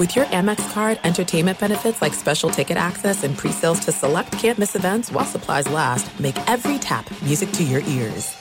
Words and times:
With 0.00 0.16
your 0.16 0.24
Amex 0.24 0.72
card, 0.72 0.98
entertainment 1.04 1.58
benefits 1.58 2.00
like 2.00 2.14
special 2.14 2.48
ticket 2.48 2.78
access 2.78 3.22
and 3.22 3.36
pre-sales 3.36 3.80
to 3.80 3.92
select 3.92 4.32
campus 4.32 4.74
events 4.74 5.12
while 5.12 5.26
supplies 5.26 5.68
last, 5.68 6.18
make 6.18 6.38
every 6.48 6.78
tap 6.78 7.04
music 7.20 7.52
to 7.52 7.62
your 7.62 7.82
ears. 7.82 8.34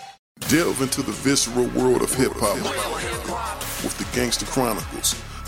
Delve 0.48 0.82
into 0.82 1.02
the 1.02 1.12
visceral 1.12 1.68
world 1.72 2.02
of 2.02 2.14
hip 2.14 2.32
hop 2.34 2.56
with 3.84 3.98
the 3.98 4.08
Gangster 4.18 4.46
Chronicles, 4.46 5.22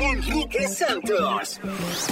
Enrique 0.00 0.68
Santos. 0.68 1.60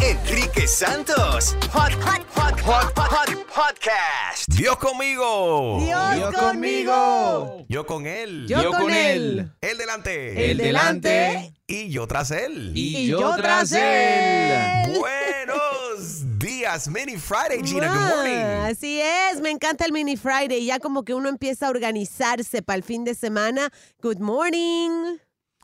Enrique 0.03 0.67
Santos. 0.67 1.57
Hot, 1.73 1.93
hot, 2.03 2.23
hot, 2.35 2.61
hot, 2.63 2.93
hot, 2.97 3.47
podcast. 3.47 4.49
Dios 4.49 4.77
conmigo. 4.77 5.79
Dios 5.81 6.35
conmigo. 6.35 7.65
Yo 7.69 7.87
con 7.87 8.07
él. 8.07 8.47
Yo 8.49 8.71
con 8.73 8.93
él. 8.93 9.53
Él 9.61 9.79
delante. 9.79 10.51
El 10.51 10.57
delante. 10.59 11.53
Y 11.69 11.89
yo 11.91 12.07
tras 12.07 12.31
él. 12.33 12.73
Y 12.75 13.07
yo 13.07 13.35
tras 13.37 13.71
él. 13.73 14.99
Buenos 14.99 16.39
días, 16.39 16.89
Mini 16.89 17.17
Friday, 17.17 17.63
Gina. 17.65 17.89
Good 17.93 18.03
Ah, 18.03 18.15
morning. 18.17 18.71
Así 18.73 19.01
es, 19.01 19.41
me 19.41 19.51
encanta 19.51 19.85
el 19.85 19.93
Mini 19.93 20.17
Friday. 20.17 20.65
Ya 20.67 20.81
como 20.81 21.05
que 21.05 21.15
uno 21.15 21.29
empieza 21.29 21.69
a 21.69 21.71
organizarse 21.71 22.63
para 22.63 22.77
el 22.79 22.83
fin 22.83 23.05
de 23.05 23.15
semana. 23.15 23.71
Good 24.03 24.19
morning. 24.19 25.19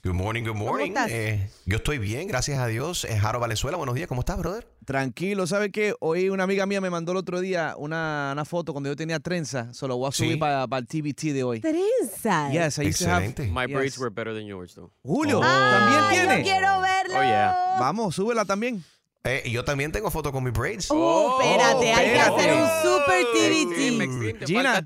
Good 0.04 0.14
morning, 0.14 0.42
good 0.42 0.56
morning. 0.56 0.88
estás? 0.88 1.08
Eh, 1.12 1.48
yo 1.64 1.76
estoy 1.76 1.98
bien, 1.98 2.26
gracias 2.26 2.58
a 2.58 2.66
Dios. 2.66 3.04
Es 3.04 3.20
Jaro 3.20 3.38
Valenzuela, 3.38 3.76
buenos 3.76 3.94
días. 3.94 4.08
¿Cómo 4.08 4.22
estás, 4.22 4.36
brother? 4.36 4.66
Tranquilo, 4.84 5.46
¿sabe 5.46 5.70
qué? 5.70 5.94
Hoy 6.00 6.28
una 6.28 6.42
amiga 6.42 6.66
mía 6.66 6.80
me 6.80 6.90
mandó 6.90 7.12
el 7.12 7.18
otro 7.18 7.38
día 7.38 7.76
una, 7.78 8.30
una 8.32 8.44
foto 8.44 8.72
cuando 8.72 8.90
yo 8.90 8.96
tenía 8.96 9.20
trenza. 9.20 9.72
Solo 9.72 9.96
voy 9.96 10.08
a 10.08 10.10
subir 10.10 10.32
Sí. 10.32 10.36
para 10.38 10.64
el 10.64 10.86
TBT 10.88 11.32
de 11.32 11.44
hoy. 11.44 11.60
Trenza. 11.60 12.50
Yes, 12.50 12.78
I 12.78 12.88
used 12.88 12.98
to 13.06 13.12
have- 13.12 13.24
Excelente. 13.24 13.46
My 13.52 13.66
Yes. 13.68 13.76
braids 13.76 13.98
were 13.98 14.10
better 14.12 14.34
than 14.34 14.44
yours, 14.46 14.74
though. 14.74 14.90
Julio, 15.04 15.40
Ah, 15.40 15.78
¿también 15.78 16.00
yo 16.00 16.08
tiene? 16.28 16.42
quiero 16.42 16.80
verlo. 16.80 17.14
Oh, 17.18 17.22
yeah. 17.22 17.76
Vamos, 17.78 18.12
súbela 18.16 18.44
también. 18.44 18.82
Eh, 19.22 19.48
yo 19.52 19.64
también 19.64 19.92
tengo 19.92 20.10
foto 20.10 20.32
con 20.32 20.42
mis 20.42 20.52
braids. 20.52 20.88
Oh, 20.90 21.38
espérate, 21.40 21.92
hay 21.92 22.06
que 22.10 22.16
espérate. 22.16 22.40
hacer 22.40 22.52
un 22.60 22.68
super 22.82 23.24
TBT. 23.32 24.46
Gina. 24.48 24.84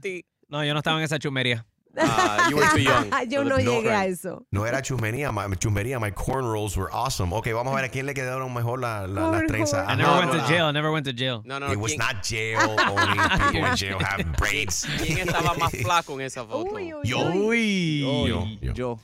No, 0.50 0.62
yo 0.62 0.74
no 0.74 0.80
estaba 0.80 0.98
en 0.98 1.04
esa 1.04 1.18
chumería. 1.18 1.64
Ah, 1.98 2.48
you 2.50 2.56
were 2.56 2.66
too 2.72 2.78
young. 2.82 3.10
Yo 3.28 3.42
no 3.44 3.56
No, 3.58 3.58
llegué 3.58 3.90
a 3.90 4.06
eso. 4.06 4.46
No 4.50 4.66
era 4.66 4.82
chusmería, 4.82 5.32
my, 5.32 5.54
chusmería, 5.56 5.98
my 6.00 6.10
cornrows 6.10 6.76
were 6.76 6.88
awesome. 6.92 7.32
Ok, 7.34 7.48
vamos 7.54 7.72
a 7.72 7.76
ver 7.76 7.84
a 7.86 7.88
quién 7.88 8.06
le 8.06 8.14
quedaron 8.14 8.52
mejor 8.52 8.80
la- 8.80 9.06
la- 9.06 9.30
las 9.30 9.46
trenzas. 9.46 9.86
I 9.88 9.96
never 9.96 10.18
went 10.18 10.32
to 10.32 10.38
no. 10.38 10.44
jail. 10.46 10.64
I 10.68 10.72
never 10.72 10.90
went 10.90 11.06
to 11.06 11.12
jail. 11.12 11.42
No, 11.44 11.58
no, 11.58 11.72
It 11.72 11.78
was 11.78 11.92
¿quién, 11.92 11.98
not 11.98 12.22
jail, 12.22 12.58
only 12.58 13.18
people 13.52 13.66
in 13.70 13.76
jail 13.76 13.98
have 14.00 14.24
braids. 14.38 14.86
quién 15.04 15.18
estaba 15.26 15.54
más 15.54 15.72
flaco 15.82 16.14
en 16.20 16.26
esa 16.26 16.44
foto? 16.44 16.72
Uy, 16.74 16.92
uy, 16.94 17.00
Yo. 17.08 17.18
uy. 17.30 18.04
Uy, 18.04 18.28
Yo, 18.28 18.46
yo. 18.60 18.72
yo. 18.74 19.00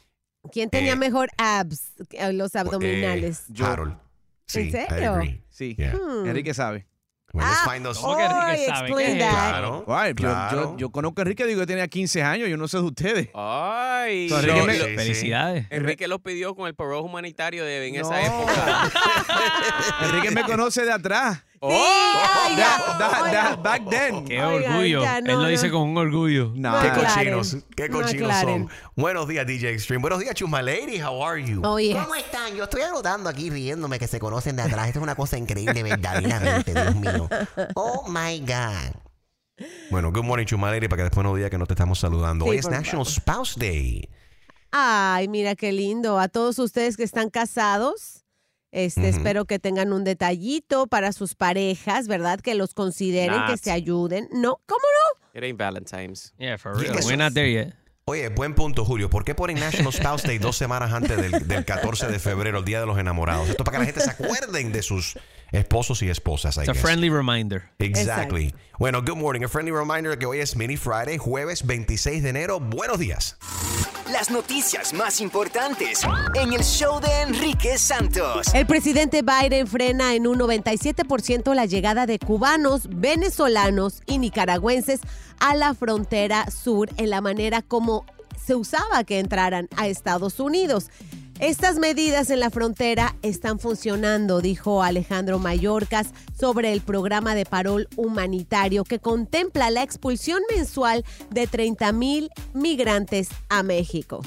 ¿Quién 0.52 0.68
tenía 0.70 0.92
Eh, 0.92 0.96
mejor 0.96 1.28
abs? 1.38 1.92
Eh, 2.10 2.32
Los 2.32 2.56
abdominales. 2.56 3.44
Eh, 3.56 3.62
Harold. 3.64 3.96
Sí, 4.46 4.60
¿En 4.60 4.66
I 4.68 4.70
serio? 4.72 5.12
agree. 5.14 5.42
Sí, 5.48 5.74
Yeah. 5.78 5.94
Hmm. 5.94 6.26
Enrique 6.26 6.52
sabe. 6.52 6.86
Well, 7.34 7.46
Ah, 7.48 7.70
find 7.72 7.82
those- 7.82 7.98
¿Cómo 7.98 8.14
que 8.16 8.24
Enrique 8.24 8.66
sabe? 8.66 8.88
explain 8.88 9.06
¿Qué 9.06 9.12
es 9.12 9.18
that. 9.20 9.30
Claro, 9.48 9.84
Ay, 9.88 10.14
claro. 10.14 10.72
yo, 10.72 10.76
yo 10.76 10.90
conozco 10.90 11.20
a 11.20 11.22
Enrique, 11.22 11.46
digo 11.46 11.60
que 11.60 11.66
tenía 11.66 11.88
15 11.88 12.22
años, 12.22 12.46
yo 12.50 12.58
no 12.58 12.68
sé 12.68 12.76
de 12.76 12.82
ustedes. 12.82 13.28
Ay. 13.34 14.28
So, 14.28 14.38
Enrique 14.40 14.58
Lo- 14.58 14.66
me- 14.66 14.78
lo- 14.78 14.84
sí. 14.84 14.96
Felicidades. 14.96 15.66
Enrique 15.70 16.08
lo 16.08 16.18
pidió 16.18 16.54
con 16.54 16.66
el 16.66 16.74
parole 16.74 17.00
humanitario 17.00 17.64
de 17.64 17.88
en 17.88 17.94
esa 17.96 18.20
época. 18.20 18.90
Enrique 20.02 20.30
me 20.30 20.42
conoce 20.44 20.84
de 20.84 20.92
atrás. 20.92 21.42
¡Oh! 21.64 22.48
Oiga. 22.50 22.96
da- 22.98 23.56
back 23.56 23.88
then. 23.88 24.24
Qué 24.24 24.42
orgullo. 24.42 25.02
ya, 25.02 25.20
no, 25.20 25.32
Él 25.32 25.42
lo 25.42 25.46
dice 25.46 25.70
con 25.70 25.82
un 25.82 25.96
orgullo. 25.96 26.50
No. 26.56 26.72
Qué 26.80 26.88
aclaren. 26.88 27.34
cochinos, 27.34 27.56
qué 27.76 27.88
No 27.88 28.00
cochinos 28.00 28.30
aclaren. 28.32 28.68
son. 28.68 28.76
Buenos 28.96 29.28
días, 29.28 29.46
DJ 29.46 29.70
Extreme. 29.72 30.00
Buenos 30.02 30.18
días, 30.18 30.34
Chusma 30.34 30.60
Lady. 30.60 31.00
How 31.00 31.24
are 31.24 31.40
you? 31.44 31.62
Oye, 31.64 31.92
¿Cómo 31.94 32.16
están? 32.16 32.56
Yo 32.56 32.64
estoy 32.64 32.82
anotando 32.82 33.28
aquí 33.30 33.48
riéndome 33.48 34.00
que 34.00 34.08
se 34.08 34.18
conocen 34.18 34.56
de 34.56 34.62
atrás. 34.62 34.88
Esto 34.88 34.98
es 34.98 35.02
una 35.04 35.14
cosa 35.14 35.38
increíble, 35.38 35.82
verdaderamente, 35.84 36.72
Dios 36.74 36.96
mío. 36.96 37.28
Oh 37.74 38.08
my 38.08 38.40
God. 38.40 39.66
Bueno, 39.90 40.10
good 40.10 40.24
morning, 40.24 40.46
Chusma 40.46 40.70
Lady, 40.72 40.88
para 40.88 40.98
que 40.98 41.04
después 41.04 41.24
no 41.24 41.32
diga 41.36 41.48
que 41.48 41.58
no 41.58 41.66
te 41.66 41.74
estamos 41.74 41.98
saludando. 42.00 42.44
Sí, 42.46 42.50
Hoy 42.50 42.56
es 42.56 42.66
por 42.66 42.72
National 42.74 43.06
Spouse 43.06 43.54
Day. 43.56 44.08
ay, 44.72 45.28
mira 45.28 45.54
qué 45.54 45.70
lindo. 45.70 46.18
A 46.18 46.26
todos 46.26 46.58
ustedes 46.58 46.96
que 46.96 47.04
están 47.04 47.30
casados, 47.30 48.21
este, 48.72 49.10
espero 49.10 49.44
que 49.44 49.58
tengan 49.58 49.92
un 49.92 50.02
detallito 50.02 50.86
para 50.86 51.12
sus 51.12 51.34
parejas, 51.34 52.08
¿verdad? 52.08 52.40
Que 52.40 52.54
los 52.54 52.74
consideren, 52.74 53.40
que 53.46 53.56
se 53.58 53.70
ayuden. 53.70 54.28
No, 54.32 54.60
¿cómo 54.66 54.80
no? 54.80 55.38
It 55.38 55.44
ain't 55.44 55.58
Valentine's. 55.58 56.34
Yeah, 56.38 56.58
for 56.58 56.74
real. 56.74 56.94
We're 57.04 57.16
not 57.16 57.34
there 57.34 57.50
yet. 57.50 57.74
Oye, 58.04 58.28
buen 58.30 58.54
punto, 58.54 58.84
Julio. 58.84 59.08
¿Por 59.08 59.24
qué 59.24 59.34
ponen 59.34 59.60
National 59.60 59.92
Spouse 59.92 60.24
Day 60.24 60.38
dos 60.38 60.56
semanas 60.56 60.92
antes 60.92 61.16
del, 61.16 61.46
del 61.46 61.64
14 61.64 62.08
de 62.08 62.18
febrero, 62.18 62.58
el 62.58 62.64
Día 62.64 62.80
de 62.80 62.86
los 62.86 62.98
Enamorados? 62.98 63.48
Esto 63.48 63.62
para 63.62 63.76
que 63.76 63.80
la 63.80 63.86
gente 63.86 64.00
se 64.00 64.10
acuerden 64.10 64.72
de 64.72 64.82
sus 64.82 65.16
esposos 65.52 66.02
y 66.02 66.08
esposas. 66.08 66.56
I 66.56 66.60
It's 66.60 66.68
a 66.70 66.72
guess. 66.72 66.82
friendly 66.82 67.10
reminder. 67.10 67.70
Exactly. 67.78 68.54
Bueno, 68.78 69.02
good 69.02 69.16
morning. 69.16 69.44
A 69.44 69.48
friendly 69.48 69.72
reminder 69.72 70.18
que 70.18 70.26
hoy 70.26 70.40
es 70.40 70.56
Mini 70.56 70.76
Friday, 70.76 71.18
jueves 71.18 71.64
26 71.66 72.22
de 72.22 72.30
enero. 72.30 72.58
Buenos 72.58 72.98
días. 72.98 73.36
Las 74.10 74.30
noticias 74.30 74.92
más 74.92 75.20
importantes 75.20 76.00
en 76.34 76.52
el 76.52 76.62
show 76.62 77.00
de 77.00 77.22
Enrique 77.22 77.78
Santos. 77.78 78.52
El 78.54 78.66
presidente 78.66 79.22
Biden 79.22 79.66
frena 79.66 80.14
en 80.14 80.26
un 80.26 80.38
97% 80.38 81.54
la 81.54 81.64
llegada 81.66 82.04
de 82.06 82.18
cubanos, 82.18 82.88
venezolanos 82.90 84.02
y 84.06 84.18
nicaragüenses 84.18 85.00
a 85.40 85.54
la 85.54 85.72
frontera 85.74 86.50
sur 86.50 86.90
en 86.98 87.08
la 87.10 87.20
manera 87.20 87.62
como 87.62 88.04
se 88.44 88.54
usaba 88.54 89.04
que 89.04 89.18
entraran 89.18 89.68
a 89.76 89.86
Estados 89.86 90.40
Unidos. 90.40 90.90
Estas 91.42 91.80
medidas 91.80 92.30
en 92.30 92.38
la 92.38 92.50
frontera 92.50 93.16
están 93.22 93.58
funcionando, 93.58 94.40
dijo 94.40 94.84
Alejandro 94.84 95.40
Mayorkas 95.40 96.12
sobre 96.38 96.72
el 96.72 96.82
programa 96.82 97.34
de 97.34 97.44
parol 97.44 97.88
humanitario 97.96 98.84
que 98.84 99.00
contempla 99.00 99.68
la 99.70 99.82
expulsión 99.82 100.40
mensual 100.54 101.04
de 101.30 101.48
30 101.48 101.90
mil 101.94 102.30
migrantes 102.54 103.28
a 103.48 103.64
México. 103.64 104.20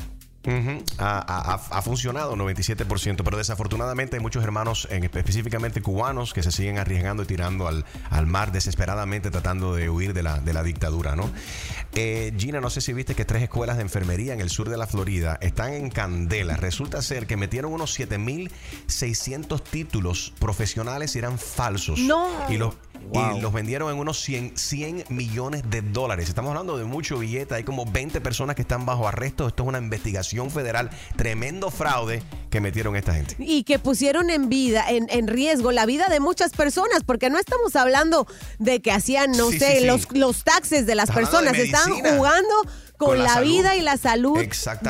Ha, 0.48 1.18
ha- 1.20 1.54
ha- 1.54 1.78
ha 1.78 1.82
funcionado 1.82 2.36
97%, 2.36 3.24
pero 3.24 3.38
desafortunadamente 3.38 4.18
hay 4.18 4.22
muchos 4.22 4.44
hermanos, 4.44 4.88
en- 4.92 5.04
específicamente 5.04 5.82
cubanos, 5.82 6.34
que 6.34 6.44
se 6.44 6.52
siguen 6.52 6.78
arriesgando 6.78 7.24
y 7.24 7.26
tirando 7.26 7.68
al, 7.68 7.86
al 8.10 8.28
mar 8.28 8.52
desesperadamente 8.52 9.32
tratando 9.32 9.74
de 9.76 9.90
huir 9.90 10.14
de 10.14 10.24
la, 10.24 10.40
de 10.40 10.54
la 10.54 10.64
dictadura, 10.64 11.16
¿no? 11.16 11.30
Eh, 11.96 12.34
Gina, 12.38 12.62
no 12.62 12.70
sé 12.70 12.82
si 12.82 12.94
viste 12.94 13.16
que 13.16 13.26
tres 13.26 13.44
escuelas 13.44 13.78
de 13.78 13.84
enfermería 13.84 14.34
en 14.34 14.42
el 14.42 14.50
sur 14.50 14.70
de 14.70 14.78
la 14.78 14.86
Florida 14.88 15.38
están 15.42 15.74
en 15.74 15.90
candela. 15.90 16.58
Resulta 16.58 17.02
ser 17.02 17.26
que 17.28 17.38
metieron 17.38 17.72
unos 17.74 17.98
7.600 18.00 19.62
títulos 19.64 20.34
profesionales 20.40 21.16
y 21.16 21.20
eran 21.20 21.38
falsos. 21.40 22.00
No. 22.00 22.28
Y 22.50 22.58
los, 22.58 22.76
Wow. 23.10 23.38
y 23.38 23.42
los 23.42 23.54
vendieron 23.54 23.92
en 23.92 24.00
unos 24.00 24.20
100, 24.22 24.58
100 24.58 25.06
millones 25.10 25.64
de 25.70 25.82
dólares. 25.82 26.28
Estamos 26.28 26.50
hablando 26.50 26.78
de 26.78 26.86
mucho 26.86 27.20
billete. 27.20 27.56
Hay 27.56 27.64
como 27.64 27.86
20 27.86 28.20
personas 28.22 28.56
que 28.56 28.64
están 28.64 28.86
bajo 28.86 29.08
arresto. 29.08 29.48
Esto 29.48 29.64
es 29.64 29.70
una 29.70 29.78
investigación 29.78 30.50
federal. 30.50 30.90
Tremendo 31.16 31.72
fraude 31.72 32.24
que 32.56 32.62
metieron 32.62 32.96
esta 32.96 33.14
gente. 33.14 33.36
y 33.40 33.64
que 33.64 33.80
pusieron 33.80 34.30
en 34.30 34.48
vida, 34.48 34.86
en, 34.90 35.08
en 35.10 35.28
riesgo 35.28 35.72
la 35.74 35.86
vida 35.86 36.08
de 36.10 36.20
muchas 36.22 36.52
personas, 36.54 37.04
porque 37.06 37.30
no 37.30 37.38
estamos 37.38 37.76
hablando 37.76 38.28
de 38.60 38.82
que 38.82 38.92
hacían, 38.92 39.32
no 39.32 39.52
Sí, 39.52 39.60
sé, 39.60 39.72
sí, 39.74 39.80
sí. 39.80 39.86
Los, 39.86 40.08
los 40.14 40.44
taxes 40.46 40.86
de 40.86 40.96
las 40.96 41.10
Estamos 41.10 41.30
personas, 41.30 41.54
de 41.54 41.64
están 41.64 41.92
jugando 41.92 42.54
con, 42.98 43.10
Con 43.10 43.24
la 43.24 43.42
vida 43.42 43.76
y 43.76 43.82
la 43.82 43.98
salud 43.98 44.38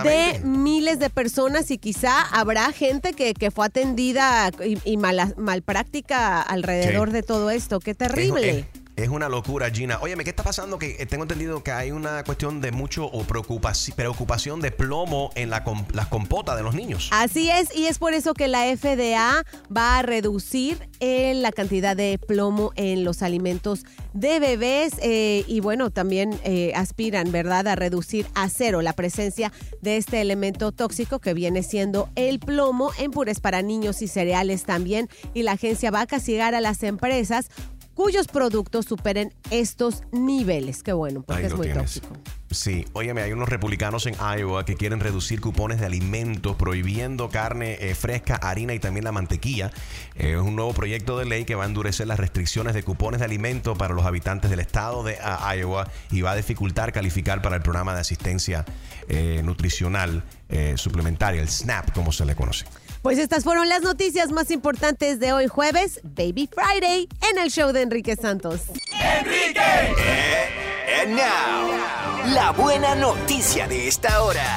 de 0.03 0.39
miles 0.43 0.99
de 0.99 1.09
personas 1.09 1.71
y 1.71 1.79
quizá 1.79 2.21
habrá 2.21 2.71
gente 2.71 3.13
que, 3.13 3.33
que 3.33 3.49
fue 3.49 3.65
atendida 3.65 4.51
y, 4.63 4.77
y 4.85 4.97
mala, 4.97 5.33
malpráctica 5.37 6.39
alrededor 6.41 7.07
Sí. 7.09 7.13
de 7.13 7.23
todo 7.23 7.49
esto. 7.49 7.79
Qué 7.79 7.95
terrible. 7.95 8.49
es- 8.49 8.57
es 8.57 8.65
una 9.09 9.29
locura, 9.29 9.69
Gina. 9.69 9.99
Óyeme, 10.01 10.23
¿qué 10.23 10.29
está 10.31 10.43
pasando? 10.43 10.79
Que 10.79 10.95
eh, 10.99 11.05
tengo 11.05 11.23
entendido 11.23 11.63
que 11.63 11.71
hay 11.71 11.91
una 11.91 12.23
cuestión 12.23 12.59
de 12.61 12.71
mucho 12.71 13.05
o 13.05 13.23
preocupaci- 13.23 13.93
preocupación 13.93 14.61
de 14.61 14.71
plomo 14.71 15.29
en 15.35 15.49
la 15.49 15.63
com- 15.63 15.85
las 15.93 16.07
compotas 16.07 16.57
de 16.57 16.63
los 16.63 16.73
niños. 16.75 17.09
Así 17.11 17.49
es, 17.49 17.75
y 17.75 17.85
es 17.85 17.99
por 17.99 18.13
eso 18.13 18.33
que 18.33 18.47
la 18.47 18.65
FDA 18.75 19.43
va 19.75 19.99
a 19.99 20.01
reducir 20.01 20.89
eh, 20.99 21.33
la 21.35 21.51
cantidad 21.51 21.95
de 21.95 22.17
plomo 22.17 22.71
en 22.75 23.03
los 23.03 23.21
alimentos 23.21 23.85
de 24.13 24.39
bebés 24.39 24.93
eh, 25.01 25.43
y 25.47 25.59
bueno, 25.59 25.89
también 25.91 26.39
aspiran, 26.73 27.31
¿verdad?, 27.31 27.67
a 27.67 27.75
reducir 27.75 28.25
a 28.33 28.49
cero 28.49 28.81
la 28.81 28.93
presencia 28.93 29.51
de 29.81 29.97
este 29.97 30.21
elemento 30.21 30.71
tóxico 30.71 31.19
que 31.19 31.33
viene 31.33 31.63
siendo 31.63 32.09
el 32.15 32.39
plomo 32.39 32.91
en 32.97 33.11
purés 33.11 33.39
para 33.39 33.61
niños 33.61 34.01
y 34.01 34.07
cereales 34.07 34.63
también. 34.63 35.09
Y 35.33 35.43
la 35.43 35.53
agencia 35.53 35.91
va 35.91 36.01
a 36.01 36.07
castigar 36.07 36.55
a 36.55 36.61
las 36.61 36.81
empresas 36.83 37.49
cuyos 37.95 38.27
productos 38.27 38.85
superen 38.85 39.33
estos 39.49 40.03
niveles. 40.11 40.83
Qué 40.83 40.93
bueno, 40.93 41.23
porque 41.23 41.41
Ahí 41.41 41.47
es 41.47 41.55
muy 41.55 41.67
tienes. 41.67 41.95
tóxico. 41.95 42.15
Sí, 42.51 42.85
óyeme, 42.93 43.21
hay 43.21 43.33
unos 43.33 43.49
republicanos 43.49 44.05
en 44.05 44.15
Iowa 44.15 44.63
que 44.65 44.75
quieren 44.75 44.99
reducir 44.99 45.41
cupones 45.41 45.79
de 45.79 45.87
alimentos, 45.87 46.55
prohibiendo 46.55 47.29
carne 47.29 47.77
eh, 47.81 47.95
fresca, 47.95 48.35
harina 48.35 48.73
y 48.73 48.79
también 48.79 49.03
la 49.03 49.11
mantequilla. 49.11 49.71
Eh, 50.15 50.33
es 50.33 50.41
un 50.41 50.55
nuevo 50.55 50.73
proyecto 50.73 51.17
de 51.17 51.25
ley 51.25 51.43
que 51.45 51.55
va 51.55 51.63
a 51.63 51.67
endurecer 51.67 52.07
las 52.07 52.19
restricciones 52.19 52.73
de 52.73 52.83
cupones 52.83 53.19
de 53.19 53.25
alimentos 53.25 53.77
para 53.77 53.93
los 53.93 54.05
habitantes 54.05 54.51
del 54.51 54.59
estado 54.59 55.03
de 55.03 55.17
ah, 55.21 55.53
Iowa 55.55 55.89
y 56.11 56.21
va 56.21 56.31
a 56.31 56.35
dificultar 56.35 56.93
calificar 56.93 57.41
para 57.41 57.55
el 57.55 57.61
programa 57.61 57.93
de 57.95 58.01
asistencia 58.01 58.63
eh, 59.09 59.41
nutricional 59.43 60.23
suplementaria, 60.75 61.41
el 61.41 61.49
SNAP, 61.49 61.91
como 61.91 62.11
se 62.11 62.23
le 62.23 62.35
conoce. 62.35 62.65
Pues 63.05 63.19
estas 63.19 63.43
fueron 63.43 63.69
las 63.69 63.83
noticias 63.83 64.31
más 64.31 64.49
importantes 64.49 65.19
de 65.19 65.31
hoy 65.31 65.45
jueves, 65.45 65.99
Baby 66.01 66.49
Friday, 66.51 67.07
en 67.31 67.37
el 67.37 67.51
show 67.51 67.71
de 67.71 67.83
Enrique 67.83 68.15
Santos. 68.15 68.61
And 71.03 71.11
now, 71.15 72.33
la 72.33 72.49
buena 72.57 72.95
noticia 72.95 73.67
de 73.67 73.87
esta 73.87 74.23
hora. 74.23 74.55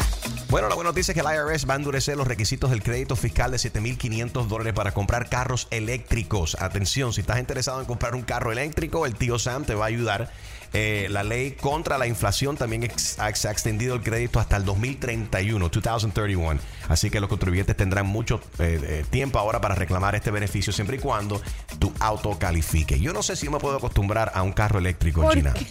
Bueno, 0.48 0.70
la 0.70 0.76
buena 0.76 0.88
noticia 0.92 1.12
es 1.12 1.14
que 1.14 1.20
el 1.20 1.26
IRS 1.52 1.68
va 1.68 1.74
a 1.74 1.76
endurecer 1.76 2.16
los 2.16 2.26
requisitos 2.26 2.70
del 2.70 2.82
crédito 2.82 3.16
fiscal 3.16 3.50
de 3.50 3.58
7.500 3.58 4.46
dólares 4.46 4.72
para 4.72 4.92
comprar 4.94 5.28
carros 5.28 5.68
eléctricos. 5.70 6.56
Atención, 6.58 7.12
si 7.12 7.20
estás 7.20 7.38
interesado 7.40 7.80
en 7.80 7.86
comprar 7.86 8.14
un 8.14 8.22
carro 8.22 8.50
eléctrico, 8.50 9.04
el 9.04 9.14
tío 9.14 9.38
Sam 9.38 9.66
te 9.66 9.74
va 9.74 9.84
a 9.84 9.88
ayudar. 9.88 10.32
Eh, 10.72 11.08
la 11.10 11.22
ley 11.22 11.52
contra 11.52 11.98
la 11.98 12.06
inflación 12.06 12.56
también 12.56 12.82
ex- 12.84 13.18
ha 13.18 13.28
extendido 13.28 13.94
el 13.94 14.02
crédito 14.02 14.40
hasta 14.40 14.56
el 14.56 14.64
2031, 14.64 15.68
2031. 15.68 16.60
Así 16.88 17.10
que 17.10 17.20
los 17.20 17.28
contribuyentes 17.28 17.76
tendrán 17.76 18.06
mucho 18.06 18.40
eh, 18.58 18.80
eh, 18.82 19.04
tiempo 19.10 19.38
ahora 19.38 19.60
para 19.60 19.74
reclamar 19.74 20.14
este 20.14 20.30
beneficio 20.30 20.72
siempre 20.72 20.96
y 20.96 21.00
cuando 21.00 21.40
tu 21.78 21.92
auto 22.00 22.38
califique. 22.38 22.98
Yo 22.98 23.12
no 23.12 23.22
sé 23.22 23.36
si 23.36 23.46
yo 23.46 23.52
me 23.52 23.58
puedo 23.58 23.76
acostumbrar 23.76 24.32
a 24.34 24.42
un 24.42 24.52
carro 24.52 24.78
eléctrico, 24.78 25.22
¿Por 25.22 25.34
Gina. 25.34 25.52
qué? 25.54 25.66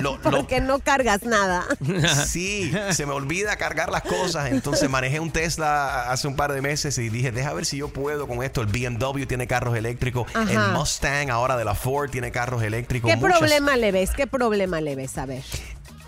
Lo- 0.00 0.16
lo- 0.16 0.20
Porque 0.22 0.60
no 0.60 0.78
cargas 0.80 1.22
nada. 1.24 1.64
Sí, 2.26 2.72
se 2.90 3.06
me 3.06 3.12
olvida 3.12 3.56
cargar 3.56 3.90
las 3.90 4.02
cosas. 4.02 4.50
Entonces 4.50 4.88
manejé 4.90 5.20
un 5.20 5.30
Tesla 5.30 6.10
hace 6.10 6.26
un 6.28 6.36
par 6.36 6.52
de 6.52 6.60
meses 6.62 6.96
y 6.98 7.08
dije, 7.08 7.32
deja 7.32 7.52
ver 7.52 7.64
si 7.66 7.76
yo 7.78 7.88
puedo 7.88 8.26
con 8.26 8.42
esto. 8.42 8.60
El 8.62 8.66
BMW 8.68 9.24
tiene 9.26 9.46
carros 9.46 9.76
eléctricos. 9.76 10.26
Ajá. 10.34 10.50
El 10.50 10.72
Mustang 10.72 11.30
ahora 11.30 11.56
de 11.56 11.64
la 11.64 11.74
Ford 11.74 12.10
tiene 12.10 12.30
carros 12.30 12.62
eléctricos. 12.62 13.10
¿Qué 13.10 13.16
Muchas- 13.16 13.38
problema 13.38 13.76
le 13.76 13.92
ves? 13.92 14.10
¿Qué 14.10 14.26
problema 14.26 14.80
le 14.80 14.96
ves? 14.96 15.18
A 15.18 15.26
ver. 15.26 15.42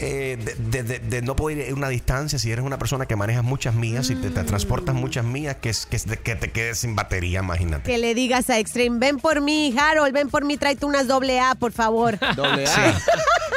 Eh, 0.01 0.39
de, 0.59 0.83
de- 0.83 0.83
de- 0.83 0.99
de 1.01 1.23
no 1.23 1.35
poder 1.37 1.59
ir 1.69 1.75
una 1.75 1.89
distancia 1.89 2.39
si 2.39 2.51
eres 2.53 2.65
una 2.65 2.79
persona 2.79 3.07
que 3.07 3.17
manejas 3.17 3.43
muchas 3.45 3.75
millas 3.75 4.11
y 4.11 4.15
te, 4.15 4.31
te 4.31 4.45
transportas 4.45 4.95
muchas 4.95 5.25
millas 5.25 5.57
que, 5.57 5.71
es- 5.71 5.87
que, 5.87 5.99
te 6.37 6.51
quedes 6.51 6.79
sin 6.79 6.95
batería, 6.97 7.41
imagínate. 7.41 7.91
Que 7.91 7.99
le 7.99 8.15
digas 8.15 8.49
a 8.51 8.59
Extreme, 8.59 8.99
ven 8.99 9.19
por 9.19 9.41
mí, 9.41 9.75
Harold, 9.79 10.13
ven 10.13 10.29
por 10.29 10.45
mí, 10.45 10.57
tráete 10.57 10.87
unas 10.87 11.07
doble 11.07 11.41
A, 11.41 11.55
por 11.55 11.73
favor. 11.73 12.19
Doble 12.37 12.67
A. 12.67 12.99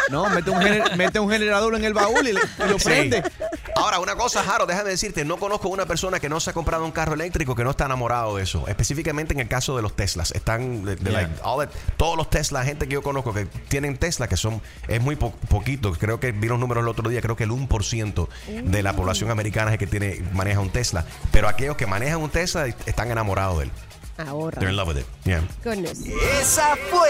No, 0.09 0.29
mete 0.29 0.49
un, 0.49 0.59
gener- 0.59 0.95
mete 0.97 1.19
un 1.19 1.29
generador 1.29 1.75
en 1.75 1.83
el 1.85 1.93
baúl 1.93 2.27
y, 2.27 2.33
le- 2.33 2.39
y 2.41 2.69
lo 2.69 2.79
Sí. 2.79 3.11
Ahora, 3.75 3.99
una 3.99 4.15
cosa, 4.15 4.43
Jaro, 4.43 4.65
déjame 4.65 4.89
decirte, 4.89 5.23
no 5.25 5.37
conozco 5.37 5.69
una 5.69 5.85
persona 5.85 6.19
que 6.19 6.29
no 6.29 6.39
se 6.39 6.49
ha 6.49 6.53
comprado 6.53 6.83
un 6.85 6.91
carro 6.91 7.13
eléctrico 7.13 7.55
que 7.55 7.63
no 7.63 7.71
está 7.71 7.85
enamorado 7.85 8.35
de 8.37 8.43
eso. 8.43 8.67
Específicamente 8.67 9.33
en 9.33 9.39
el 9.39 9.47
caso 9.47 9.75
de 9.75 9.81
los 9.81 9.95
Teslas. 9.95 10.31
Están, 10.31 10.83
de- 10.85 10.95
de 10.95 11.09
Yeah. 11.11 11.21
like, 11.21 11.33
all 11.43 11.65
that- 11.65 11.73
todos 11.97 12.17
los 12.17 12.29
Tesla, 12.29 12.63
gente 12.63 12.87
que 12.87 12.93
yo 12.93 13.01
conozco 13.01 13.33
que 13.33 13.45
tienen 13.45 13.97
Tesla, 13.97 14.27
que 14.27 14.37
son, 14.37 14.61
es 14.87 15.01
muy 15.01 15.15
po- 15.15 15.31
poquito. 15.49 15.93
Creo 15.93 16.19
que 16.19 16.31
vi 16.31 16.47
los 16.47 16.59
números 16.59 16.83
el 16.83 16.87
otro 16.89 17.09
día, 17.09 17.21
creo 17.21 17.35
que 17.35 17.43
el 17.45 17.51
1% 17.51 18.29
de 18.47 18.83
la 18.83 18.93
población 18.95 19.31
americana 19.31 19.71
es 19.71 19.73
el 19.73 19.79
que 19.79 19.87
tiene, 19.87 20.23
maneja 20.33 20.59
un 20.59 20.69
Tesla. 20.69 21.05
Pero 21.31 21.47
aquellos 21.47 21.77
que 21.77 21.85
manejan 21.87 22.21
un 22.21 22.29
Tesla 22.29 22.67
están 22.85 23.11
enamorados 23.11 23.59
de 23.59 23.63
él. 23.65 23.71
Ahorra. 24.17 24.59
They're 24.59 24.69
in 24.69 24.75
love 24.75 24.89
with 24.89 24.97
it. 24.97 25.05
Yeah. 25.23 25.41
Goodness. 25.63 25.99
Esa 26.39 26.75
fue 26.91 27.09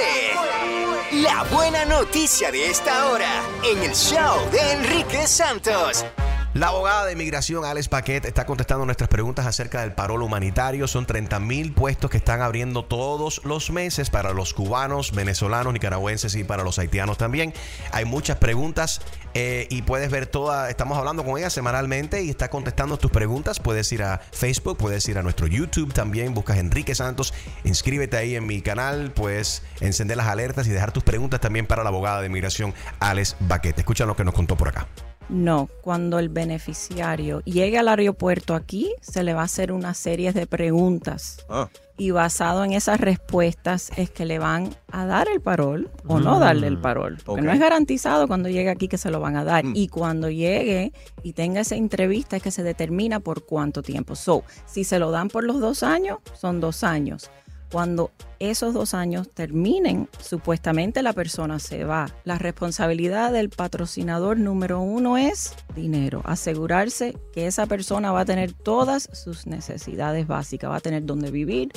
la 1.11 1.43
buena 1.51 1.83
noticia 1.85 2.51
de 2.51 2.69
esta 2.69 3.07
hora 3.07 3.41
en 3.63 3.83
el 3.83 3.93
show 3.95 4.49
de 4.51 4.71
Enrique 4.73 5.27
Santos. 5.27 6.05
La 6.53 6.67
abogada 6.67 7.05
de 7.05 7.13
inmigración, 7.13 7.63
Alex 7.63 7.87
Paquet, 7.87 8.25
está 8.25 8.45
contestando 8.45 8.85
nuestras 8.85 9.07
preguntas 9.07 9.45
acerca 9.45 9.79
del 9.81 9.93
parol 9.93 10.21
humanitario. 10.21 10.85
Son 10.85 11.05
30 11.05 11.39
mil 11.39 11.71
puestos 11.71 12.11
que 12.11 12.17
están 12.17 12.41
abriendo 12.41 12.83
todos 12.83 13.39
los 13.45 13.71
meses 13.71 14.09
para 14.09 14.33
los 14.33 14.53
cubanos, 14.53 15.13
venezolanos, 15.13 15.71
nicaragüenses 15.71 16.35
y 16.35 16.43
para 16.43 16.63
los 16.63 16.77
haitianos 16.77 17.17
también. 17.17 17.53
Hay 17.93 18.03
muchas 18.03 18.35
preguntas 18.35 18.99
eh, 19.33 19.65
y 19.69 19.83
puedes 19.83 20.11
ver 20.11 20.27
toda. 20.27 20.69
Estamos 20.69 20.97
hablando 20.97 21.23
con 21.23 21.37
ella 21.37 21.49
semanalmente 21.49 22.21
y 22.21 22.29
está 22.29 22.49
contestando 22.49 22.97
tus 22.97 23.11
preguntas. 23.11 23.61
Puedes 23.61 23.89
ir 23.93 24.03
a 24.03 24.19
Facebook, 24.33 24.75
puedes 24.75 25.07
ir 25.07 25.17
a 25.17 25.23
nuestro 25.23 25.47
YouTube 25.47 25.93
también. 25.93 26.33
Buscas 26.33 26.57
Enrique 26.57 26.95
Santos, 26.95 27.33
inscríbete 27.63 28.17
ahí 28.17 28.35
en 28.35 28.45
mi 28.45 28.61
canal. 28.61 29.13
Puedes 29.13 29.63
encender 29.79 30.17
las 30.17 30.27
alertas 30.27 30.67
y 30.67 30.71
dejar 30.71 30.91
tus 30.91 31.03
preguntas 31.03 31.39
también 31.39 31.65
para 31.65 31.83
la 31.83 31.89
abogada 31.89 32.19
de 32.19 32.27
inmigración, 32.27 32.73
Alex 32.99 33.37
Paquet. 33.47 33.79
Escucha 33.79 34.05
lo 34.05 34.17
que 34.17 34.25
nos 34.25 34.33
contó 34.33 34.57
por 34.57 34.67
acá. 34.67 34.85
No, 35.31 35.69
cuando 35.81 36.19
el 36.19 36.27
beneficiario 36.27 37.39
llegue 37.45 37.77
al 37.77 37.87
aeropuerto 37.87 38.53
aquí, 38.53 38.93
se 38.99 39.23
le 39.23 39.33
va 39.33 39.41
a 39.41 39.45
hacer 39.45 39.71
una 39.71 39.93
serie 39.93 40.33
de 40.33 40.45
preguntas. 40.45 41.45
Ah. 41.49 41.69
Y 41.97 42.11
basado 42.11 42.65
en 42.65 42.73
esas 42.73 42.99
respuestas 42.99 43.91
es 43.95 44.09
que 44.09 44.25
le 44.25 44.39
van 44.39 44.75
a 44.91 45.05
dar 45.05 45.29
el 45.29 45.39
parol 45.39 45.89
o 46.05 46.19
no 46.19 46.39
darle 46.39 46.67
el 46.67 46.79
parol. 46.79 47.17
Porque 47.23 47.43
no 47.43 47.51
es 47.51 47.59
garantizado 47.59 48.27
cuando 48.27 48.49
llegue 48.49 48.69
aquí 48.69 48.89
que 48.89 48.97
se 48.97 49.09
lo 49.09 49.21
van 49.21 49.37
a 49.37 49.45
dar. 49.45 49.63
Y 49.73 49.87
cuando 49.87 50.29
llegue 50.29 50.91
y 51.23 51.33
tenga 51.33 51.61
esa 51.61 51.75
entrevista 51.75 52.35
es 52.35 52.43
que 52.43 52.51
se 52.51 52.63
determina 52.63 53.19
por 53.19 53.45
cuánto 53.45 53.83
tiempo. 53.83 54.15
So, 54.15 54.43
si 54.65 54.83
se 54.83 54.99
lo 54.99 55.11
dan 55.11 55.29
por 55.29 55.43
los 55.43 55.61
dos 55.61 55.83
años, 55.83 56.17
son 56.33 56.59
dos 56.59 56.83
años. 56.83 57.29
Cuando 57.71 58.11
esos 58.39 58.73
dos 58.73 58.93
años 58.93 59.29
terminen, 59.33 60.09
supuestamente 60.19 61.01
la 61.01 61.13
persona 61.13 61.59
se 61.59 61.85
va. 61.85 62.07
La 62.25 62.37
responsabilidad 62.37 63.31
del 63.31 63.49
patrocinador 63.49 64.37
número 64.37 64.81
uno 64.81 65.17
es 65.17 65.55
dinero. 65.75 66.21
Asegurarse 66.25 67.15
que 67.33 67.47
esa 67.47 67.67
persona 67.67 68.11
va 68.11 68.21
a 68.21 68.25
tener 68.25 68.51
todas 68.51 69.09
sus 69.13 69.47
necesidades 69.47 70.27
básicas, 70.27 70.69
va 70.69 70.77
a 70.77 70.81
tener 70.81 71.05
donde 71.05 71.31
vivir, 71.31 71.71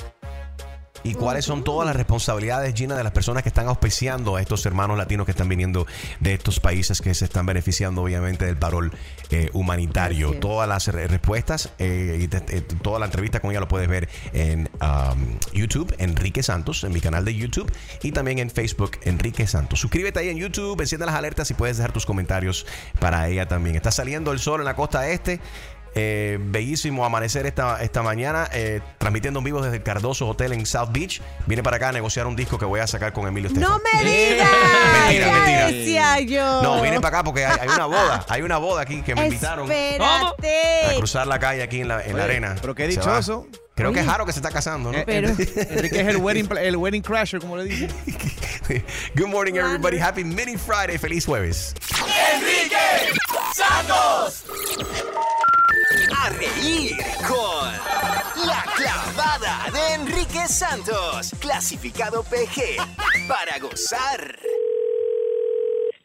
¿Y 1.05 1.13
cuáles 1.13 1.45
son 1.45 1.63
todas 1.63 1.85
las 1.85 1.95
responsabilidades, 1.95 2.73
Gina, 2.73 2.95
de 2.95 3.03
las 3.03 3.11
personas 3.11 3.43
que 3.43 3.49
están 3.49 3.67
auspiciando 3.67 4.35
a 4.35 4.41
estos 4.41 4.65
hermanos 4.65 4.97
latinos 4.97 5.25
que 5.25 5.31
están 5.31 5.47
viniendo 5.47 5.85
de 6.19 6.33
estos 6.33 6.59
países 6.59 6.99
que 6.99 7.13
se 7.13 7.25
están 7.25 7.45
beneficiando, 7.45 8.01
obviamente, 8.01 8.45
del 8.45 8.57
parol 8.57 8.91
eh, 9.29 9.49
humanitario? 9.53 10.33
Todas 10.39 10.67
las 10.67 10.87
re- 10.87 11.07
respuestas 11.07 11.69
eh, 11.77 12.17
y 12.21 12.27
te- 12.27 12.57
eh, 12.57 12.61
toda 12.61 12.97
la 12.99 13.05
entrevista 13.05 13.39
con 13.39 13.51
ella 13.51 13.59
lo 13.59 13.67
puedes 13.67 13.87
ver 13.87 14.09
en 14.33 14.67
um, 14.81 15.37
YouTube, 15.53 15.93
Enrique 15.99 16.41
Santos, 16.41 16.83
en 16.83 16.91
mi 16.91 17.01
canal 17.01 17.23
de 17.23 17.35
YouTube, 17.35 17.71
y 18.01 18.11
también 18.11 18.39
en 18.39 18.49
Facebook, 18.49 18.97
Enrique 19.03 19.45
Santos. 19.45 19.79
Suscríbete 19.79 20.19
ahí 20.19 20.29
en 20.29 20.37
YouTube, 20.37 20.81
enciende 20.81 21.05
las 21.05 21.15
alertas 21.15 21.51
y 21.51 21.53
puedes 21.53 21.77
dejar 21.77 21.91
tus 21.91 22.07
comentarios 22.07 22.65
para 22.99 23.27
ella 23.29 23.47
también. 23.47 23.75
Está 23.75 23.91
saliendo 23.91 24.31
el 24.31 24.39
sol 24.39 24.59
en 24.61 24.65
la 24.65 24.75
costa 24.75 25.07
este. 25.07 25.39
Eh, 25.97 26.37
bellísimo 26.41 27.05
amanecer 27.05 27.45
esta, 27.45 27.81
esta 27.81 28.03
mañana, 28.03 28.49
eh, 28.51 28.81
transmitiendo 28.97 29.39
en 29.39 29.45
vivo 29.45 29.61
desde 29.61 29.77
el 29.77 29.83
Cardoso 29.83 30.27
Hotel 30.27 30.51
en 30.51 30.65
South 30.65 30.89
Beach. 30.91 31.21
Viene 31.45 31.63
para 31.63 31.77
acá 31.77 31.87
a 31.89 31.91
negociar 31.93 32.27
un 32.27 32.35
disco 32.35 32.57
que 32.59 32.65
voy 32.65 32.81
a 32.81 32.87
sacar 32.87 33.13
con 33.13 33.25
Emilio 33.27 33.47
Estefan. 33.47 33.69
¡No 33.69 33.79
me 33.79 34.03
digas! 34.03 34.49
Mentira, 34.99 35.25
¿Qué 35.25 35.31
mentira. 35.31 35.65
decía 35.67 36.19
yo? 36.19 36.61
No, 36.61 36.81
viene 36.81 36.99
para 36.99 37.19
acá 37.19 37.23
porque 37.23 37.45
hay, 37.45 37.57
hay 37.61 37.69
una 37.69 37.85
boda. 37.85 38.25
Hay 38.27 38.41
una 38.41 38.57
boda 38.57 38.81
aquí 38.81 39.01
que 39.03 39.15
me 39.15 39.23
invitaron 39.27 39.71
a 39.71 39.73
Espérate. 39.73 40.97
cruzar 40.97 41.27
la 41.27 41.39
calle 41.39 41.63
aquí 41.63 41.79
en 41.79 41.87
la, 41.87 42.03
en 42.03 42.17
la 42.17 42.25
arena. 42.25 42.55
pero 42.59 42.75
qué 42.75 42.87
dichoso. 42.87 43.47
Creo 43.73 43.93
que 43.93 44.01
es. 44.01 44.05
Jaro 44.05 44.25
que 44.25 44.33
se 44.33 44.39
está 44.39 44.51
casando, 44.51 44.91
¿no? 44.91 44.97
Eh, 44.97 45.05
Enrique 45.69 46.01
es 46.01 46.07
el 46.07 46.17
wedding, 46.17 46.49
el 46.57 46.75
wedding 46.77 47.01
crasher, 47.01 47.39
como 47.39 47.55
le 47.57 47.63
dicen. 47.65 47.89
Good 49.15 49.27
morning, 49.27 49.53
everybody. 49.55 49.97
Happy 49.99 50.23
Mini 50.25 50.57
Friday. 50.57 50.97
Feliz 50.97 51.25
jueves. 51.25 51.73
Enrique 52.35 53.13
Santos. 53.53 54.43
A 56.25 56.29
reír 56.29 56.95
con 57.27 58.47
La 58.47 58.63
Clavada 58.75 59.69
de 59.71 59.93
Enrique 59.95 60.47
Santos. 60.47 61.31
Clasificado 61.39 62.23
PG. 62.23 62.77
Para 63.27 63.59
gozar. 63.59 64.35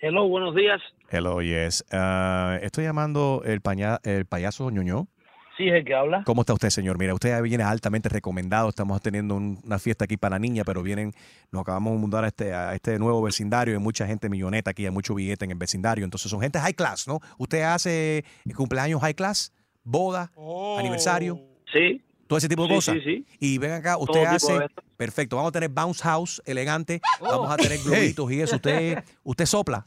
Hello, 0.01 0.29
buenos 0.29 0.55
días. 0.55 0.81
Hello, 1.11 1.41
yes. 1.41 1.85
Ah, 1.91 2.59
estoy 2.61 2.85
llamando 2.85 3.43
el, 3.47 3.61
paña- 3.63 3.99
el 4.03 4.27
payaso 4.27 4.71
ñoño. 4.71 5.09
Sí, 5.57 5.69
es 5.69 5.75
el 5.75 5.85
que 5.85 5.95
habla. 5.95 6.23
¿Cómo 6.25 6.43
está 6.43 6.53
usted, 6.55 6.71
señor? 6.71 6.99
Mira, 6.99 7.13
usted 7.15 7.41
viene 7.43 7.65
altamente 7.65 8.09
recomendado. 8.09 8.69
Estamos 8.69 9.01
teniendo 9.03 9.35
un- 9.37 9.61
una 9.65 9.79
fiesta 9.79 10.05
aquí 10.05 10.17
para 10.17 10.37
la 10.37 10.39
niña, 10.39 10.65
pero 10.65 10.83
vienen, 10.83 11.13
nos 11.51 11.63
acabamos 11.63 11.93
de 11.95 11.99
mudar 11.99 12.25
a 12.25 12.29
este, 12.29 12.53
a 12.55 12.75
este 12.75 12.99
nuevo 12.99 13.23
vecindario. 13.23 13.75
Hay 13.75 13.81
mucha 13.83 14.07
gente 14.07 14.29
milloneta 14.29 14.71
aquí, 14.73 14.85
hay 14.85 14.91
mucho 14.93 15.15
billete 15.15 15.45
en 15.47 15.51
el 15.53 15.59
vecindario. 15.59 16.05
Entonces 16.05 16.31
son 16.31 16.41
gente 16.41 16.59
high 16.59 16.75
class, 16.75 17.07
¿no? 17.09 17.21
¿Usted 17.39 17.63
hace 17.63 18.25
el 18.47 18.55
cumpleaños 18.55 19.01
high 19.01 19.15
class? 19.15 19.53
¿Boda? 19.85 20.31
¿Aniversario? 20.79 21.41
Sí. 21.73 22.01
Todo 22.27 22.39
ese 22.39 22.49
tipo 22.49 22.63
de 22.63 22.69
Sí, 22.69 22.75
cosas. 22.77 22.95
sí, 22.97 23.01
sí. 23.05 23.27
Y 23.41 23.59
ven 23.59 23.73
acá, 23.73 23.97
usted 23.99 24.25
hace. 24.25 24.59
Perfecto, 24.97 25.37
vamos 25.37 25.49
a 25.51 25.53
tener 25.53 25.69
bounce 25.71 26.03
house 26.03 26.41
elegante. 26.45 27.01
Oh. 27.21 27.25
Vamos 27.27 27.51
a 27.51 27.57
tener 27.57 27.79
globitos 27.85 28.31
y 28.31 28.41
eso. 28.41 28.57
Usted, 28.57 29.03
usted 29.25 29.47
sopla. 29.47 29.87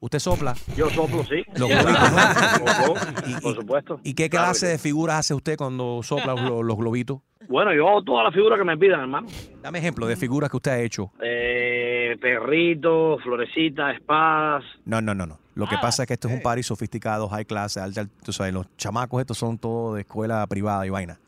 Usted 0.00 0.18
sopla. 0.18 0.54
Yo 0.76 0.90
soplo, 0.90 1.24
sí. 1.24 1.42
Los 1.54 1.68
globitos, 1.68 2.12
¿no? 2.12 2.64
Por- 2.86 3.40
Por 3.42 3.54
supuesto. 3.54 4.00
¿Y 4.02 4.14
qué 4.14 4.28
clase 4.28 4.66
de 4.66 4.78
figuras 4.78 5.18
hace 5.20 5.34
usted 5.34 5.56
cuando 5.56 6.02
sopla 6.02 6.34
los, 6.34 6.64
los 6.64 6.76
globitos? 6.76 7.20
Bueno, 7.48 7.72
yo 7.72 7.88
hago 7.88 8.02
todas 8.02 8.24
las 8.24 8.34
figuras 8.34 8.58
que 8.58 8.64
me 8.64 8.76
pidan, 8.76 9.00
hermano. 9.00 9.28
Dame 9.62 9.78
ejemplo 9.78 10.06
de 10.06 10.16
figuras 10.16 10.50
que 10.50 10.56
usted 10.56 10.70
ha 10.72 10.80
hecho. 10.80 11.12
Eh, 11.22 11.95
perritos, 12.20 13.22
florecitas, 13.22 13.94
espadas. 13.94 14.64
No, 14.84 15.00
no, 15.00 15.14
no, 15.14 15.26
no. 15.26 15.38
Lo 15.54 15.66
que 15.66 15.76
pasa 15.78 16.02
es 16.02 16.06
que 16.06 16.14
esto 16.14 16.28
es 16.28 16.34
un 16.34 16.42
party 16.42 16.62
sofisticado, 16.62 17.28
high 17.28 17.46
class, 17.46 17.76
alta, 17.78 18.06
tú 18.24 18.32
sabes, 18.32 18.52
los 18.52 18.66
chamacos 18.76 19.20
estos 19.20 19.38
son 19.38 19.58
todos 19.58 19.94
de 19.94 20.02
escuela 20.02 20.46
privada 20.46 20.86
y 20.86 20.90
vaina. 20.90 21.18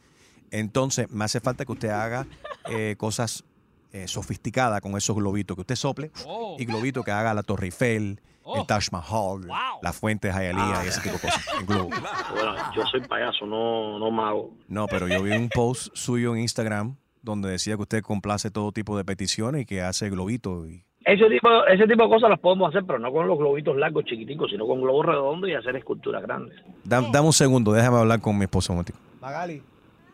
Entonces, 0.51 1.11
me 1.11 1.25
hace 1.25 1.41
falta 1.41 1.65
que 1.65 1.73
usted 1.73 1.91
haga 1.91 2.27
eh, 2.71 2.95
cosas 2.99 3.45
eh, 3.93 4.07
sofisticadas 4.07 4.81
con 4.83 4.97
esos 4.97 5.17
globitos, 5.17 5.55
que 5.55 5.63
usted 5.63 5.77
sople 5.77 6.11
y 6.59 6.65
globitos 6.67 7.05
que 7.05 7.11
haga 7.11 7.33
la 7.33 7.43
Torre 7.43 7.67
Eiffel, 7.67 8.21
el 8.55 8.67
Taj 8.67 8.93
Mahal, 8.93 9.49
la 9.83 9.93
fuente 9.93 10.29
de 10.29 10.35
Hialeah 10.35 10.85
y 10.85 10.89
ese 10.89 11.01
tipo 11.01 11.15
de 11.15 11.21
cosas 11.21 11.47
en 11.59 11.67
globo. 11.67 11.89
Bueno, 11.89 12.55
yo 12.75 12.87
soy 12.87 13.01
payaso, 13.01 13.47
no, 13.47 13.99
no 13.99 14.11
mago. 14.11 14.53
No, 14.69 14.87
pero 14.87 15.09
yo 15.09 15.23
vi 15.23 15.33
un 15.33 15.49
post 15.49 15.89
suyo 15.95 16.35
en 16.35 16.41
Instagram 16.41 16.97
donde 17.31 17.51
decía 17.51 17.77
que 17.77 17.83
usted 17.83 18.03
complace 18.03 18.51
todo 18.51 18.73
tipo 18.73 18.97
de 18.97 19.05
peticiones 19.05 19.63
y 19.63 19.67
que 19.67 19.83
hace 19.83 20.09
globitos 20.11 20.69
y 20.69 20.83
Ese 21.05 21.29
tipo, 21.31 21.49
ese 21.67 21.87
tipo 21.87 22.03
de 22.05 22.09
cosas 22.11 22.29
las 22.31 22.39
podemos 22.39 22.69
hacer, 22.69 22.85
pero 22.87 22.99
no 22.99 23.11
con 23.13 23.27
los 23.29 23.39
globitos 23.39 23.77
largos, 23.77 24.05
chiquiticos, 24.05 24.51
sino 24.51 24.67
con 24.67 24.81
globos 24.83 25.07
redondos 25.07 25.49
y 25.49 25.55
hacer 25.55 25.75
esculturas 25.77 26.23
grandes. 26.23 26.55
Da- 26.85 27.03
dame 27.13 27.27
un 27.27 27.33
segundo, 27.33 27.73
déjame 27.73 27.99
hablar 27.99 28.21
con 28.21 28.37
mi 28.37 28.45
esposo. 28.45 28.75
Magali, 29.21 29.63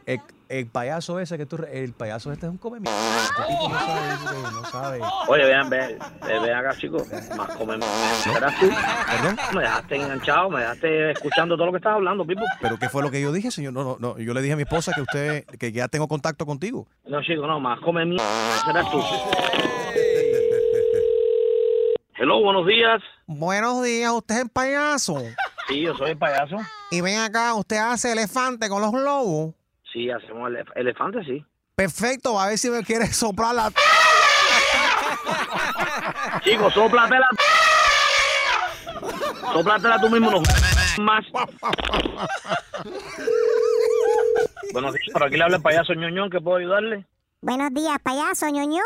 el, 0.07 0.21
el 0.49 0.67
payaso 0.67 1.19
ese 1.19 1.39
que 1.39 1.47
tú... 1.47 1.57
El 1.71 1.93
payaso 1.93 2.33
este 2.33 2.47
es 2.47 2.53
un 2.53 2.59
come 2.59 2.81
no 2.81 2.91
sabe, 4.71 4.99
no. 4.99 5.11
Oye, 5.29 5.45
vean, 5.45 5.71
vean, 5.71 5.99
vean 6.23 6.67
acá, 6.67 6.77
chicos. 6.79 7.07
Más 7.37 7.57
comemos. 7.57 7.89
¿Serás 8.23 8.59
tú? 8.59 8.69
¿Perdón? 8.69 9.37
Me 9.55 9.63
dejaste 9.63 9.97
enganchado, 9.97 10.51
me 10.51 10.61
dejaste 10.61 11.11
escuchando 11.13 11.57
todo 11.57 11.67
lo 11.67 11.73
que 11.73 11.79
estás 11.79 11.95
hablando, 11.95 12.27
Pipo. 12.27 12.43
¿Pero 12.61 12.79
qué 12.79 12.89
fue 12.89 13.03
lo 13.03 13.11
que 13.11 13.21
yo 13.21 13.33
dije, 13.33 13.51
señor? 13.51 13.73
No, 13.73 13.85
no, 13.85 13.97
no. 13.99 14.19
Yo 14.19 14.35
le 14.35 14.43
dije 14.43 14.55
a 14.55 14.57
mi 14.57 14.63
esposa 14.63 14.93
que 14.95 15.01
usted, 15.01 15.45
que 15.59 15.73
ya 15.73 15.89
tengo 15.89 16.09
contacto 16.09 16.47
contigo. 16.47 16.87
No, 17.07 17.23
chico, 17.23 17.47
no, 17.47 17.61
más 17.61 17.81
come 17.81 18.05
mierda. 18.05 18.25
Serás 18.65 18.91
tú. 18.91 19.03
Hello, 22.17 22.41
buenos 22.43 22.67
días. 22.67 23.03
Buenos 23.27 23.83
días, 23.83 24.13
usted 24.13 24.37
es 24.37 24.41
el 24.43 24.49
payaso. 24.49 25.21
Sí, 25.69 25.81
yo 25.81 25.95
soy 25.97 26.11
el 26.11 26.19
payaso. 26.19 26.57
Y 26.91 27.01
ven 27.01 27.19
acá, 27.19 27.55
usted 27.55 27.77
hace 27.77 28.13
elefante 28.13 28.69
con 28.69 28.81
los 28.81 28.93
globos. 28.93 29.55
Sí, 29.95 30.11
hacemos 30.11 30.51
elef- 30.51 30.73
elefante, 30.75 31.25
sí. 31.25 31.43
Perfecto, 31.77 32.39
a 32.39 32.49
ver 32.49 32.59
si 32.59 32.69
me 32.69 32.83
quiere 32.85 33.07
soplar 33.13 33.55
la... 33.55 33.73
Chico, 36.45 36.71
sóplatela. 36.71 37.27
Sóplatela 39.53 40.01
tú 40.01 40.11
mismo, 40.11 40.31
no 40.33 40.43
más. 41.03 41.25
Buenos 44.73 44.93
días, 44.95 45.07
por 45.13 45.23
aquí 45.25 45.37
le 45.37 45.45
habla 45.45 45.57
el 45.57 45.63
payaso 45.63 45.95
ñoñón, 45.95 46.31
¿que 46.31 46.41
puedo 46.41 46.59
ayudarle? 46.59 47.07
Buenos 47.41 47.73
días, 47.73 47.97
payaso 48.03 48.49
ñoño. 48.49 48.83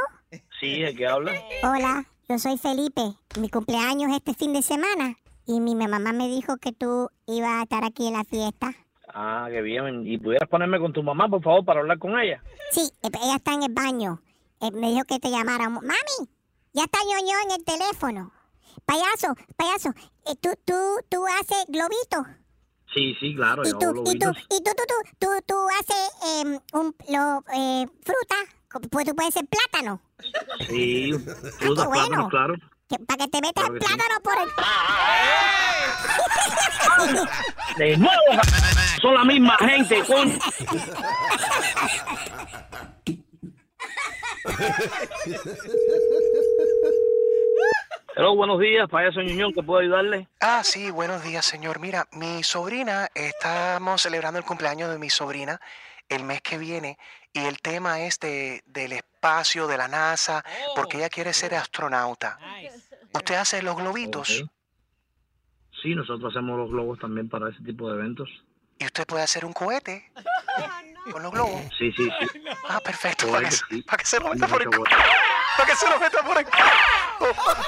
Sí, 0.60 0.82
el 0.82 0.96
que 0.96 1.06
habla. 1.06 1.32
Hola, 1.62 2.04
yo 2.28 2.38
soy 2.38 2.58
Felipe. 2.58 3.02
Mi 3.40 3.48
cumpleaños 3.48 4.10
este 4.14 4.34
fin 4.34 4.52
de 4.52 4.62
semana. 4.62 5.14
Y 5.46 5.60
mi 5.60 5.74
mamá 5.74 6.12
me 6.12 6.28
dijo 6.28 6.58
que 6.58 6.72
tú 6.72 7.08
ibas 7.26 7.60
a 7.60 7.62
estar 7.62 7.84
aquí 7.84 8.08
en 8.08 8.14
la 8.14 8.24
fiesta. 8.24 8.74
Ah, 9.14 9.48
qué 9.50 9.62
bien. 9.62 10.06
¿Y 10.06 10.18
pudieras 10.18 10.48
ponerme 10.48 10.78
con 10.78 10.92
tu 10.92 11.02
mamá, 11.02 11.28
por 11.28 11.42
favor, 11.42 11.64
para 11.64 11.80
hablar 11.80 11.98
con 11.98 12.18
ella? 12.18 12.42
Sí, 12.70 12.90
eh, 13.02 13.08
ella 13.22 13.36
está 13.36 13.54
en 13.54 13.62
el 13.64 13.72
baño. 13.72 14.20
Eh, 14.60 14.70
me 14.72 14.90
dijo 14.90 15.04
que 15.04 15.18
te 15.18 15.30
llamara. 15.30 15.68
Mami, 15.68 16.28
ya 16.72 16.84
está 16.84 16.98
ñoño 17.04 17.34
en 17.44 17.50
el 17.52 17.64
teléfono. 17.64 18.32
Payaso, 18.84 19.34
payaso, 19.56 19.90
eh, 20.26 20.36
tú, 20.40 20.50
tú, 20.64 20.74
tú 21.08 21.24
haces 21.26 21.64
globitos. 21.68 22.26
Sí, 22.94 23.14
sí, 23.20 23.34
claro, 23.34 23.62
Y 23.64 23.70
yo 23.72 23.78
tú, 23.78 23.86
hago 23.86 24.02
y 24.06 24.18
tú, 24.18 24.30
y 24.50 24.62
tú, 24.62 24.70
tú, 24.76 24.84
tú, 24.86 25.10
tú, 25.18 25.28
tú 25.46 25.54
haces 25.78 26.40
em, 26.40 26.60
un, 26.72 26.94
lo, 27.08 27.44
eh, 27.54 27.86
fruta. 28.02 28.36
Pues 28.90 29.06
tú 29.06 29.14
puedes 29.14 29.34
ser 29.34 29.44
plátano. 29.46 30.00
Sí, 30.68 31.10
Qué 31.12 31.50
frutas, 31.52 31.86
bueno. 31.86 32.06
plátanos, 32.06 32.30
claro. 32.30 32.54
Que- 32.88 32.98
para 33.06 33.24
que 33.24 33.30
te 33.30 33.40
metas 33.40 33.64
el 33.68 33.78
plátano 33.78 34.20
por 34.22 34.34
el... 34.38 34.48
De 37.76 37.96
nuevo, 37.96 38.22
son 39.02 39.14
la 39.14 39.24
misma 39.24 39.56
gente, 39.58 40.02
con... 40.04 40.38
Hello, 48.16 48.34
buenos 48.34 48.58
días, 48.58 48.88
payaso 48.90 49.20
ñoñón, 49.22 49.52
¿que 49.52 49.62
puedo 49.62 49.80
ayudarle? 49.80 50.28
Ah, 50.40 50.62
sí, 50.64 50.90
buenos 50.90 51.22
días, 51.22 51.44
señor. 51.46 51.78
Mira, 51.78 52.08
mi 52.12 52.42
sobrina, 52.42 53.08
estamos 53.14 54.02
celebrando 54.02 54.38
el 54.38 54.44
cumpleaños 54.44 54.90
de 54.90 54.98
mi 54.98 55.10
sobrina 55.10 55.60
el 56.08 56.24
mes 56.24 56.40
que 56.40 56.56
viene 56.58 56.98
y 57.32 57.44
el 57.44 57.60
tema 57.60 58.00
es 58.00 58.18
de, 58.18 58.62
del 58.66 58.92
espacio, 58.94 59.66
de 59.66 59.76
la 59.76 59.88
NASA, 59.88 60.42
porque 60.74 60.96
ella 60.96 61.10
quiere 61.10 61.32
ser 61.34 61.54
astronauta. 61.54 62.38
¿Usted 63.18 63.34
hace 63.34 63.62
los 63.62 63.76
globitos? 63.76 64.44
Sí, 65.82 65.94
nosotros 65.94 66.32
hacemos 66.32 66.58
los 66.58 66.70
globos 66.70 66.98
también 66.98 67.28
para 67.28 67.50
ese 67.50 67.62
tipo 67.62 67.90
de 67.90 67.98
eventos. 67.98 68.28
¿Y 68.78 68.84
usted 68.84 69.06
puede 69.06 69.22
hacer 69.22 69.44
un 69.44 69.52
cohete 69.52 70.10
con 71.12 71.22
los 71.22 71.32
globos? 71.32 71.60
Sí, 71.78 71.92
sí, 71.92 72.04
sí. 72.04 72.40
Ah, 72.68 72.80
perfecto. 72.80 73.30
Para 73.30 73.48
que, 73.48 73.54
sí. 73.54 73.82
para 73.82 73.98
que 73.98 74.06
se 74.06 74.20
lo 74.20 74.30
meta 74.30 74.46
por 74.46 74.62
el. 74.62 74.70
Para 74.70 75.68
que 75.68 75.76
se 75.76 75.90
lo 75.90 75.98
meta 75.98 76.22
por 76.22 76.38
el 76.38 76.46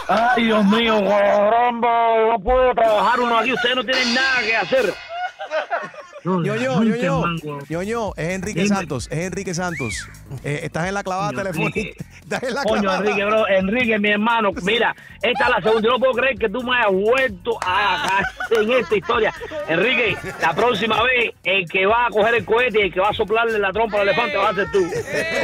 Ay, 0.08 0.44
Dios 0.44 0.64
mío, 0.66 1.00
caramba, 1.04 2.30
no 2.30 2.40
puedo 2.40 2.74
trabajar 2.74 3.20
uno 3.20 3.38
aquí, 3.38 3.52
ustedes 3.52 3.76
no 3.76 3.84
tienen 3.84 4.14
nada 4.14 4.42
que 4.42 4.56
hacer. 4.56 4.94
Ñoño, 6.24 6.54
ñoño, 6.56 7.24
ñoño, 7.68 8.12
es 8.16 8.28
Enrique. 8.28 8.66
Santos, 8.66 9.08
es 9.10 9.18
Enrique 9.18 9.54
Santos. 9.54 10.08
Eh, 10.44 10.60
estás 10.64 10.88
en 10.88 10.94
la 10.94 11.02
clavada 11.02 11.30
telefónica. 11.30 11.80
Estás 12.22 12.42
en 12.44 12.54
la 12.54 12.62
Coño, 12.62 12.82
clavada. 12.82 13.00
Enrique, 13.00 13.24
bro, 13.24 13.48
Enrique, 13.48 13.98
mi 13.98 14.10
hermano, 14.10 14.50
mira, 14.62 14.94
esta 15.20 15.44
es 15.44 15.50
la 15.50 15.62
segunda, 15.62 15.80
yo 15.82 15.90
no 15.90 15.98
puedo 15.98 16.12
creer 16.12 16.38
que 16.38 16.48
tú 16.48 16.62
me 16.62 16.76
hayas 16.76 16.92
vuelto 16.92 17.58
a 17.64 18.22
caer 18.48 18.62
en 18.62 18.70
esta 18.70 18.96
historia. 18.96 19.34
Enrique, 19.68 20.16
la 20.40 20.54
próxima 20.54 21.02
vez, 21.02 21.34
el 21.42 21.68
que 21.68 21.86
va 21.86 22.06
a 22.06 22.10
coger 22.10 22.34
el 22.34 22.44
cohete 22.44 22.78
y 22.78 22.82
el 22.82 22.92
que 22.92 23.00
va 23.00 23.08
a 23.08 23.14
soplarle 23.14 23.58
la 23.58 23.72
trompa 23.72 24.00
al 24.00 24.08
elefante 24.08 24.36
va 24.36 24.50
a 24.50 24.54
ser 24.54 24.70
tú. 24.70 24.86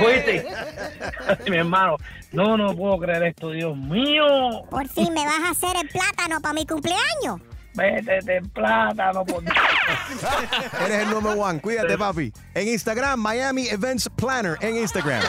¿Oíste? 0.07 0.47
mi 1.51 1.57
hermano, 1.57 1.97
no, 2.33 2.57
no 2.57 2.77
puedo 2.77 2.99
creer 2.99 3.25
esto, 3.25 3.51
Dios 3.51 3.77
mío. 3.77 4.65
Por 4.71 4.87
fin 4.89 5.13
me 5.13 5.25
vas 5.25 5.41
a 5.41 5.51
hacer 5.51 5.77
el 5.77 5.89
plátano 5.89 6.41
para 6.41 6.55
mi 6.55 6.67
cumpleaños. 6.67 7.41
Vete 7.77 8.21
de 8.23 8.41
plátano, 8.55 9.25
por 9.25 9.43
Eres 10.85 11.03
el 11.03 11.11
número 11.11 11.41
one. 11.41 11.61
Cuídate, 11.61 11.99
papi. 11.99 12.33
En 12.55 12.69
Instagram, 12.69 13.21
Miami 13.21 13.69
Events 13.69 14.09
Planner. 14.17 14.57
En 14.61 14.77
Instagram. 14.77 15.23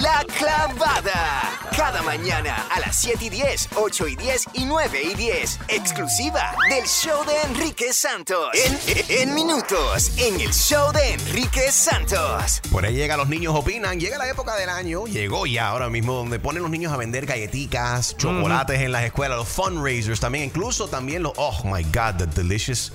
La 0.00 0.24
clavada. 0.38 1.58
Cada 1.76 2.00
mañana 2.02 2.66
a 2.70 2.80
las 2.80 3.00
7 3.00 3.26
y 3.26 3.28
10, 3.28 3.68
8 3.76 4.08
y 4.08 4.16
10 4.16 4.44
y 4.54 4.64
9 4.64 5.02
y 5.12 5.14
10. 5.14 5.60
Exclusiva 5.68 6.54
del 6.70 6.86
show 6.86 7.22
de 7.26 7.40
Enrique 7.42 7.92
Santos. 7.92 8.48
En, 8.54 8.78
en 9.08 9.34
minutos, 9.34 10.12
en 10.16 10.40
el 10.40 10.52
show 10.54 10.90
de 10.92 11.12
Enrique 11.12 11.70
Santos. 11.70 12.62
Por 12.70 12.86
ahí 12.86 12.94
llega 12.94 13.16
Los 13.18 13.28
Niños 13.28 13.54
Opinan. 13.54 14.00
Llega 14.00 14.16
la 14.16 14.28
época 14.28 14.56
del 14.56 14.70
año, 14.70 15.06
llegó 15.06 15.44
ya 15.44 15.68
ahora 15.68 15.90
mismo, 15.90 16.14
donde 16.14 16.38
ponen 16.38 16.62
los 16.62 16.70
niños 16.70 16.92
a 16.92 16.96
vender 16.96 17.26
galletitas, 17.26 18.16
chocolates 18.16 18.80
en 18.80 18.92
las 18.92 19.04
escuelas, 19.04 19.36
los 19.36 19.48
fundraisers 19.48 20.20
también, 20.20 20.44
incluso 20.44 20.88
también 20.88 21.22
los, 21.22 21.32
oh 21.36 21.60
my 21.64 21.82
God, 21.84 22.16
the 22.16 22.26
delicious 22.26 22.92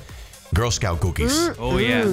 Girl 0.55 0.71
Scout 0.71 1.00
cookies. 1.00 1.51
Oh, 1.59 1.79
yeah. 1.79 2.05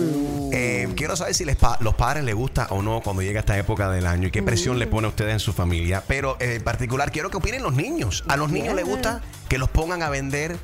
Eh, 0.53 0.89
quiero 0.97 1.17
saber 1.17 1.35
si 1.35 1.45
les 1.45 1.57
pa- 1.57 1.79
los 1.81 1.95
padres 1.95 2.25
les 2.25 2.35
gusta 2.35 2.67
o 2.71 2.83
no 2.83 3.01
cuando 3.01 3.23
llega 3.23 3.41
esta 3.41 3.57
época 3.57 3.91
del 3.91 4.07
año 4.07 4.29
y 4.29 4.31
qué 4.31 4.43
presión 4.43 4.79
le 4.79 4.87
pone 4.87 5.07
a 5.07 5.11
ustedes 5.11 5.33
en 5.33 5.41
su 5.41 5.53
familia. 5.53 6.03
Pero 6.07 6.37
eh, 6.41 6.57
en 6.57 6.63
particular 6.65 7.11
quiero 7.13 7.31
que 7.31 7.37
opinen 7.39 7.63
los 7.63 7.75
niños. 7.75 8.25
¿A 8.29 8.37
los 8.37 8.51
niños 8.51 8.75
les 8.75 8.85
gusta 8.85 9.23
que 9.49 9.59
los 9.59 9.71
pongan 9.71 10.03
a 10.03 10.11
vender 10.11 10.57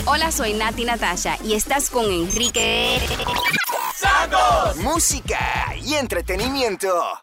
Hola, 0.05 0.31
soy 0.31 0.53
Nati 0.53 0.85
Natasha 0.85 1.37
y 1.43 1.53
estás 1.53 1.89
con 1.89 2.05
Enrique 2.05 2.99
¡Santos! 3.95 4.75
Música 4.77 5.73
y 5.81 5.93
entretenimiento. 5.93 7.22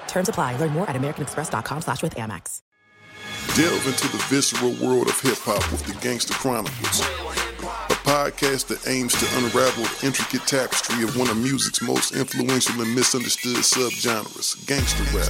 Terms 0.11 0.29
apply. 0.29 0.57
Learn 0.57 0.71
more 0.71 0.89
at 0.89 0.95
americanexpress.com 0.95 1.81
slash 1.81 2.03
with 2.03 2.15
Amex. 2.15 2.61
Delve 3.55 3.87
into 3.87 4.07
the 4.07 4.23
visceral 4.29 4.71
world 4.81 5.07
of 5.07 5.19
hip 5.19 5.37
hop 5.39 5.59
with 5.71 5.83
the 5.85 5.93
Gangster 5.99 6.33
Chronicles, 6.33 7.01
a 7.01 7.97
podcast 8.07 8.67
that 8.67 8.87
aims 8.87 9.13
to 9.13 9.25
unravel 9.39 9.83
the 9.83 10.07
intricate 10.07 10.47
tapestry 10.47 11.03
of 11.03 11.17
one 11.17 11.29
of 11.29 11.35
music's 11.37 11.81
most 11.81 12.15
influential 12.15 12.81
and 12.81 12.95
misunderstood 12.95 13.57
subgenres, 13.57 14.65
gangster 14.67 15.03
rap. 15.15 15.27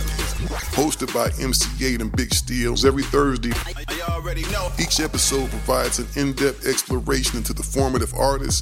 Hosted 0.78 1.12
by 1.14 1.30
MC8 1.30 2.02
and 2.02 2.12
Big 2.16 2.34
Steels 2.34 2.86
every 2.86 3.04
Thursday. 3.04 3.54
Each 4.80 5.00
episode 5.00 5.50
provides 5.50 5.98
an 5.98 6.08
in-depth 6.16 6.68
exploration 6.68 7.38
into 7.38 7.54
the 7.54 7.64
formative 7.64 8.14
artists, 8.14 8.62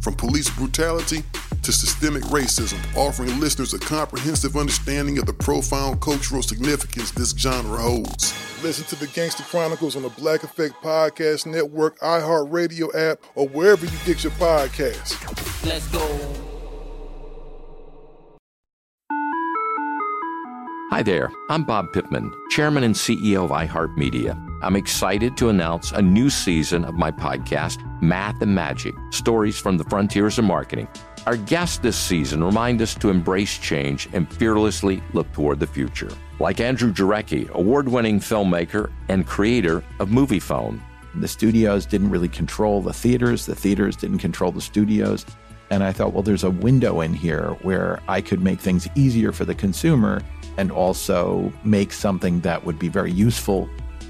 from 0.00 0.14
police 0.14 0.50
brutality 0.50 1.22
to 1.62 1.72
systemic 1.72 2.22
racism, 2.24 2.78
offering 2.96 3.40
listeners 3.40 3.74
a 3.74 3.78
comprehensive 3.78 4.56
understanding 4.56 5.18
of 5.18 5.26
the 5.26 5.32
profound 5.32 6.00
cultural 6.00 6.42
significance 6.42 7.10
this 7.10 7.30
genre 7.30 7.78
holds. 7.78 8.32
Listen 8.62 8.84
to 8.86 8.96
the 8.96 9.06
Gangster 9.08 9.42
Chronicles 9.42 9.96
on 9.96 10.02
the 10.02 10.08
Black 10.10 10.42
Effect 10.44 10.74
Podcast 10.82 11.46
Network, 11.46 11.98
iHeartRadio 12.00 12.94
app, 12.94 13.18
or 13.34 13.48
wherever 13.48 13.84
you 13.84 13.98
get 14.04 14.22
your 14.22 14.32
podcasts. 14.32 15.16
Let's 15.66 15.86
go. 15.88 16.06
Hi 20.90 21.02
there, 21.02 21.30
I'm 21.50 21.64
Bob 21.64 21.92
Pittman, 21.92 22.32
Chairman 22.50 22.84
and 22.84 22.94
CEO 22.94 23.44
of 23.44 23.50
iHeartMedia. 23.50 24.55
I'm 24.62 24.74
excited 24.74 25.36
to 25.36 25.50
announce 25.50 25.92
a 25.92 26.00
new 26.00 26.30
season 26.30 26.86
of 26.86 26.94
my 26.94 27.10
podcast, 27.10 27.78
Math 28.00 28.40
and 28.40 28.54
Magic 28.54 28.94
Stories 29.10 29.58
from 29.58 29.76
the 29.76 29.84
Frontiers 29.84 30.38
of 30.38 30.46
Marketing. 30.46 30.88
Our 31.26 31.36
guests 31.36 31.76
this 31.78 31.96
season 31.96 32.42
remind 32.42 32.80
us 32.80 32.94
to 32.96 33.10
embrace 33.10 33.58
change 33.58 34.08
and 34.14 34.32
fearlessly 34.32 35.02
look 35.12 35.30
toward 35.32 35.60
the 35.60 35.66
future. 35.66 36.08
Like 36.40 36.60
Andrew 36.60 36.90
Jarecki, 36.90 37.50
award 37.50 37.86
winning 37.86 38.18
filmmaker 38.18 38.90
and 39.08 39.26
creator 39.26 39.84
of 40.00 40.10
Movie 40.10 40.40
Phone. 40.40 40.82
The 41.16 41.28
studios 41.28 41.84
didn't 41.84 42.10
really 42.10 42.28
control 42.28 42.80
the 42.80 42.94
theaters, 42.94 43.44
the 43.44 43.54
theaters 43.54 43.94
didn't 43.94 44.18
control 44.18 44.52
the 44.52 44.62
studios. 44.62 45.26
And 45.70 45.84
I 45.84 45.92
thought, 45.92 46.14
well, 46.14 46.22
there's 46.22 46.44
a 46.44 46.50
window 46.50 47.02
in 47.02 47.12
here 47.12 47.50
where 47.60 48.00
I 48.08 48.22
could 48.22 48.40
make 48.40 48.60
things 48.60 48.88
easier 48.94 49.32
for 49.32 49.44
the 49.44 49.54
consumer 49.54 50.22
and 50.56 50.72
also 50.72 51.52
make 51.62 51.92
something 51.92 52.40
that 52.40 52.64
would 52.64 52.78
be 52.78 52.88
very 52.88 53.12
useful 53.12 53.68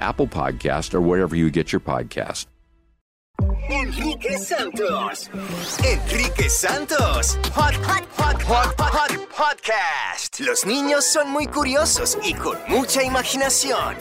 Apple 0.00 0.26
Podcast, 0.26 0.94
or 0.94 1.00
wherever 1.00 1.36
you 1.36 1.50
get 1.50 1.72
your 1.72 1.80
podcast. 1.80 2.46
Enrique 3.68 4.36
Santos. 4.38 5.28
Enrique 5.84 6.48
Santos. 6.48 7.36
Hot, 7.54 7.74
hot, 7.74 8.04
hot, 8.16 8.42
hot, 8.42 8.74
hot, 8.78 9.10
hot 9.10 9.28
podcast. 9.30 10.40
Los 10.40 10.64
niños 10.64 11.04
son 11.04 11.30
muy 11.30 11.46
curiosos 11.46 12.16
y 12.24 12.34
con 12.34 12.56
mucha 12.68 13.02
imaginación. 13.02 13.96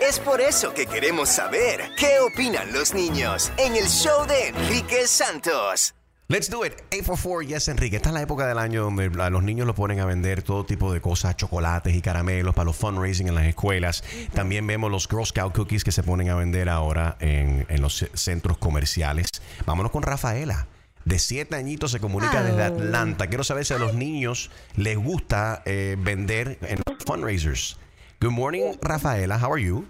Es 0.00 0.18
por 0.20 0.40
eso 0.40 0.72
que 0.72 0.86
queremos 0.86 1.28
saber 1.28 1.90
qué 1.98 2.20
opinan 2.20 2.72
los 2.72 2.94
niños 2.94 3.50
en 3.58 3.74
el 3.76 3.88
show 3.88 4.26
de 4.26 4.48
Enrique 4.48 5.06
Santos. 5.06 5.94
Let's 6.28 6.50
do 6.50 6.64
it. 6.64 6.72
844 6.90 7.42
Yes 7.42 7.68
Enrique. 7.68 7.96
Esta 7.96 8.08
es 8.08 8.14
la 8.14 8.20
época 8.22 8.48
del 8.48 8.58
año 8.58 8.82
donde 8.82 9.10
a 9.22 9.30
los 9.30 9.44
niños 9.44 9.64
los 9.64 9.76
ponen 9.76 10.00
a 10.00 10.06
vender 10.06 10.42
todo 10.42 10.64
tipo 10.66 10.92
de 10.92 11.00
cosas, 11.00 11.36
chocolates 11.36 11.94
y 11.94 12.02
caramelos 12.02 12.52
para 12.52 12.64
los 12.64 12.76
fundraising 12.76 13.28
en 13.28 13.36
las 13.36 13.44
escuelas. 13.46 14.02
También 14.34 14.66
vemos 14.66 14.90
los 14.90 15.06
Girl 15.06 15.24
Scout 15.24 15.54
cookies 15.54 15.84
que 15.84 15.92
se 15.92 16.02
ponen 16.02 16.28
a 16.30 16.34
vender 16.34 16.68
ahora 16.68 17.16
en, 17.20 17.64
en 17.68 17.80
los 17.80 17.96
ce- 17.98 18.10
centros 18.14 18.58
comerciales. 18.58 19.28
Vámonos 19.66 19.92
con 19.92 20.02
Rafaela. 20.02 20.66
De 21.04 21.20
siete 21.20 21.54
añitos 21.54 21.92
se 21.92 22.00
comunica 22.00 22.42
desde 22.42 22.64
Atlanta. 22.64 23.28
Quiero 23.28 23.44
saber 23.44 23.64
si 23.64 23.74
a 23.74 23.78
los 23.78 23.94
niños 23.94 24.50
les 24.74 24.98
gusta 24.98 25.62
eh, 25.64 25.94
vender 25.96 26.58
en 26.62 26.80
los 26.84 26.96
fundraisers. 27.06 27.78
Good 28.20 28.32
morning, 28.32 28.72
Rafaela. 28.82 29.38
How 29.40 29.52
are 29.54 29.62
you? 29.62 29.86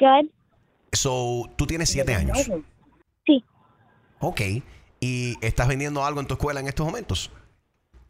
Good. 0.00 0.30
So, 0.92 1.48
tú 1.54 1.68
tienes 1.68 1.90
siete 1.90 2.16
años. 2.16 2.36
Sí. 3.24 3.44
Ok. 4.18 4.40
¿Y 5.00 5.36
estás 5.40 5.66
vendiendo 5.68 6.04
algo 6.04 6.20
en 6.20 6.26
tu 6.26 6.34
escuela 6.34 6.60
en 6.60 6.68
estos 6.68 6.84
momentos? 6.86 7.30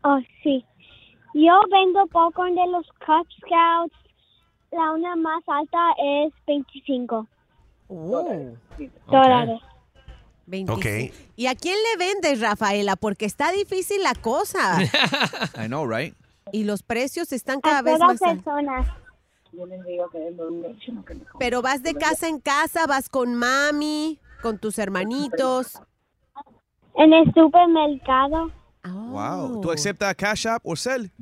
Oh, 0.03 0.19
sí. 0.43 0.65
Yo 1.35 1.53
vendo 1.71 2.07
popcorn 2.09 2.55
de 2.55 2.67
los 2.67 2.87
Cub 3.07 3.27
Scouts. 3.39 3.95
La 4.73 4.93
una 4.93 5.17
más 5.17 5.43
alta 5.47 5.79
es 6.25 6.33
25 6.47 7.27
dólares. 7.89 9.61
25. 10.47 10.73
Ok. 10.79 11.15
¿Y 11.37 11.47
a 11.47 11.55
quién 11.55 11.77
le 11.77 12.05
vendes, 12.07 12.41
Rafaela? 12.41 12.97
Porque 12.97 13.25
está 13.25 13.53
difícil 13.53 14.03
la 14.03 14.15
cosa. 14.15 14.79
I 15.57 15.67
know, 15.67 15.87
right? 15.87 16.15
y 16.53 16.65
los 16.65 16.83
precios 16.83 17.33
están 17.33 17.61
cada 17.61 17.79
A 17.79 17.83
vez 17.83 17.99
más 18.01 18.21
altos. 18.23 18.29
personas. 18.29 18.89
Pero 21.39 21.63
vas 21.63 21.83
de 21.83 21.95
casa 21.95 22.29
en 22.29 22.41
casa, 22.41 22.87
vas 22.87 23.09
con 23.09 23.35
mami, 23.35 24.19
con 24.43 24.59
tus 24.59 24.79
hermanitos. 24.79 25.81
En 26.97 27.13
el 27.13 27.33
supermercado. 27.35 28.51
Wow. 28.85 29.61
¿Tú 29.61 29.71
aceptas 29.71 30.15
Cash 30.15 30.47
App 30.49 30.63
o 30.65 30.75
Cel? 30.77 31.11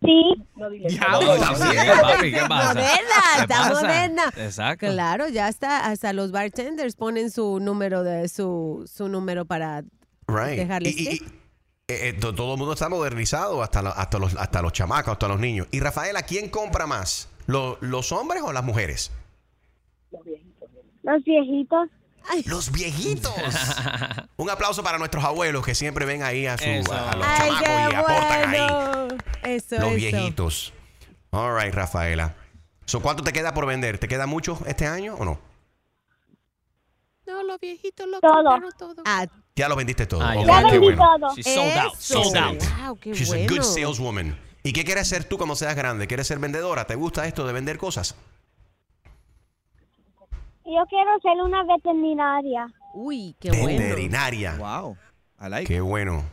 Sí. 0.00 0.34
Diablo, 0.54 1.36
también, 1.38 1.86
papi, 2.00 2.30
¿qué 2.32 2.40
pasa? 2.48 2.68
Moderna, 2.74 3.14
¿Qué 3.34 3.42
está 3.42 3.56
pasa? 3.58 3.74
moderna. 3.82 4.22
Exacto. 4.36 4.86
Claro, 4.86 5.28
ya 5.28 5.48
está. 5.48 5.86
Hasta 5.90 6.12
los 6.12 6.30
bartenders 6.30 6.94
ponen 6.94 7.30
su 7.32 7.58
número 7.58 8.04
de 8.04 8.28
su, 8.28 8.88
su 8.90 9.08
número 9.08 9.44
para 9.44 9.82
Right. 10.28 10.56
dejarles 10.56 10.96
Y- 10.96 11.08
y-. 11.08 11.22
Eh, 11.88 12.08
eh, 12.10 12.12
to- 12.12 12.32
todo 12.34 12.52
el 12.52 12.58
mundo 12.58 12.74
está 12.74 12.88
modernizado, 12.88 13.60
hasta, 13.62 13.82
lo- 13.82 13.88
hasta, 13.90 14.18
los, 14.20 14.36
hasta 14.36 14.62
los 14.62 14.72
chamacos, 14.72 15.12
hasta 15.12 15.26
los 15.26 15.40
niños. 15.40 15.66
Y 15.72 15.80
Rafaela, 15.80 16.22
¿quién 16.22 16.48
compra 16.48 16.86
más? 16.86 17.28
¿Lo- 17.46 17.76
¿Los 17.80 18.12
hombres 18.12 18.42
o 18.44 18.52
las 18.52 18.62
mujeres? 18.62 19.10
Los 20.12 20.22
viejitos. 20.24 20.68
Los 21.02 21.24
viejitos. 21.24 21.88
Un 24.36 24.50
aplauso 24.50 24.82
para 24.82 24.98
nuestros 24.98 25.24
abuelos 25.24 25.64
que 25.64 25.74
siempre 25.74 26.04
ven 26.06 26.22
ahí 26.22 26.46
a, 26.46 26.56
su, 26.58 26.64
Eso. 26.64 26.92
a 26.92 27.16
los 27.16 27.26
Ay, 27.26 27.50
chamacos 27.50 27.92
y 27.92 27.94
aportan 27.94 28.54
ahí. 28.54 28.60
bueno. 28.60 29.08
Eso, 29.42 29.74
Los 29.76 29.84
eso. 29.84 29.94
viejitos. 29.94 30.72
All 31.30 31.56
right, 31.60 31.74
Rafaela. 31.74 32.34
So, 32.86 33.00
¿Cuánto 33.00 33.22
te 33.22 33.32
queda 33.32 33.52
por 33.54 33.66
vender? 33.66 33.98
¿Te 33.98 34.08
queda 34.08 34.26
mucho 34.26 34.58
este 34.66 34.86
año 34.86 35.14
o 35.16 35.24
no? 35.24 35.38
No, 37.26 37.42
los 37.42 37.60
viejitos 37.60 38.06
lo 38.08 38.20
Todo. 38.20 38.32
compraron 38.32 38.70
todo. 38.78 39.02
Ah, 39.04 39.26
Ya 39.54 39.68
lo 39.68 39.76
vendiste 39.76 40.06
todo. 40.06 40.22
Ah, 40.22 40.34
ya 40.34 40.40
Ok, 40.40 40.46
Ya 40.46 40.56
qué 40.64 40.78
vendí 40.78 40.96
bueno. 40.96 41.18
todo. 41.18 41.34
She's 41.36 41.54
sold 41.54 41.76
out. 41.76 41.92
Eso. 41.94 42.22
Sold 42.24 42.36
out. 42.36 42.62
Wow, 42.86 42.98
qué 42.98 43.12
She's 43.12 43.30
a 43.30 43.36
bueno. 43.36 43.54
good 43.54 43.62
saleswoman. 43.62 44.38
¿Y 44.62 44.72
qué 44.72 44.84
quieres 44.84 45.08
ser 45.08 45.24
tú 45.24 45.36
cuando 45.36 45.54
seas 45.54 45.74
grande? 45.76 46.06
¿Quieres 46.06 46.26
ser 46.26 46.38
vendedora? 46.38 46.86
¿Te 46.86 46.94
gusta 46.94 47.26
esto 47.26 47.46
de 47.46 47.52
vender 47.52 47.76
cosas? 47.78 48.14
Yo 50.68 50.84
quiero 50.86 51.18
ser 51.22 51.42
una 51.42 51.64
veterinaria. 51.64 52.66
Uy, 52.92 53.34
qué 53.40 53.50
bueno. 53.50 53.82
Veterinaria. 53.82 54.56
Wow. 54.56 54.98
I 55.40 55.48
like 55.48 55.66
Qué 55.66 55.80
bueno. 55.80 56.24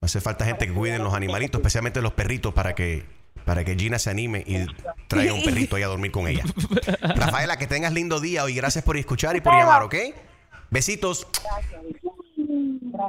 Hace 0.00 0.20
falta 0.20 0.44
gente 0.44 0.66
que 0.66 0.74
cuiden 0.74 1.04
los 1.04 1.14
animalitos, 1.14 1.60
especialmente 1.60 2.02
los 2.02 2.12
perritos, 2.12 2.52
para 2.52 2.74
que, 2.74 3.06
para 3.44 3.64
que 3.64 3.76
Gina 3.76 3.98
se 3.98 4.10
anime 4.10 4.42
y 4.44 4.66
traiga 5.06 5.32
un 5.32 5.42
perrito 5.42 5.76
ahí 5.76 5.82
a 5.82 5.86
dormir 5.86 6.10
con 6.10 6.26
ella. 6.26 6.42
Rafaela, 7.00 7.56
que 7.56 7.66
tengas 7.66 7.92
lindo 7.92 8.20
día 8.20 8.48
y 8.50 8.54
gracias 8.54 8.84
por 8.84 8.96
escuchar 8.96 9.36
y 9.36 9.40
por 9.40 9.54
llamar, 9.54 9.84
¿ok? 9.84 9.94
Besitos. 10.70 11.26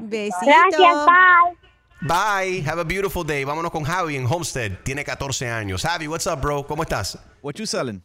Besitos. 0.04 0.40
Gracias, 0.46 1.06
bye. 1.06 1.58
Bye. 2.02 2.70
Have 2.70 2.80
a 2.80 2.84
beautiful 2.84 3.26
day. 3.26 3.44
Vámonos 3.44 3.72
con 3.72 3.84
Javi 3.84 4.16
en 4.16 4.26
Homestead. 4.26 4.78
Tiene 4.84 5.04
14 5.04 5.50
años. 5.50 5.82
Javi, 5.82 6.08
what's 6.08 6.28
up, 6.28 6.40
bro? 6.40 6.66
¿Cómo 6.68 6.84
estás? 6.84 7.18
What 7.42 7.56
you 7.56 7.66
selling? 7.66 8.02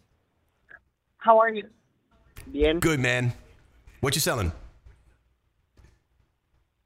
How 1.25 1.39
are 1.41 1.55
you? 1.55 1.69
Bien. 2.51 2.81
Good, 2.81 3.01
man. 3.01 3.33
What 4.01 4.15
you 4.15 4.21
selling? 4.21 4.53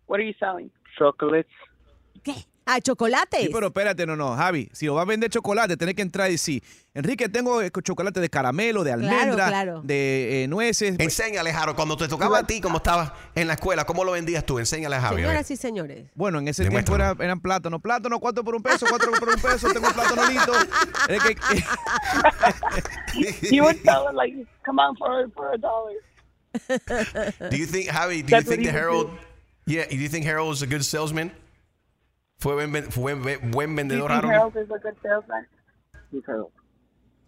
What 0.07 0.21
are 0.21 0.25
you 0.25 0.35
selling? 0.39 0.71
Chocolates. 0.99 1.49
Ah, 2.67 2.81
chocolates. 2.81 3.41
Sí, 3.43 3.51
pero 3.53 3.67
espérate, 3.67 4.07
no, 4.07 4.17
no, 4.17 4.35
Javi, 4.35 4.71
si 4.73 4.87
lo 4.87 4.95
vas 4.95 5.03
a 5.03 5.05
vender 5.05 5.29
chocolate, 5.29 5.77
tenés 5.77 5.95
que 5.95 6.01
entrar 6.03 6.29
y 6.31 6.33
decir, 6.33 6.63
Enrique, 6.95 7.29
tengo 7.29 7.61
eh, 7.61 7.71
chocolate 7.83 8.21
de 8.21 8.31
caramelo, 8.31 8.85
de 8.85 8.93
almendra, 8.93 9.49
claro. 9.49 9.83
de 9.85 10.45
eh, 10.45 10.49
nueces. 10.49 10.97
Enséñale, 10.99 11.53
Jaro, 11.53 11.77
cuando 11.77 11.97
te 11.97 12.09
tocaba 12.09 12.39
a 12.39 12.47
ti, 12.47 12.63
como 12.63 12.79
estabas 12.79 13.13
en 13.35 13.49
la 13.49 13.55
escuela, 13.55 13.85
¿cómo 13.85 14.03
lo 14.03 14.13
vendías 14.13 14.47
tú? 14.47 14.59
Enséñale 14.59 14.97
a 14.97 15.01
Javi. 15.03 15.17
a. 15.17 15.27
Señoras 15.27 15.51
y 15.51 15.57
señores. 15.57 16.07
Bueno, 16.15 16.39
en 16.39 16.49
ese 16.49 16.67
tiempo 16.67 16.95
era- 16.95 17.15
eran 17.21 17.41
plátanos. 17.41 17.83
Plátano, 17.83 18.19
cuatro 18.19 18.43
por 18.43 18.55
un 18.55 18.63
peso, 18.63 18.87
cuatro 18.89 19.13
por 19.13 19.29
un 19.29 19.41
peso, 19.41 19.71
tengo 19.73 19.87
un 19.89 19.93
plátano 19.93 20.27
lindo. 20.27 20.53
You 23.51 23.63
would 23.63 23.83
tell 23.85 24.09
it 24.09 24.15
like, 24.15 24.35
come 24.65 24.79
on 24.81 24.97
for 24.97 25.29
for 25.35 25.53
a 25.53 25.59
dollar. 25.59 25.93
Do 27.51 27.57
you 27.57 27.67
think, 27.67 27.89
Javi, 27.91 28.23
do 28.25 28.37
you 28.37 28.43
think 28.43 28.65
the 28.65 28.73
do. 28.73 29.11
yeah, 29.67 29.87
do 29.89 29.97
you 29.97 30.09
think 30.09 30.25
Harold 30.25 30.55
is 30.55 30.63
a 30.63 30.67
good 30.67 30.85
salesman? 30.85 31.31
Fue 32.45 32.53
buen, 32.67 32.85
fue 32.93 33.15
buen, 33.15 33.51
buen 33.51 33.75
vendedor, 33.75 34.13
Harold. 34.13 34.35
Harold? 34.35 34.53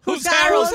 Who's 0.05 0.25
Harold? 0.27 0.67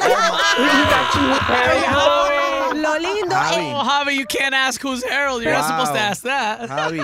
Harold? 1.49 2.77
Lo 2.77 2.99
lindo 2.99 3.35
Javi. 3.37 3.73
Oh, 3.73 3.85
Javi, 3.85 4.17
you 4.17 4.27
can't 4.27 4.53
ask 4.53 4.83
who's 4.83 5.05
Harold. 5.05 5.43
You're 5.45 5.53
not 5.53 5.67
supposed 5.67 5.93
to 5.93 5.99
Wow. 6.01 6.11
ask 6.11 6.23
that. 6.25 6.69
Javi, 6.69 7.01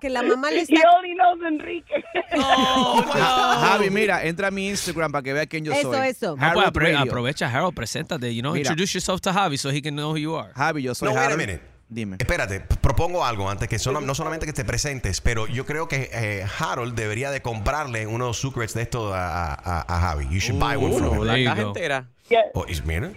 que 0.00 0.10
la 0.10 0.22
mamá 0.22 0.50
le 0.50 0.56
He 0.56 0.62
está... 0.62 0.82
only 0.96 1.14
knows 1.14 1.38
Enrique. 1.46 2.02
Oh, 2.34 3.02
Javi, 3.06 3.90
mira, 3.90 4.24
entra 4.26 4.48
a 4.48 4.50
mi 4.50 4.68
Instagram 4.68 5.12
para 5.12 5.22
que 5.22 5.32
vea 5.32 5.46
quién 5.46 5.64
yo 5.64 5.72
Eso, 5.72 5.92
soy. 5.92 6.08
eso. 6.08 6.34
Pues, 6.36 6.42
Harold 6.50 6.66
apre- 6.66 6.92
Radio. 6.92 6.98
aprovecha, 7.12 7.46
Harold, 7.48 7.74
preséntate. 7.74 8.34
You 8.34 8.42
know, 8.42 8.52
Mira. 8.52 8.62
introduce 8.70 8.94
yourself 8.94 9.20
to 9.20 9.30
Javi 9.32 9.56
so 9.58 9.70
he 9.70 9.80
can 9.80 9.94
know 9.94 10.10
who 10.10 10.16
you 10.18 10.34
are. 10.34 10.52
Javi, 10.54 10.82
yo 10.82 10.92
soy 10.94 11.06
No, 11.08 11.12
wait 11.14 11.18
a 11.18 11.22
Harold. 11.24 11.38
minute. 11.38 11.62
Dime. 11.94 12.16
Espérate, 12.18 12.60
propongo 12.60 13.22
algo 13.22 13.50
antes 13.50 13.68
que 13.68 13.78
solo- 13.78 14.00
no 14.00 14.14
solamente 14.14 14.46
que 14.46 14.54
te 14.54 14.64
presentes, 14.64 15.20
pero 15.20 15.46
yo 15.46 15.66
creo 15.66 15.88
que 15.88 16.08
eh, 16.12 16.46
Harold 16.58 16.94
debería 16.94 17.30
de 17.30 17.42
comprarle 17.42 18.06
unos 18.06 18.40
secrets 18.40 18.72
de 18.72 18.82
esto 18.82 19.12
a, 19.12 19.52
a- 19.52 19.84
a 19.86 20.00
Javi. 20.00 20.24
You 20.30 20.40
should 20.40 20.58
buy 20.58 20.76
one 20.76 20.96
from 20.96 21.18
him. 21.18 21.24
la 21.24 21.34
caja 21.44 21.62
entera. 21.62 22.08
Oh, 22.54 22.64
mira. 22.86 23.12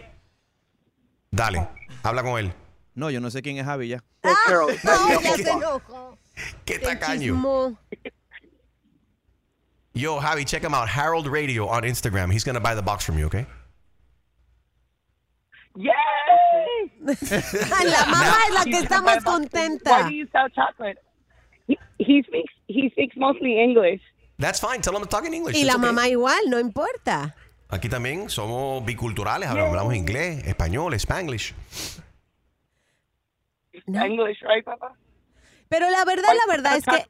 Dale, 1.31 1.67
habla 2.03 2.21
con 2.23 2.37
él. 2.37 2.53
No, 2.95 3.09
yo 3.09 3.21
no 3.21 3.29
sé 3.31 3.41
quién 3.41 3.57
es 3.57 3.65
Javi 3.65 3.87
ya. 3.87 4.03
Ay, 4.23 4.33
ya 4.83 5.35
se 5.37 5.49
enojó. 5.49 6.17
Qué 6.65 6.77
tacaño. 6.79 7.77
Yo, 9.93 10.19
Javi, 10.19 10.43
check 10.43 10.63
him 10.63 10.73
out. 10.73 10.89
Harold 10.89 11.27
Radio 11.27 11.67
on 11.69 11.83
Instagram. 11.85 12.29
He's 12.29 12.43
going 12.43 12.55
to 12.55 12.59
buy 12.61 12.75
the 12.75 12.81
box 12.81 13.05
from 13.05 13.17
you, 13.17 13.27
okay? 13.27 13.45
Yay! 15.75 16.91
La 17.01 18.05
mamá 18.05 18.37
es 18.47 18.53
la 18.53 18.63
que 18.63 18.77
está 18.79 19.01
más 19.01 19.23
contenta. 19.23 19.91
Why 19.91 20.03
do 20.03 20.15
you 20.15 20.27
sell 20.31 20.49
chocolate? 20.49 20.97
He, 21.67 21.77
he 21.99 22.23
speaks. 22.23 22.53
He 22.67 22.89
speaks 22.91 23.15
mostly 23.17 23.59
English. 23.59 24.01
That's 24.37 24.59
fine. 24.59 24.81
Tell 24.81 24.95
him 24.95 25.01
to 25.03 25.07
talk 25.09 25.25
in 25.25 25.33
English. 25.33 25.55
Y 25.55 25.61
It's 25.61 25.67
la 25.67 25.75
okay. 25.75 25.85
mamá 25.85 26.07
igual, 26.07 26.49
no 26.49 26.59
importa. 26.59 27.35
Aquí 27.69 27.89
también 27.89 28.29
somos 28.29 28.85
biculturales. 28.85 29.49
Hablamos 29.49 29.95
inglés, 29.95 30.45
español, 30.47 30.93
spanglish. 30.93 31.53
English, 33.87 34.41
right, 34.41 34.63
Papa? 34.63 34.95
Pero 35.69 35.89
la 35.89 36.05
verdad, 36.05 36.29
la 36.45 36.53
verdad 36.53 36.77
es 36.77 36.85
que 36.85 37.05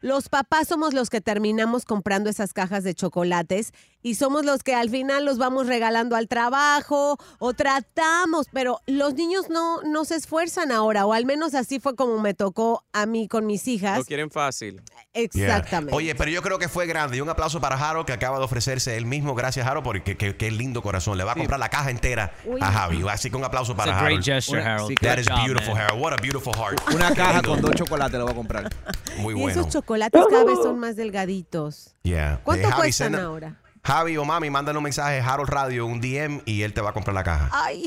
los 0.00 0.28
papás 0.28 0.68
somos 0.68 0.94
los 0.94 1.10
que 1.10 1.20
terminamos 1.20 1.84
comprando 1.84 2.30
esas 2.30 2.52
cajas 2.52 2.84
de 2.84 2.94
chocolates 2.94 3.72
y 4.02 4.14
somos 4.14 4.44
los 4.46 4.62
que 4.62 4.74
al 4.74 4.88
final 4.88 5.24
los 5.26 5.36
vamos 5.36 5.66
regalando 5.66 6.16
al 6.16 6.26
trabajo 6.26 7.18
o 7.38 7.52
tratamos, 7.52 8.46
pero 8.52 8.80
los 8.86 9.14
niños 9.14 9.50
no, 9.50 9.82
no 9.82 10.04
se 10.06 10.14
esfuerzan 10.16 10.72
ahora, 10.72 11.04
o 11.06 11.12
al 11.12 11.26
menos 11.26 11.54
así 11.54 11.80
fue 11.80 11.96
como 11.96 12.18
me 12.18 12.32
tocó 12.32 12.82
a 12.92 13.04
mí 13.06 13.28
con 13.28 13.44
mis 13.46 13.66
Lo 13.66 13.72
hijas. 13.72 14.04
quieren 14.06 14.30
fácil. 14.30 14.80
Yeah. 15.12 15.46
Exactamente. 15.46 15.94
Oye, 15.94 16.14
pero 16.14 16.30
yo 16.30 16.40
creo 16.40 16.58
que 16.58 16.68
fue 16.68 16.86
grande. 16.86 17.16
Y 17.16 17.20
un 17.20 17.28
aplauso 17.28 17.60
para 17.60 17.76
Harold 17.76 18.06
que 18.06 18.12
acaba 18.12 18.38
de 18.38 18.44
ofrecerse 18.44 18.96
él 18.96 19.06
mismo. 19.06 19.34
Gracias, 19.34 19.66
Harold, 19.66 19.84
porque 19.84 20.16
qué, 20.16 20.36
qué 20.36 20.50
lindo 20.50 20.82
corazón. 20.82 21.18
Le 21.18 21.24
va 21.24 21.32
a 21.32 21.34
comprar 21.34 21.58
la 21.58 21.68
caja 21.68 21.90
entera 21.90 22.32
Uy. 22.44 22.60
a 22.62 22.70
Javi. 22.70 23.04
Así 23.08 23.28
que 23.28 23.36
un 23.36 23.44
aplauso 23.44 23.74
para 23.76 23.98
a 23.98 24.04
great 24.04 24.22
gesture, 24.22 24.62
Harold. 24.62 24.88
sí, 24.88 24.94
That 24.94 25.18
is 25.18 25.28
job, 25.28 25.44
beautiful, 25.44 25.74
man. 25.74 25.82
Harold. 25.84 26.02
What 26.02 26.12
a 26.12 26.16
beautiful 26.16 26.54
heart. 26.54 26.80
Una 26.94 27.12
caja 27.14 27.42
con 27.42 27.60
dos 27.60 27.74
chocolates 27.74 28.18
lo 28.18 28.24
voy 28.24 28.32
a 28.32 28.36
comprar. 28.36 28.70
Muy 29.18 29.34
y 29.34 29.36
bueno. 29.36 29.62
Chocolates 29.90 30.26
cada 30.28 30.44
vez 30.44 30.62
son 30.62 30.78
más 30.84 30.96
delgaditos. 30.96 31.94
Yeah. 32.02 32.40
¿Cuánto 32.44 32.66
Eh, 32.68 32.70
Javi, 32.70 32.82
cuestan 32.82 33.12
send- 33.14 33.20
ahora? 33.20 33.56
Javi 33.82 34.16
o 34.18 34.24
mami, 34.24 34.50
mándale 34.50 34.78
un 34.78 34.84
mensaje 34.84 35.20
a 35.20 35.26
Harold 35.32 35.48
Radio, 35.48 35.86
un 35.86 36.00
DM, 36.00 36.42
y 36.44 36.62
él 36.62 36.74
te 36.74 36.80
va 36.80 36.90
a 36.90 36.92
comprar 36.92 37.14
la 37.14 37.24
caja. 37.24 37.48
Ay. 37.52 37.86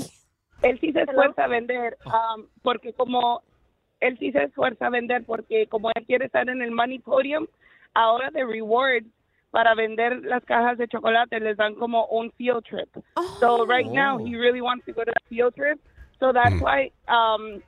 Él 0.63 0.79
sí 0.79 0.91
se 0.91 1.01
esfuerza 1.01 1.43
a 1.43 1.47
vender, 1.47 1.97
um, 2.05 2.45
porque 2.63 2.93
como 2.93 3.41
él 3.99 4.17
sí 4.17 4.31
se 4.31 4.43
esfuerza 4.43 4.87
a 4.87 4.89
vender, 4.89 5.23
porque 5.25 5.67
como 5.67 5.89
él 5.93 6.03
quiere 6.07 6.25
estar 6.25 6.49
en 6.49 6.61
el 6.61 6.71
Money 6.71 6.99
Podium, 6.99 7.45
ahora 7.93 8.31
de 8.31 8.43
rewards 8.45 9.05
para 9.51 9.75
vender 9.75 10.23
las 10.23 10.43
cajas 10.45 10.77
de 10.79 10.87
chocolate 10.87 11.39
les 11.39 11.57
dan 11.57 11.75
como 11.75 12.05
un 12.07 12.31
field 12.31 12.63
trip. 12.65 12.89
So 13.39 13.65
right 13.65 13.85
now 13.85 14.17
he 14.17 14.35
really 14.35 14.61
wants 14.61 14.85
to 14.85 14.93
go 14.93 15.03
to 15.03 15.11
that 15.11 15.21
field 15.29 15.53
trip. 15.53 15.79
So 16.19 16.33
that's 16.33 16.59
why 16.59 16.91
um, 17.07 17.61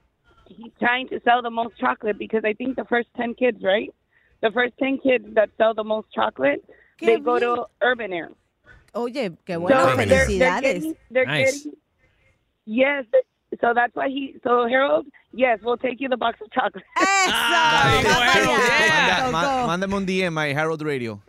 he's 0.48 0.72
trying 0.80 1.08
to 1.10 1.20
sell 1.24 1.44
the 1.44 1.52
most 1.52 1.78
chocolate 1.78 2.18
because 2.18 2.44
I 2.44 2.54
think 2.54 2.76
the 2.76 2.86
first 2.86 3.10
10 3.18 3.36
kids, 3.36 3.62
right? 3.62 3.94
The 4.42 4.52
first 4.52 4.74
10 4.80 5.00
kids 5.00 5.26
that 5.36 5.50
sell 5.58 5.74
the 5.74 5.84
most 5.84 6.08
chocolate, 6.14 6.62
Qué 7.00 7.06
they 7.08 7.20
go 7.20 7.40
bien. 7.40 7.56
to 7.56 7.66
Urban 7.82 8.14
Air. 8.14 8.32
Oye, 8.94 9.32
qué 9.46 9.58
bueno, 9.58 9.80
So 9.82 9.96
they're- 9.98 10.06
they're 10.08 10.26
felicidades. 10.28 10.62
getting- 10.62 10.98
they're 11.10 11.26
getting- 11.26 11.74
yes, 12.66 13.06
so 13.60 13.74
that's 13.74 13.94
why 13.96 14.08
he. 14.10 14.40
So 14.44 14.68
Harold, 14.68 15.06
yes, 15.34 15.60
we'll 15.64 15.78
take 15.78 15.98
you 16.00 16.08
the 16.10 16.16
box 16.18 16.40
of 16.42 16.50
chocolate. 16.52 16.86
Manda- 18.06 19.32
ma- 19.32 19.68
mándame 19.68 19.96
un 19.96 20.06
DM 20.06 20.38
a 20.38 20.54
Harold 20.54 20.82
Radio. 20.82 21.22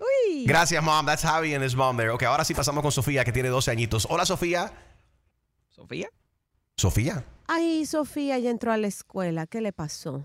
Gracias, 0.46 0.82
mom. 0.82 1.06
That's 1.06 1.22
Javi 1.24 1.54
and 1.54 1.64
his 1.64 1.74
mom 1.74 1.96
there. 1.96 2.10
Ok, 2.10 2.22
ahora 2.24 2.44
sí 2.44 2.54
pasamos 2.54 2.82
con 2.82 2.92
Sofía, 2.92 3.24
que 3.24 3.32
tiene 3.32 3.48
12 3.48 3.70
añitos. 3.70 4.06
Hola, 4.08 4.24
Sofía. 4.26 4.70
¿Sofía? 5.70 6.08
Sofía. 6.76 7.24
Ay, 7.48 7.84
Sofía 7.86 8.38
ya 8.38 8.50
entró 8.50 8.72
a 8.72 8.76
la 8.76 8.86
escuela. 8.86 9.46
¿Qué 9.46 9.60
le 9.60 9.72
pasó? 9.72 10.24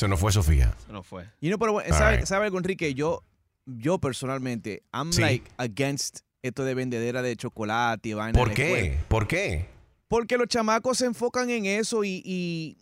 Se 0.00 0.08
nos 0.08 0.18
fue 0.18 0.32
Sofía. 0.32 0.74
no 0.88 1.02
fue. 1.02 1.26
Y 1.42 1.50
no, 1.50 1.58
pero 1.58 1.78
¿sabe, 1.90 2.16
right. 2.16 2.26
sabe 2.26 2.46
algo, 2.46 2.56
Enrique? 2.56 2.94
Yo, 2.94 3.22
yo 3.66 3.98
personalmente, 3.98 4.82
I'm 4.94 5.12
Sí. 5.12 5.20
like 5.20 5.50
against 5.58 6.20
esto 6.40 6.64
de 6.64 6.72
vendedera 6.74 7.20
de 7.20 7.36
chocolate 7.36 8.08
y 8.08 8.14
vaina. 8.14 8.38
¿Por 8.38 8.54
qué? 8.54 8.72
escuela. 8.78 9.04
¿Por 9.08 9.28
qué? 9.28 9.66
Porque 10.08 10.38
los 10.38 10.46
chamacos 10.48 10.96
se 10.96 11.04
enfocan 11.04 11.50
en 11.50 11.66
eso 11.66 12.02
y... 12.02 12.22
¿Y, 12.24 12.78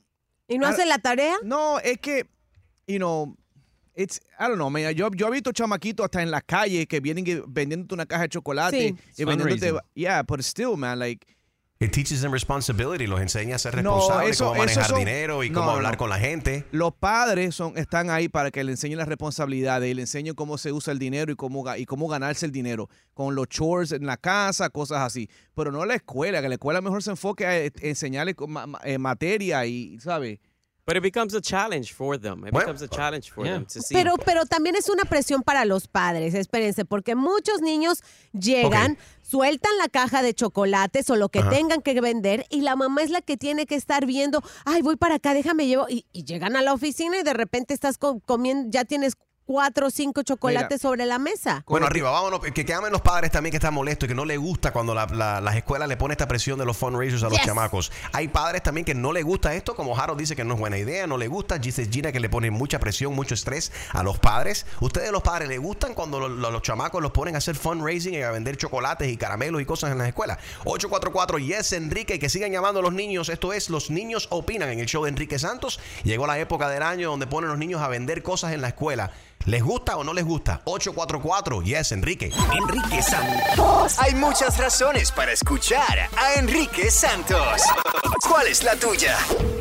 ¿Y 0.47 0.59
no 0.59 0.69
hacen 0.69 0.89
la 0.89 0.99
tarea? 1.01 1.35
No, 1.43 1.81
es 1.81 1.99
que, 1.99 2.25
you 2.87 2.99
know, 2.99 3.37
it's, 3.97 4.21
I 4.39 4.45
don't 4.45 4.55
know, 4.55 4.71
man, 4.71 4.95
yo, 4.95 5.11
yo 5.11 5.27
he 5.27 5.31
visto 5.33 5.51
chamaquitos 5.51 6.05
hasta 6.05 6.23
en 6.23 6.31
las 6.31 6.45
calles 6.45 6.87
que 6.87 7.01
vienen 7.01 7.25
vendiéndote 7.49 7.95
una 7.95 8.07
caja 8.07 8.23
de 8.23 8.29
chocolate 8.29 8.95
Sí. 9.11 9.23
y 9.23 9.25
vendiéndote... 9.25 9.75
Yeah, 9.95 10.23
but 10.23 10.39
still, 10.43 10.77
man, 10.77 11.01
like... 11.01 11.27
It 11.81 11.93
teaches 11.93 12.21
them 12.23 12.33
responsibility, 12.33 13.07
los 13.07 13.21
enseña 13.21 13.55
a 13.55 13.59
ser 13.61 13.81
No, 13.85 13.95
responsables, 13.99 14.31
eso- 14.33 14.47
cómo 14.47 14.59
manejar 14.59 14.87
son- 14.87 14.99
dinero 14.99 15.45
y 15.45 15.51
no, 15.51 15.61
cómo 15.61 15.71
no, 15.71 15.77
hablar 15.77 15.93
no. 15.93 15.99
con 15.99 16.11
la 16.11 16.19
gente. 16.19 16.65
Los 16.73 16.93
padres 16.93 17.55
son, 17.55 17.79
están 17.79 18.11
ahí 18.11 18.29
para 18.29 18.51
que 18.51 18.65
le 18.65 18.73
enseñen 18.73 18.99
las 18.99 19.07
responsabilidades 19.07 19.89
y 19.89 19.95
le 19.95 20.03
enseñen 20.03 20.35
cómo 20.35 20.59
se 20.59 20.73
usa 20.73 20.93
el 20.93 20.99
dinero 20.99 21.31
y 21.31 21.37
cómo, 21.37 21.65
y 21.77 21.87
cómo 21.87 22.09
ganarse 22.09 22.47
el 22.47 22.51
dinero 22.51 22.89
con 23.15 23.37
los 23.37 23.47
chores 23.49 23.93
en 23.93 24.07
la 24.07 24.17
casa, 24.17 24.71
cosas 24.71 25.03
así. 25.03 25.31
Pero 25.55 25.71
no 25.71 25.85
la 25.87 25.95
escuela, 25.95 26.43
que 26.43 26.49
la 26.49 26.57
escuela 26.57 26.81
mejor 26.81 27.01
se 27.05 27.11
enfoque 27.11 27.47
a 27.47 27.57
eh, 27.57 27.71
enseñarle 27.83 28.35
eh, 28.83 28.99
materia 28.99 29.65
y, 29.65 30.01
¿sabes? 30.01 30.41
But 30.89 30.97
it 30.97 31.03
becomes 31.03 31.35
a 31.35 31.41
challenge 31.43 31.93
for 31.93 32.19
them. 32.19 32.47
It 32.47 32.51
Bueno, 32.53 32.73
becomes 32.73 32.81
a 32.81 32.89
challenge 32.89 33.31
for 33.31 33.45
them 33.45 33.67
to 33.67 33.83
see. 33.83 33.93
Pero, 33.95 34.15
pero 34.25 34.47
también 34.47 34.75
es 34.75 34.89
una 34.89 35.05
presión 35.05 35.43
para 35.43 35.67
los 35.67 35.87
padres, 35.87 36.33
espérense, 36.33 36.87
porque 36.87 37.15
muchos 37.15 37.61
niños 37.61 38.03
llegan, 38.33 38.97
sueltan 39.23 39.71
la 39.77 39.89
caja 39.89 40.23
de 40.23 40.33
chocolates 40.33 41.11
o 41.11 41.17
lo 41.17 41.29
que 41.29 41.43
tengan 41.43 41.83
que 41.83 42.01
vender 42.01 42.47
y 42.49 42.63
la 42.63 42.75
mamá 42.75 43.03
es 43.03 43.11
la 43.11 43.21
que 43.21 43.37
tiene 43.37 43.67
que 43.67 43.75
estar 43.75 44.07
viendo, 44.07 44.43
ay, 44.65 44.81
voy 44.81 44.97
para 44.97 45.17
acá, 45.17 45.35
déjame 45.35 45.67
llevo. 45.67 45.85
Y, 45.91 46.07
y 46.13 46.25
llegan 46.25 46.57
a 46.57 46.63
la 46.63 46.73
oficina 46.73 47.19
y 47.19 47.23
de 47.23 47.35
repente 47.35 47.75
estás 47.75 47.99
co- 47.99 48.21
comiendo, 48.21 48.71
ya 48.71 48.87
tienes 48.87 49.13
cuatro 49.49 49.87
o 49.87 49.91
cinco 49.91 50.23
chocolates 50.23 50.83
sobre 50.83 51.07
la 51.07 51.19
mesa. 51.19 51.65
Bueno, 51.67 51.87
arriba, 51.87 52.11
vámonos. 52.11 52.41
Que, 52.41 52.53
que 52.67 52.75
amen 52.75 52.93
los 52.93 53.01
padres 53.01 53.31
también 53.31 53.51
que 53.51 53.57
están 53.57 53.73
molestos 53.73 54.05
y 54.07 54.09
que 54.09 54.15
no 54.15 54.27
les 54.27 54.39
gusta 54.39 54.73
cuando 54.75 54.95
la- 54.95 55.07
la- 55.07 55.41
las 55.41 55.57
escuelas 55.57 55.89
le 55.89 55.97
ponen 55.97 56.13
esta 56.13 56.29
presión 56.29 56.59
de 56.59 56.67
los 56.67 56.77
fundraisers 56.77 57.23
a 57.23 57.31
los 57.31 57.39
Yes. 57.39 57.47
chamacos. 57.47 57.91
Hay 58.13 58.29
padres 58.29 58.63
también 58.63 58.85
que 58.85 58.95
no 58.95 59.11
les 59.11 59.25
gusta 59.25 59.55
esto, 59.55 59.75
como 59.75 59.97
Harold 59.99 60.21
dice 60.21 60.37
que 60.37 60.45
no 60.45 60.53
es 60.53 60.61
buena 60.61 60.77
idea, 60.77 61.07
no 61.07 61.17
le 61.17 61.29
gusta. 61.29 61.57
Dice 61.57 61.89
Gina 61.91 62.13
que 62.13 62.21
le 62.21 62.29
ponen 62.29 62.53
mucha 62.53 62.79
presión, 62.79 63.15
mucho 63.15 63.33
estrés 63.33 63.73
a 63.93 64.03
los 64.03 64.19
padres. 64.19 64.67
¿Ustedes 64.81 65.11
los 65.13 65.23
padres 65.23 65.49
les 65.49 65.59
gustan 65.59 65.95
cuando 65.95 66.21
lo- 66.21 66.29
lo- 66.29 66.51
los 66.51 66.61
chamacos 66.61 67.01
los 67.01 67.13
ponen 67.13 67.35
a 67.35 67.39
hacer 67.39 67.57
fundraising 67.57 68.13
y 68.13 68.23
a 68.23 68.31
vender 68.31 68.59
chocolates 68.59 69.09
y 69.11 69.17
caramelos 69.17 69.63
y 69.63 69.65
cosas 69.65 69.93
en 69.93 69.97
las 69.99 70.09
escuelas? 70.09 70.37
844 70.67 71.39
Yes 71.39 71.73
Enrique 71.73 72.17
y 72.17 72.19
que 72.19 72.29
sigan 72.29 72.53
llamando 72.53 72.81
a 72.81 72.83
los 72.83 72.93
niños. 72.93 73.31
Esto 73.31 73.55
es 73.55 73.71
Los 73.71 73.89
Niños 73.89 74.27
Opinan 74.31 74.69
en 74.69 74.81
el 74.81 74.87
show 74.87 75.05
de 75.05 75.09
Enrique 75.09 75.39
Santos. 75.39 75.81
Llegó 76.05 76.27
la 76.27 76.39
época 76.39 76.69
del 76.69 76.83
año 76.83 77.09
donde 77.09 77.27
ponen 77.27 77.49
los 77.49 77.59
niños 77.59 77.81
a 77.81 77.89
vender 77.89 78.23
cosas 78.23 78.53
en 78.53 78.61
la 78.61 78.69
escuela. 78.69 79.11
¿Les 79.47 79.63
gusta 79.63 79.97
o 79.97 80.05
no 80.05 80.13
les 80.13 80.25
gusta? 80.25 80.61
844 80.65 81.63
Yes 81.63 81.93
Enrique. 81.93 82.31
Enrique 82.53 83.03
Santos. 83.03 83.99
Hay 83.99 84.15
muchas 84.15 84.59
razones 84.59 85.11
para 85.11 85.33
escuchar 85.33 86.09
a 86.17 86.35
Enrique 86.35 86.91
Santos. 86.91 87.63
¿Cuál 88.29 88.49
es 88.49 88.63
la 88.63 88.77
tuya? 88.77 89.17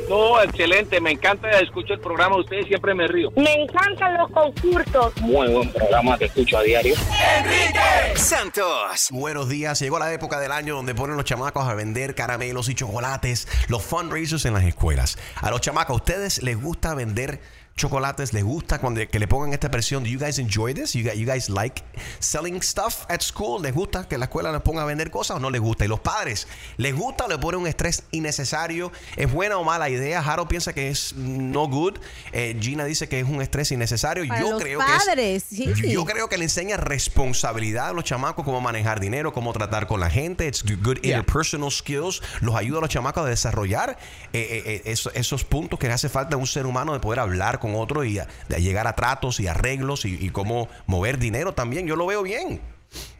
No, 0.10 0.42
excelente, 0.42 1.00
me 1.02 1.12
encanta, 1.12 1.50
escucho 1.60 1.94
el 1.94 2.00
programa 2.00 2.36
de 2.36 2.42
ustedes, 2.42 2.68
siempre 2.68 2.94
me 2.94 3.08
río. 3.08 3.30
Me 3.36 3.54
encantan 3.63 4.18
los 4.18 4.32
concursos. 4.32 5.16
Muy 5.22 5.48
buen 5.50 5.72
programa, 5.72 6.18
te 6.18 6.26
escucho 6.26 6.58
a 6.58 6.63
diario. 6.63 6.96
Enrique 7.38 7.80
Santos. 8.16 9.10
Buenos 9.12 9.48
días. 9.48 9.80
Llegó 9.80 10.00
la 10.00 10.12
época 10.13 10.40
del 10.40 10.52
año 10.52 10.76
donde 10.76 10.96
ponen 10.96 11.16
los 11.18 11.26
chamacos 11.26 11.68
a 11.68 11.74
vender 11.76 12.16
caramelos 12.16 12.68
y 12.70 12.76
chocolates, 12.76 13.48
los 13.68 13.84
fundraisers 13.84 14.46
en 14.46 14.54
las 14.54 14.63
escuelas. 14.63 15.18
A 15.36 15.50
los 15.50 15.62
chamacos, 15.62 15.94
¿a 15.94 15.96
ustedes 15.98 16.42
les 16.42 16.62
gusta 16.62 16.94
vender 16.94 17.42
chocolates? 17.78 18.34
¿Les 18.34 18.44
gusta 18.44 18.80
cuando 18.80 19.00
que 19.08 19.20
le 19.20 19.28
pongan 19.28 19.54
esta 19.54 19.72
presión? 19.72 20.04
Do 20.04 20.10
you 20.10 20.20
guys 20.20 20.38
enjoy 20.40 20.74
this? 20.74 20.94
You, 20.94 21.04
guys- 21.06 21.18
you 21.18 21.26
guys 21.26 21.50
like 21.50 21.82
selling 22.20 22.62
stuff 22.62 23.06
at 23.10 23.22
school? 23.22 23.62
¿Les 23.62 23.74
gusta 23.74 24.08
que 24.08 24.18
la 24.18 24.26
escuela 24.26 24.52
les 24.52 24.62
ponga 24.62 24.82
a 24.82 24.86
vender 24.86 25.10
cosas 25.12 25.38
o 25.38 25.40
no 25.40 25.50
les 25.50 25.62
gusta? 25.62 25.86
Y 25.86 25.88
los 25.88 26.00
padres, 26.02 26.48
¿les 26.78 26.94
gusta 26.96 27.26
o 27.26 27.28
le 27.30 27.38
ponen 27.38 27.62
un 27.62 27.68
estrés 27.68 28.04
innecesario? 28.12 28.92
¿Es 29.16 29.32
buena 29.32 29.58
o 29.58 29.63
mala 29.63 29.90
idea? 29.90 30.20
Harold 30.20 30.50
piensa 30.50 30.74
que 30.74 30.90
es 30.90 31.13
no 31.16 31.68
good. 31.70 32.00
Eh, 32.34 32.58
Gina 32.60 32.84
dice 32.86 33.08
que 33.08 33.20
es 33.22 33.28
un 33.30 33.42
estrés 33.42 33.72
innecesario. 33.72 34.28
Para 34.28 34.42
Yo 34.42 34.52
los 34.52 34.62
creo 34.62 34.80
padres, 34.80 35.46
que 35.50 35.76
sí. 35.76 35.92
yo 35.92 36.04
creo 36.06 36.28
que 36.28 36.38
le 36.38 36.46
enseña 36.46 36.78
responsabilidad 36.78 37.90
a 37.90 37.94
los 37.94 38.04
chamacos, 38.04 38.44
cómo 38.44 38.60
manejar 38.62 39.00
dinero, 39.00 39.32
cómo 39.34 39.54
tratar 39.54 39.88
con 39.88 40.00
la 40.00 40.10
gente. 40.10 40.48
It's 40.48 40.63
good 40.63 40.98
interpersonal 41.04 41.72
skills. 41.72 42.22
Los 42.42 42.56
ayuda 42.56 42.80
a 42.80 42.82
los 42.82 42.90
chamacos 42.90 43.24
a 43.24 43.30
desarrollar 43.30 43.98
eh, 44.34 44.63
eh, 44.66 44.82
esos, 44.86 45.12
esos 45.16 45.44
puntos 45.44 45.78
que 45.80 45.88
le 45.88 45.94
hace 45.94 46.10
falta 46.10 46.36
a 46.36 46.40
un 46.40 46.48
ser 46.48 46.66
humano 46.66 46.94
de 46.94 47.00
poder 47.00 47.20
hablar 47.20 47.60
con 47.60 47.66
otro 47.75 48.03
y 48.03 48.19
a- 48.19 48.27
de 48.49 48.62
llegar 48.62 48.88
a 48.88 48.93
tratos 48.93 49.39
y 49.39 49.47
arreglos 49.47 50.06
y, 50.06 50.15
y 50.23 50.30
cómo 50.30 50.67
mover 50.86 51.17
dinero 51.19 51.53
también. 51.53 51.88
Yo 51.88 51.95
lo 51.95 52.06
veo 52.06 52.23
bien. 52.23 52.62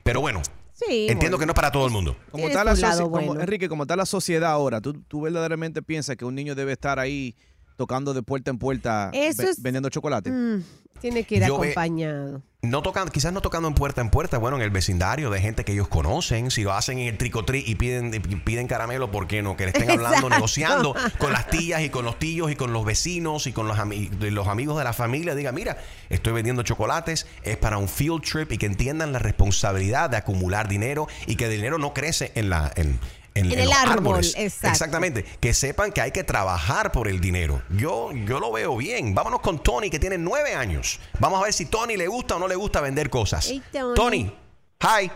Pero 0.03 0.21
bueno, 0.21 0.41
Sí, 0.73 1.07
entiendo 1.10 1.38
bueno. 1.38 1.38
que 1.39 1.45
no 1.47 1.51
es 1.51 1.55
para 1.55 1.71
todo 1.71 1.86
el 1.88 1.91
mundo. 1.91 2.15
Como 2.31 2.47
está 2.47 2.63
la 2.63 2.73
lado 2.75 3.10
como- 3.12 3.25
bueno. 3.27 3.41
Enrique, 3.41 3.67
como 3.67 3.83
está 3.83 3.95
la 3.95 4.05
sociedad 4.05 4.51
ahora, 4.51 4.79
¿tú, 4.79 4.93
tú 4.93 5.21
verdaderamente 5.21 5.81
piensas 5.81 6.15
que 6.17 6.23
un 6.25 6.36
niño 6.36 6.53
debe 6.55 6.73
estar 6.73 6.99
ahí 6.99 7.36
tocando 7.78 8.13
de 8.13 8.24
puerta 8.24 8.52
en 8.52 8.58
puerta 8.58 9.10
Eso 9.13 9.44
ve- 9.44 9.50
es- 9.52 9.62
vendiendo 9.62 9.90
chocolate? 9.90 10.30
Mm, 10.32 10.63
tiene 11.00 11.24
que 11.24 11.36
ir 11.36 11.46
Yo 11.46 11.58
ve- 11.60 11.68
acompañado. 11.72 12.42
No 12.63 12.82
tocando, 12.82 13.12
quizás 13.12 13.32
no 13.32 13.40
tocando 13.40 13.68
en 13.68 13.76
puerta 13.76 14.02
en 14.02 14.10
puerta, 14.10 14.40
bueno, 14.40 14.58
en 14.58 14.63
el 14.63 14.72
vecindario 14.72 15.30
de 15.30 15.40
gente 15.40 15.63
que 15.63 15.72
ellos 15.74 15.88
conocen. 15.88 16.50
Si 16.50 16.63
lo 16.63 16.74
hacen 16.74 16.98
en 16.98 17.08
el 17.08 17.18
tricotri 17.18 17.63
y 17.66 17.76
piden, 17.76 18.12
y 18.16 18.20
piden 18.20 18.68
caramelo, 18.68 19.12
¿por 19.12 19.28
qué 19.28 19.44
no? 19.44 19.56
Que 19.56 19.66
le 19.66 19.70
estén 19.70 19.92
hablando, 19.92 20.16
Exacto. 20.18 20.30
negociando 20.36 20.96
con 21.20 21.32
las 21.32 21.48
tías 21.50 21.82
y 21.84 21.90
con 21.92 22.04
los 22.04 22.18
tíos 22.18 22.52
y 22.52 22.56
con 22.56 22.74
los 22.74 22.84
vecinos 22.84 23.46
y 23.46 23.54
con 23.54 23.68
los, 23.68 23.78
ami- 23.78 24.10
de 24.10 24.32
los 24.32 24.48
amigos 24.48 24.76
de 24.80 24.84
la 24.84 24.92
familia. 24.92 25.36
Diga, 25.36 25.52
mira, 25.52 25.78
estoy 26.10 26.34
vendiendo 26.34 26.63
chocolates, 26.63 27.28
es 27.44 27.58
para 27.58 27.78
un 27.78 27.88
field 27.88 28.24
trip 28.24 28.52
y 28.52 28.58
que 28.58 28.66
entiendan 28.66 29.13
la 29.13 29.20
responsabilidad 29.20 30.10
de 30.10 30.18
acumular 30.18 30.68
dinero 30.68 31.08
y 31.28 31.36
que 31.36 31.46
el 31.46 31.52
dinero 31.52 31.78
no 31.78 31.94
crece 31.94 32.32
en 32.36 32.50
la. 32.50 32.72
En, 32.76 33.00
en- 33.38 33.45
En 33.45 33.52
en 33.54 33.60
el 33.60 33.65
los 33.65 33.76
árbol, 33.78 33.93
árboles. 33.93 34.34
exacto. 34.38 34.67
Exactamente. 34.73 35.23
Que 35.23 35.54
sepan 35.54 35.91
que 35.91 36.02
hay 36.02 36.12
que 36.12 36.23
trabajar 36.23 36.91
por 36.91 37.08
el 37.08 37.19
dinero. 37.21 37.62
Yo, 37.69 38.12
yo 38.12 38.39
lo 38.39 38.52
veo 38.52 38.76
bien. 38.78 39.13
Vámonos 39.15 39.39
con 39.41 39.62
Tony, 39.63 39.89
que 39.89 40.00
tiene 40.00 40.17
nueve 40.17 40.54
años. 40.56 41.00
Vamos 41.19 41.39
a 41.39 41.43
ver 41.43 41.54
si 41.54 41.65
Tony 41.67 41.95
le 41.97 42.08
gusta 42.08 42.36
o 42.36 42.39
no 42.39 42.47
le 42.47 42.56
gusta 42.56 42.82
vender 42.82 43.10
cosas. 43.10 43.47
Hey, 43.50 43.62
Tony. 43.71 43.95
Tony, 43.95 44.38
hi. 44.82 45.12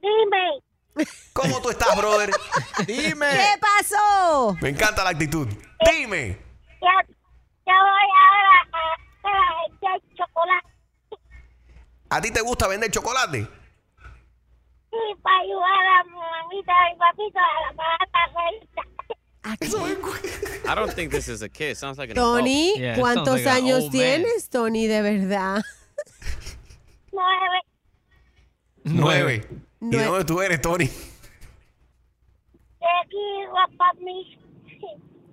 Dime. 0.00 1.06
¿Cómo 1.32 1.60
tú 1.62 1.70
estás, 1.70 1.96
brother? 1.96 2.30
Dime. 2.86 3.26
¿Qué 3.30 3.60
pasó? 3.60 4.56
Me 4.60 4.70
encanta 4.70 5.04
la 5.04 5.10
actitud. 5.10 5.46
Dime. 5.48 6.38
Ya, 6.82 7.14
ya 7.66 7.74
voy 7.82 8.08
ahora 8.20 8.54
a, 8.72 9.28
a 9.28 9.68
vender 9.68 10.16
chocolate 10.16 10.68
¿A 12.08 12.20
ti 12.20 12.30
te 12.30 12.40
gusta 12.40 12.66
vender 12.66 12.90
chocolate? 12.90 13.46
Y 14.92 15.14
para 15.22 15.38
ayudar 15.40 15.86
a 15.86 16.04
mi 16.04 16.12
mamita 16.12 16.72
y 16.92 16.96
papito 16.98 17.38
a 17.38 17.60
la 17.66 17.72
barata 17.76 18.18
renta. 18.34 18.82
I 19.42 19.56
don't 20.74 20.92
think 20.92 21.10
this 21.10 21.26
is 21.28 21.40
a 21.42 21.48
kid. 21.48 21.76
Sounds 21.76 21.98
like 21.98 22.10
an 22.10 22.16
Tony, 22.16 22.74
adult. 22.74 22.98
¿cuántos 22.98 23.46
años 23.46 23.90
tienes, 23.90 24.48
Tony, 24.50 24.86
de 24.86 25.00
verdad? 25.02 25.62
Nueve. 27.12 27.60
Nueve. 28.84 29.46
¿Y 29.80 29.96
de 29.96 30.04
dónde 30.04 30.24
tú 30.24 30.40
eres, 30.42 30.60
Tony? 30.60 30.84
De 30.84 30.90
aquí, 33.02 33.46
guapa 33.50 33.92
mi. 33.98 34.38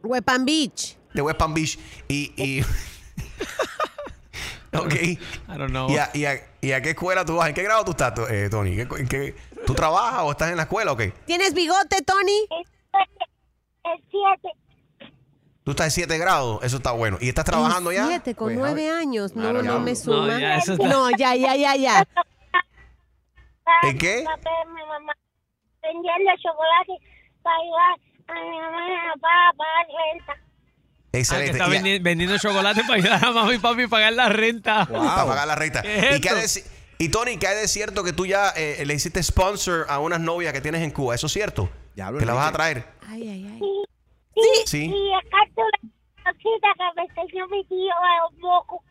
Wepan 0.04 0.46
Beach. 0.46 0.96
De 1.14 1.22
West 1.22 1.38
Palm 1.38 1.54
Beach. 1.54 1.78
Y. 2.08 2.32
y 2.38 2.62
ok. 4.74 4.94
I 4.94 5.20
don't 5.58 5.72
know. 5.72 5.90
¿Y 5.90 5.98
a, 6.26 6.40
y, 6.62 6.72
a, 6.72 6.82
qué 6.82 6.92
escuela 6.92 7.24
tú 7.26 7.36
vas? 7.38 7.50
¿En 7.50 7.56
qué 7.56 7.64
grado 7.64 7.84
tú 7.86 7.92
estás, 7.92 8.14
eh, 8.30 8.48
Tony? 8.50 8.76
¿Qué- 8.76 8.88
en 9.00 9.08
qué- 9.08 9.36
¿Tú 9.66 9.74
trabajas 9.74 10.22
o 10.24 10.32
estás 10.32 10.50
en 10.52 10.58
la 10.58 10.64
escuela 10.64 10.92
o 10.92 10.98
qué? 10.98 11.12
¿Tienes 11.26 11.54
bigote, 11.54 12.02
Tony? 12.04 12.48
El 13.84 14.04
siete. 14.12 14.50
Tú 15.64 15.72
estás 15.72 15.88
en 15.88 15.92
7 15.92 16.18
grados, 16.18 16.64
eso 16.64 16.78
está 16.78 16.92
bueno. 16.94 17.18
¿Y 17.20 17.28
estás 17.28 17.44
trabajando 17.44 17.92
ya? 17.92 18.08
Siete, 18.08 18.36
con 18.36 18.48
Pues, 18.48 18.58
nueve 18.58 18.90
años. 18.90 19.36
No, 19.36 19.52
no 19.52 19.80
me 19.80 19.92
No, 19.92 19.96
suma. 19.98 20.40
ya, 20.40 20.56
está- 20.58 20.76
No, 20.88 21.10
ya, 21.12 21.36
ya, 21.36 21.56
ya, 21.58 21.76
ya. 21.76 22.08
¿En 23.84 23.98
qué? 23.98 24.24
Papá, 24.26 24.50
mi 24.74 24.82
mamá 24.86 25.14
vendiendo 25.82 26.32
chocolate 26.42 26.94
para 27.44 27.56
ayudar 27.58 28.00
a 28.30 28.34
mi 28.34 28.60
mamá 28.60 28.88
y 28.88 28.94
a 28.94 29.04
mi 29.04 29.12
papá 29.14 29.50
a 29.50 29.54
pagar 29.54 29.88
renta. 29.88 30.47
Ah, 31.32 31.38
que 31.38 31.46
está 31.52 31.66
a- 31.66 31.70
vendiendo 31.70 32.38
chocolate 32.38 32.82
para 32.84 32.96
ayudar 32.96 33.26
a 33.26 33.32
mami 33.32 33.56
y 33.56 33.60
papi 33.60 33.84
a 33.84 33.88
pagar 33.88 34.14
la 34.14 34.30
renta. 34.30 34.86
Para 34.92 35.26
pagar 35.26 35.48
la 35.48 35.56
renta. 35.56 35.82
¿Qué 35.82 36.10
es 36.10 36.58
¿Y, 37.00 37.10
qué 37.10 37.10
Tony, 37.10 37.38
¿qué 37.38 37.48
hay 37.48 37.56
de 37.58 37.68
cierto 37.68 38.04
que 38.04 38.14
tú 38.14 38.26
ya 38.26 38.50
eh, 38.56 38.84
le 38.86 38.94
hiciste 38.94 39.22
sponsor 39.22 39.86
a 39.90 40.00
unas 40.00 40.20
novias 40.20 40.54
que 40.54 40.62
tienes 40.62 40.82
en 40.82 40.92
Cuba? 40.92 41.16
¿Eso 41.16 41.28
es 41.28 41.34
cierto? 41.34 41.70
que 41.96 42.26
la 42.26 42.34
vas 42.34 42.50
a 42.50 42.52
traer. 42.52 42.86
Ay, 43.08 43.28
ay, 43.30 43.52
ay. 43.54 43.60
Sí. 44.36 44.64
Sí. 44.66 44.86
Y 44.86 45.14
acá 45.14 45.38
tú 45.56 45.62
la 46.24 46.32
cosita 46.32 46.68
que 46.78 46.84
me 46.96 47.22
enseñó 47.22 47.48
mi 47.48 47.66
tío 47.66 47.94
a 47.94 48.28
un 48.30 48.40
poco. 48.40 48.84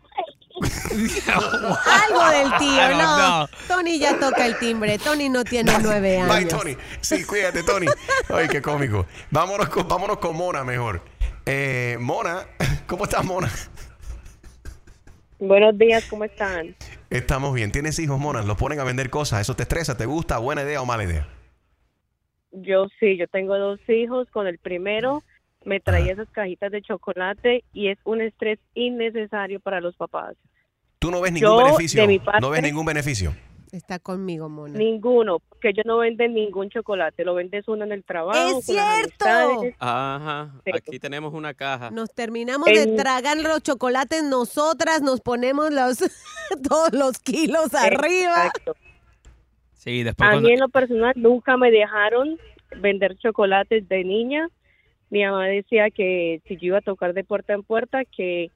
Algo 0.57 2.29
del 2.31 2.59
tío, 2.59 2.89
no. 2.97 3.17
know. 3.17 3.49
Tony 3.69 3.99
ya 3.99 4.19
toca 4.19 4.47
el 4.47 4.59
timbre. 4.59 4.99
Tony 4.99 5.29
no 5.29 5.45
tiene 5.45 5.73
nueve 5.81 6.19
años. 6.21 6.35
Bye, 6.35 6.47
Tony. 6.47 6.77
Sí, 7.01 7.25
cuídate, 7.25 7.63
Tony. 7.63 7.87
Ay, 8.35 8.49
qué 8.49 8.63
cómico. 8.63 9.07
Vámonos 9.31 9.69
con, 9.69 9.87
vámonos 9.87 10.19
con 10.19 10.35
Mona 10.37 10.65
mejor. 10.65 11.03
Eh, 11.47 11.97
Mona, 12.01 12.47
¿cómo 12.87 13.05
estás, 13.05 13.25
Mona? 13.25 13.49
Buenos 15.39 15.77
días, 15.79 16.05
¿cómo 16.09 16.25
están? 16.25 16.75
Estamos 17.11 17.55
bien. 17.55 17.71
¿Tienes 17.71 17.99
hijos, 17.99 18.19
Mona? 18.19 18.43
¿Los 18.43 18.57
ponen 18.57 18.81
a 18.81 18.85
vender 18.85 19.11
cosas? 19.11 19.41
¿Eso 19.43 19.55
te 19.55 19.63
estresa? 19.63 19.97
¿Te 19.97 20.07
gusta? 20.07 20.39
¿Buena 20.39 20.63
idea 20.63 20.81
o 20.83 20.87
mala 20.87 21.05
idea? 21.05 21.29
Yo 22.53 22.87
sí, 22.99 23.17
yo 23.17 23.29
tengo 23.29 23.57
dos 23.59 23.79
hijos. 23.89 24.29
Con 24.31 24.47
el 24.47 24.59
primero 24.59 25.23
me 25.65 25.79
traía 25.79 26.13
esas 26.13 26.29
cajitas 26.31 26.73
de 26.73 26.83
chocolate 26.83 27.65
y 27.73 27.89
es 27.89 27.99
un 28.05 28.23
estrés 28.23 28.59
innecesario 28.75 29.61
para 29.61 29.81
los 29.81 29.95
papás. 29.97 30.35
¿Tú 30.99 31.11
no 31.11 31.21
ves 31.21 31.33
ningún 31.33 31.51
Yo, 31.51 31.57
beneficio? 31.65 32.03
parte- 32.25 32.41
¿No 32.41 32.51
ves 32.51 32.63
ningún 32.63 32.87
beneficio? 32.87 33.35
Está 33.73 33.99
conmigo, 33.99 34.49
Mona. 34.49 34.79
Ninguno, 34.79 35.41
porque 35.41 35.71
ellos 35.71 35.85
no 35.85 35.99
venden 35.99 36.35
ningún 36.35 36.71
chocolate, 36.71 37.25
lo 37.25 37.35
vendes 37.35 37.67
uno 37.69 37.85
en 37.85 37.93
el 37.93 38.05
trabajo. 38.05 38.59
¡Es 38.59 38.65
cierto! 38.65 39.27
Ajá. 39.79 40.55
Aquí 40.73 40.99
tenemos 40.99 41.35
una 41.35 41.53
caja. 41.55 41.91
Nos 41.91 42.13
terminamos 42.15 42.67
de 42.67 42.87
tragar 42.97 43.37
los 43.39 43.63
chocolates 43.63 44.23
nosotras, 44.23 45.03
nos 45.03 45.21
ponemos 45.21 45.73
los 45.73 45.99
todos 46.69 46.93
los 46.93 47.19
kilos 47.19 47.75
arriba. 47.75 48.47
Exacto. 48.47 48.77
Sí, 49.75 50.03
después 50.03 50.29
A 50.29 50.33
cuando... 50.33 50.49
mí 50.49 50.55
en 50.55 50.61
lo 50.61 50.69
personal 50.69 51.13
nunca 51.17 51.57
me 51.57 51.71
dejaron 51.71 52.39
vender 52.81 53.17
chocolates 53.19 53.89
de 53.89 54.05
niña. 54.05 54.49
Mi 55.11 55.25
mamá 55.25 55.47
decía 55.47 55.91
que 55.91 56.41
si 56.47 56.57
yo 56.57 56.67
iba 56.67 56.79
a 56.79 56.83
tocar 56.83 57.15
de 57.15 57.25
puerta 57.25 57.53
en 57.53 57.63
puerta, 57.63 58.05
que 58.05 58.51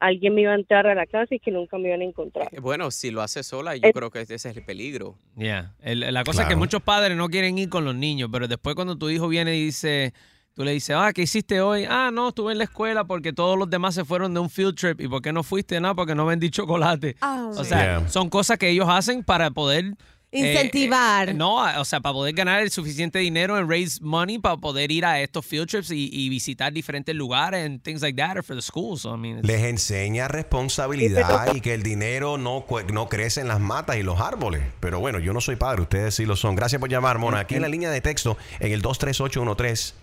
alguien 0.00 0.34
me 0.34 0.40
iba 0.42 0.52
a 0.52 0.54
entrar 0.56 0.86
a 0.86 0.94
la 0.94 1.06
casa 1.06 1.34
y 1.34 1.38
que 1.38 1.50
nunca 1.50 1.78
me 1.78 1.88
iban 1.88 2.00
a 2.00 2.04
encontrar. 2.04 2.48
Eh, 2.52 2.58
Bueno, 2.60 2.90
si 2.90 3.10
lo 3.10 3.22
hace 3.22 3.42
sola, 3.42 3.76
yo 3.76 3.86
Eh, 3.88 3.92
creo 3.92 4.10
que 4.10 4.20
ese 4.22 4.34
es 4.34 4.44
el 4.46 4.62
peligro. 4.64 5.16
Yeah. 5.36 5.74
El- 5.82 6.12
la 6.12 6.24
cosa 6.24 6.42
es 6.42 6.48
que 6.48 6.56
muchos 6.56 6.82
padres 6.82 7.16
no 7.16 7.28
quieren 7.28 7.56
ir 7.58 7.68
con 7.68 7.84
los 7.84 7.94
niños, 7.94 8.28
pero 8.32 8.48
después 8.48 8.74
cuando 8.74 8.96
tu 8.96 9.08
hijo 9.10 9.28
viene 9.28 9.56
y 9.56 9.66
dice, 9.66 10.12
tú 10.54 10.64
le 10.64 10.72
dices, 10.72 10.96
ah, 10.98 11.12
¿qué 11.14 11.22
hiciste 11.22 11.60
hoy? 11.60 11.84
Ah, 11.88 12.10
no, 12.12 12.28
estuve 12.30 12.52
en 12.52 12.58
la 12.58 12.64
escuela 12.64 13.04
porque 13.04 13.32
todos 13.32 13.56
los 13.58 13.68
demás 13.70 13.94
se 13.94 14.04
fueron 14.04 14.32
de 14.34 14.40
un 14.40 14.50
field 14.50 14.74
trip. 14.74 15.00
¿Y 15.00 15.08
por 15.08 15.22
qué 15.22 15.32
no 15.32 15.42
fuiste? 15.42 15.80
No, 15.80 15.94
porque 15.94 16.14
no 16.14 16.24
vendí 16.26 16.50
chocolate. 16.50 17.16
Ah, 17.20 17.48
o 17.50 17.62
sí. 17.62 17.70
sea, 17.70 17.98
Yeah. 18.00 18.08
son 18.08 18.28
cosas 18.30 18.58
que 18.58 18.68
ellos 18.70 18.86
hacen 18.88 19.22
para 19.22 19.50
poder... 19.50 19.94
eh, 20.32 20.52
Incentivar. 20.52 21.30
eh, 21.30 21.34
no, 21.34 21.56
o 21.80 21.84
sea, 21.84 22.00
para 22.00 22.12
poder 22.12 22.34
ganar 22.34 22.62
el 22.62 22.70
suficiente 22.70 23.18
dinero 23.18 23.58
en 23.58 23.68
raise 23.68 23.98
money 24.00 24.38
para 24.38 24.56
poder 24.56 24.90
ir 24.92 25.04
a 25.04 25.20
estos 25.20 25.44
field 25.44 25.68
trips 25.68 25.90
y, 25.90 26.08
y 26.12 26.28
visitar 26.28 26.72
diferentes 26.72 27.14
lugares 27.16 27.66
and 27.66 27.82
things 27.82 28.00
like 28.02 28.16
that 28.16 28.36
or 28.36 28.44
for 28.44 28.54
the 28.54 28.62
schools. 28.62 29.02
So, 29.02 29.14
I 29.14 29.18
mean, 29.18 29.38
it's- 29.38 29.46
Les 29.46 29.64
enseña 29.64 30.28
responsabilidad 30.28 31.54
y 31.54 31.60
que 31.60 31.74
el 31.74 31.82
dinero 31.82 32.38
no, 32.38 32.64
no 32.92 33.08
crece 33.08 33.40
en 33.40 33.48
las 33.48 33.60
matas 33.60 33.96
y 33.96 34.02
los 34.02 34.20
árboles. 34.20 34.62
Pero 34.80 35.00
bueno, 35.00 35.18
yo 35.18 35.32
no 35.32 35.40
soy 35.40 35.56
padre, 35.56 35.82
ustedes 35.82 36.14
sí 36.14 36.24
lo 36.26 36.36
son. 36.36 36.54
Gracias 36.54 36.78
por 36.80 36.88
llamar, 36.88 37.18
Mona. 37.18 37.40
Aquí 37.40 37.56
en 37.56 37.62
la 37.62 37.68
línea 37.68 37.90
de 37.90 38.00
texto, 38.00 38.36
en 38.60 38.72
el 38.72 38.82
23813, 38.82 39.94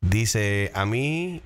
dice, 0.00 0.70
a 0.74 0.86
mí, 0.86 1.42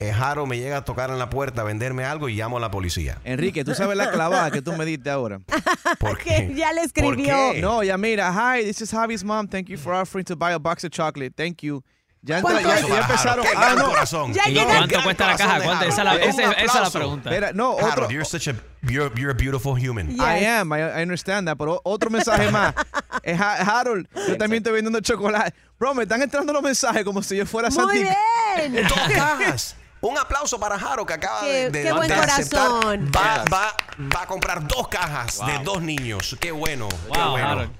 Jaro 0.00 0.46
me 0.46 0.58
llega 0.58 0.76
a 0.78 0.84
tocar 0.84 1.10
en 1.10 1.18
la 1.18 1.28
puerta 1.28 1.62
a 1.62 1.64
venderme 1.64 2.04
algo 2.04 2.28
y 2.28 2.34
llamo 2.36 2.58
a 2.58 2.60
la 2.60 2.70
policía. 2.70 3.18
Enrique, 3.24 3.64
tú 3.64 3.74
sabes 3.74 3.96
la 3.96 4.10
clavada 4.10 4.50
que 4.50 4.62
tú 4.62 4.72
me 4.74 4.84
diste 4.84 5.10
ahora. 5.10 5.40
¿Por 5.98 6.18
Que 6.18 6.52
ya 6.54 6.72
le 6.72 6.82
escribió. 6.82 7.54
No, 7.60 7.82
ya 7.82 7.98
mira, 7.98 8.32
hi, 8.32 8.62
this 8.64 8.80
is 8.80 8.90
Javi's 8.92 9.24
mom. 9.24 9.48
Thank 9.48 9.66
you 9.68 9.76
for 9.76 9.92
offering 9.94 10.24
to 10.26 10.36
buy 10.36 10.52
a 10.52 10.58
box 10.58 10.84
of 10.84 10.90
chocolate. 10.92 11.32
Thank 11.36 11.62
you. 11.62 11.82
Ya, 12.20 12.38
entra- 12.40 12.60
¿Cuánto 12.62 12.68
ya, 12.68 12.78
empezaron. 13.00 13.16
Jaro, 13.16 13.42
qué 13.44 13.48
Ah, 13.56 13.74
no. 13.78 13.84
corazón. 13.90 14.32
Ya 14.34 14.48
¿Y 14.48 14.54
llegaste. 14.54 14.76
cuánto 14.76 15.02
cuesta 15.04 15.26
la 15.28 15.36
caja? 15.36 15.60
¿Cuánto? 15.62 15.84
Esa 15.84 15.98
es 15.98 16.04
la, 16.04 16.14
Un 16.14 16.20
esa- 16.22 16.52
esa 16.52 16.78
es 16.78 16.82
la 16.82 16.90
pregunta. 16.90 17.52
No, 17.54 17.70
otro. 17.72 17.86
Harold, 17.86 18.10
you're 18.10 18.24
such 18.24 18.48
a 18.48 18.54
you're, 18.82 19.10
you're 19.14 19.30
a 19.30 19.34
beautiful 19.34 19.74
human. 19.76 20.10
I 20.20 20.44
am, 20.44 20.72
I, 20.72 20.80
I 20.98 21.02
understand 21.02 21.46
that. 21.46 21.56
Pero 21.58 21.80
otro 21.84 22.10
mensaje 22.10 22.50
más. 22.50 22.74
Eh, 23.24 23.34
Ha- 23.36 23.56
Harold, 23.80 24.06
yo 24.28 24.36
también 24.38 24.62
estoy 24.62 24.74
vendiendo 24.74 25.00
chocolate. 25.00 25.52
Bro, 25.78 25.94
me 25.94 26.04
están 26.04 26.22
entrando 26.22 26.52
los 26.52 26.62
mensajes 26.62 27.04
como 27.04 27.20
si 27.22 27.36
yo 27.36 27.44
fuera 27.46 27.68
Muy 27.68 27.76
Santi. 27.76 27.98
bien. 28.02 28.86
Dos 28.88 28.98
cajas. 29.12 29.76
Un 30.00 30.16
aplauso 30.16 30.60
para 30.60 30.78
Jaro 30.78 31.04
que 31.04 31.14
acaba 31.14 31.40
Qué- 31.40 31.46
de, 31.46 31.70
de- 31.70 31.82
qué 31.82 31.92
buen 31.92 32.08
de 32.08 32.14
aceptar. 32.14 32.68
corazón. 32.68 33.10
Va, 33.14 33.44
va, 33.52 33.74
va 34.14 34.22
a 34.22 34.26
comprar 34.26 34.66
dos 34.66 34.86
cajas 34.88 35.44
de 35.46 35.58
dos 35.64 35.82
niños. 35.82 36.36
Qué 36.40 36.52
bueno. 36.52 36.88
qué 37.12 37.20
bueno. 37.20 37.48
Harold. 37.48 37.70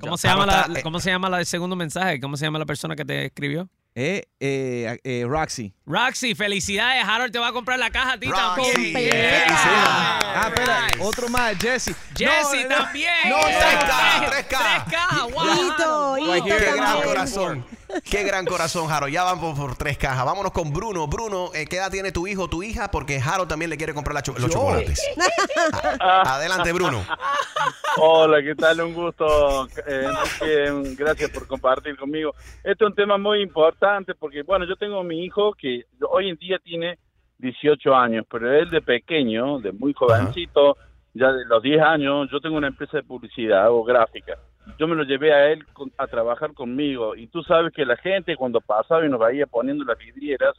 ¿Cómo 0.00 0.18
se, 0.18 0.28
llama 0.28 0.44
la, 0.44 0.68
eh, 0.74 0.82
¿Cómo 0.82 1.00
se 1.00 1.10
llama 1.10 1.30
la 1.30 1.36
del 1.38 1.46
segundo 1.46 1.74
mensaje? 1.76 2.20
¿Cómo 2.20 2.36
se 2.36 2.44
llama 2.44 2.58
la 2.58 2.66
persona 2.66 2.94
que 2.96 3.04
te 3.04 3.26
escribió? 3.26 3.68
Eh, 3.94 4.24
eh, 4.40 4.98
eh, 5.04 5.24
Roxy. 5.26 5.72
Roxy, 5.86 6.34
felicidades. 6.34 7.02
Harold 7.02 7.32
te 7.32 7.38
va 7.38 7.48
a 7.48 7.52
comprar 7.52 7.78
la 7.78 7.88
caja 7.90 8.12
a 8.12 8.18
ti 8.20 8.26
Roxy, 8.26 8.42
también. 8.44 8.74
Felicidades. 8.92 9.52
Ah, 9.52 10.44
espera, 10.54 10.86
otro 11.00 11.28
más, 11.30 11.56
Jesse. 11.58 11.94
Jesse 12.14 12.66
No, 12.68 12.76
también. 12.76 13.10
No, 13.26 13.40
Tres 13.40 13.56
tres 13.58 13.84
cajas, 13.84 14.30
tres 14.30 14.46
cajas. 14.46 14.84
Tres 14.84 14.98
cajas, 15.00 15.22
wow. 15.32 15.54
Hito, 15.54 16.18
Hito 16.36 16.44
Qué 16.58 16.72
gran 16.76 17.02
corazón. 17.02 17.66
Qué 18.10 18.24
gran 18.24 18.44
corazón, 18.44 18.86
Jaro. 18.88 19.08
Ya 19.08 19.24
van 19.24 19.40
por, 19.40 19.54
por 19.56 19.76
tres 19.76 19.96
cajas. 19.98 20.24
Vámonos 20.24 20.52
con 20.52 20.72
Bruno. 20.72 21.06
Bruno, 21.06 21.50
eh, 21.54 21.66
¿qué 21.66 21.76
edad 21.76 21.90
tiene 21.90 22.12
tu 22.12 22.26
hijo 22.26 22.44
o 22.44 22.48
tu 22.48 22.62
hija? 22.62 22.90
Porque 22.90 23.20
Jaro 23.20 23.46
también 23.46 23.70
le 23.70 23.76
quiere 23.76 23.94
comprar 23.94 24.14
la 24.14 24.22
cho- 24.22 24.34
los 24.38 24.50
chocolates. 24.50 25.02
A- 26.00 26.34
Adelante, 26.36 26.72
Bruno. 26.72 27.04
Hola, 27.98 28.42
¿qué 28.42 28.54
tal? 28.54 28.80
Un 28.80 28.94
gusto, 28.94 29.68
eh. 29.86 30.82
Gracias 30.96 31.30
por 31.30 31.46
compartir 31.46 31.96
conmigo. 31.96 32.34
Este 32.62 32.84
es 32.84 32.90
un 32.90 32.94
tema 32.94 33.18
muy 33.18 33.42
importante 33.42 34.14
porque, 34.14 34.42
bueno, 34.42 34.64
yo 34.66 34.76
tengo 34.76 35.00
a 35.00 35.04
mi 35.04 35.24
hijo 35.24 35.52
que 35.54 35.84
hoy 36.10 36.28
en 36.30 36.36
día 36.36 36.58
tiene 36.62 36.98
18 37.38 37.94
años, 37.94 38.24
pero 38.30 38.52
él 38.52 38.68
de 38.70 38.80
pequeño, 38.82 39.58
de 39.60 39.72
muy 39.72 39.92
jovencito, 39.94 40.76
ya 41.14 41.32
de 41.32 41.44
los 41.46 41.62
10 41.62 41.80
años, 41.82 42.28
yo 42.30 42.40
tengo 42.40 42.56
una 42.56 42.68
empresa 42.68 42.96
de 42.98 43.02
publicidad 43.02 43.70
o 43.70 43.82
gráfica. 43.84 44.34
Yo 44.78 44.86
me 44.88 44.94
lo 44.96 45.04
llevé 45.04 45.32
a 45.32 45.50
él 45.50 45.64
con- 45.72 45.92
a 45.98 46.06
trabajar 46.06 46.52
conmigo. 46.54 47.14
Y 47.16 47.26
tú 47.28 47.42
sabes 47.42 47.72
que 47.72 47.84
la 47.86 47.96
gente 47.96 48.36
cuando 48.36 48.60
pasaba 48.60 49.04
y 49.04 49.08
nos 49.08 49.20
veía 49.20 49.46
poniendo 49.46 49.84
las 49.84 49.98
vidrieras 49.98 50.54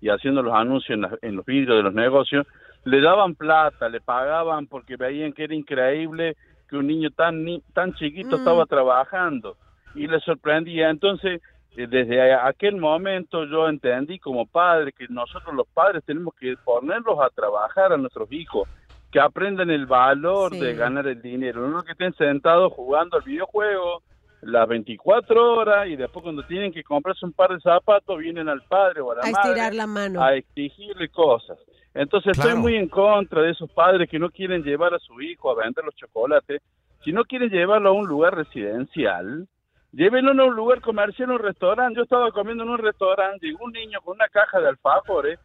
y 0.00 0.08
haciendo 0.08 0.42
los 0.42 0.54
anuncios 0.54 0.96
en, 0.96 1.02
la- 1.02 1.18
en 1.22 1.36
los 1.36 1.46
vidrios 1.46 1.76
de 1.76 1.82
los 1.82 1.94
negocios, 1.94 2.46
le 2.84 3.00
daban 3.00 3.34
plata, 3.34 3.88
le 3.88 4.00
pagaban 4.00 4.66
porque 4.66 4.96
veían 4.96 5.32
que 5.32 5.44
era 5.44 5.54
increíble 5.54 6.36
que 6.68 6.76
un 6.76 6.86
niño 6.88 7.10
tan 7.10 7.44
ni- 7.44 7.62
tan 7.72 7.94
chiquito 7.94 8.36
estaba 8.36 8.66
trabajando. 8.66 9.56
Y 9.94 10.06
le 10.06 10.18
sorprendía. 10.20 10.90
Entonces, 10.90 11.40
eh, 11.76 11.86
desde 11.86 12.34
aquel 12.34 12.76
momento 12.76 13.44
yo 13.44 13.68
entendí 13.68 14.18
como 14.18 14.46
padre 14.46 14.92
que 14.92 15.06
nosotros 15.08 15.54
los 15.54 15.66
padres 15.68 16.02
tenemos 16.04 16.34
que 16.34 16.54
ponerlos 16.64 17.18
a 17.20 17.30
trabajar 17.30 17.92
a 17.92 17.96
nuestros 17.96 18.30
hijos, 18.32 18.68
que 19.12 19.20
aprendan 19.20 19.70
el 19.70 19.86
valor 19.86 20.52
Sí. 20.52 20.60
de 20.60 20.74
ganar 20.74 21.06
el 21.06 21.20
dinero, 21.22 21.68
no 21.68 21.82
que 21.82 21.92
estén 21.92 22.14
sentados 22.14 22.72
jugando 22.72 23.18
al 23.18 23.22
videojuego 23.22 24.02
las 24.40 24.66
24 24.66 25.54
horas 25.54 25.86
y 25.86 25.94
después 25.96 26.22
cuando 26.24 26.42
tienen 26.46 26.72
que 26.72 26.82
comprarse 26.82 27.24
un 27.24 27.32
par 27.32 27.50
de 27.50 27.60
zapatos 27.60 28.18
vienen 28.18 28.48
al 28.48 28.62
padre 28.62 29.00
o 29.02 29.12
a 29.12 29.16
la 29.16 29.20
A 29.20 29.30
madre 29.30 29.50
estirar 29.50 29.74
la 29.74 29.86
mano. 29.86 30.20
a 30.20 30.34
exigirle 30.34 31.08
cosas. 31.10 31.58
Entonces 31.94 32.36
estoy 32.36 32.54
muy 32.56 32.74
en 32.74 32.88
contra 32.88 33.42
de 33.42 33.50
esos 33.50 33.70
padres 33.70 34.08
que 34.08 34.18
no 34.18 34.30
quieren 34.30 34.62
llevar 34.64 34.94
a 34.94 34.98
su 34.98 35.20
hijo 35.20 35.50
a 35.50 35.62
vender 35.62 35.84
los 35.84 35.94
chocolates. 35.94 36.62
Si 37.04 37.12
no 37.12 37.22
quieren 37.24 37.50
llevarlo 37.50 37.90
a 37.90 37.92
un 37.92 38.06
lugar 38.08 38.34
residencial, 38.34 39.46
llévenlo 39.92 40.30
a 40.42 40.46
un 40.46 40.54
lugar 40.54 40.80
comercial, 40.80 41.30
un 41.30 41.38
restaurante. 41.38 41.96
Yo 41.96 42.02
estaba 42.02 42.30
comiendo 42.32 42.64
en 42.64 42.70
un 42.70 42.78
restaurante, 42.78 43.46
llegó 43.46 43.64
un 43.64 43.72
niño 43.72 44.00
con 44.02 44.16
una 44.16 44.28
caja 44.28 44.60
de 44.60 44.68
alfajores 44.68 45.38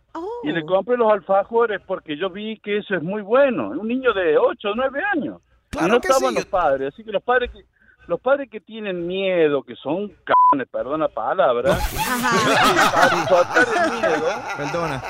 y 0.43 0.51
le 0.51 0.65
compré 0.65 0.97
los 0.97 1.11
alfajores 1.11 1.81
porque 1.85 2.17
yo 2.17 2.29
vi 2.29 2.57
que 2.59 2.77
eso 2.77 2.95
es 2.95 3.03
muy 3.03 3.21
bueno. 3.21 3.69
Un 3.69 3.87
niño 3.87 4.13
de 4.13 4.37
8 4.37 4.69
o 4.69 4.75
9 4.75 5.01
años. 5.13 5.41
Claro 5.69 5.87
y 5.87 5.91
no 5.91 6.01
que 6.01 6.07
estaban 6.07 6.29
sí, 6.29 6.35
los 6.35 6.45
padres. 6.45 6.93
Así 6.93 7.03
que 7.03 7.11
los 7.11 7.23
padres 7.23 7.51
que 7.51 7.63
los 8.07 8.21
padres 8.21 8.49
que 8.49 8.61
tienen 8.61 9.05
miedo, 9.05 9.63
que 9.63 9.75
son 9.75 10.09
cabrones, 10.23 10.69
perdón 10.71 11.01
la 11.01 11.09
palabra, 11.09 11.77
para 13.29 13.89
miedo, 13.91 14.27
Perdona. 14.55 15.03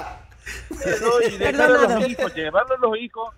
pero 0.83 1.21
y 1.21 1.37
dejar 1.37 1.71
a 1.71 1.95
los 1.95 2.09
hijos, 2.09 2.33
llevarlos 2.33 2.77
a 2.77 2.81
los 2.81 2.97
hijos 2.97 3.35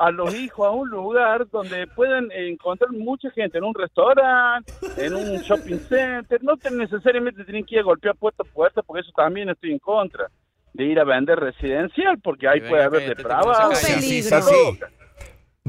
a 0.00 0.10
los 0.10 0.34
hijos 0.34 0.66
a 0.66 0.70
un 0.70 0.88
lugar 0.88 1.46
donde 1.50 1.86
pueden 1.88 2.32
encontrar 2.32 2.90
mucha 2.90 3.30
gente, 3.32 3.58
en 3.58 3.64
un 3.64 3.74
restaurante, 3.74 4.72
en 4.96 5.14
un 5.14 5.36
shopping 5.40 5.78
center, 5.90 6.42
no 6.42 6.56
te- 6.56 6.70
necesariamente 6.70 7.44
tienen 7.44 7.66
que 7.66 7.74
ir 7.74 7.80
a 7.82 7.84
golpear 7.84 8.16
puerta 8.16 8.42
a 8.42 8.46
puerta, 8.50 8.82
porque 8.82 9.02
eso 9.02 9.12
también 9.14 9.50
estoy 9.50 9.72
en 9.72 9.78
contra, 9.78 10.28
de 10.72 10.84
ir 10.84 10.98
a 10.98 11.04
vender 11.04 11.38
residencial, 11.38 12.18
porque 12.22 12.48
ahí 12.48 12.60
puede 12.70 12.82
haber 12.82 13.02
depravados. 13.14 13.78
Sí, 13.78 13.92
sí, 14.00 14.22
sí, 14.22 14.38
y 14.38 14.40
sí. 14.42 14.78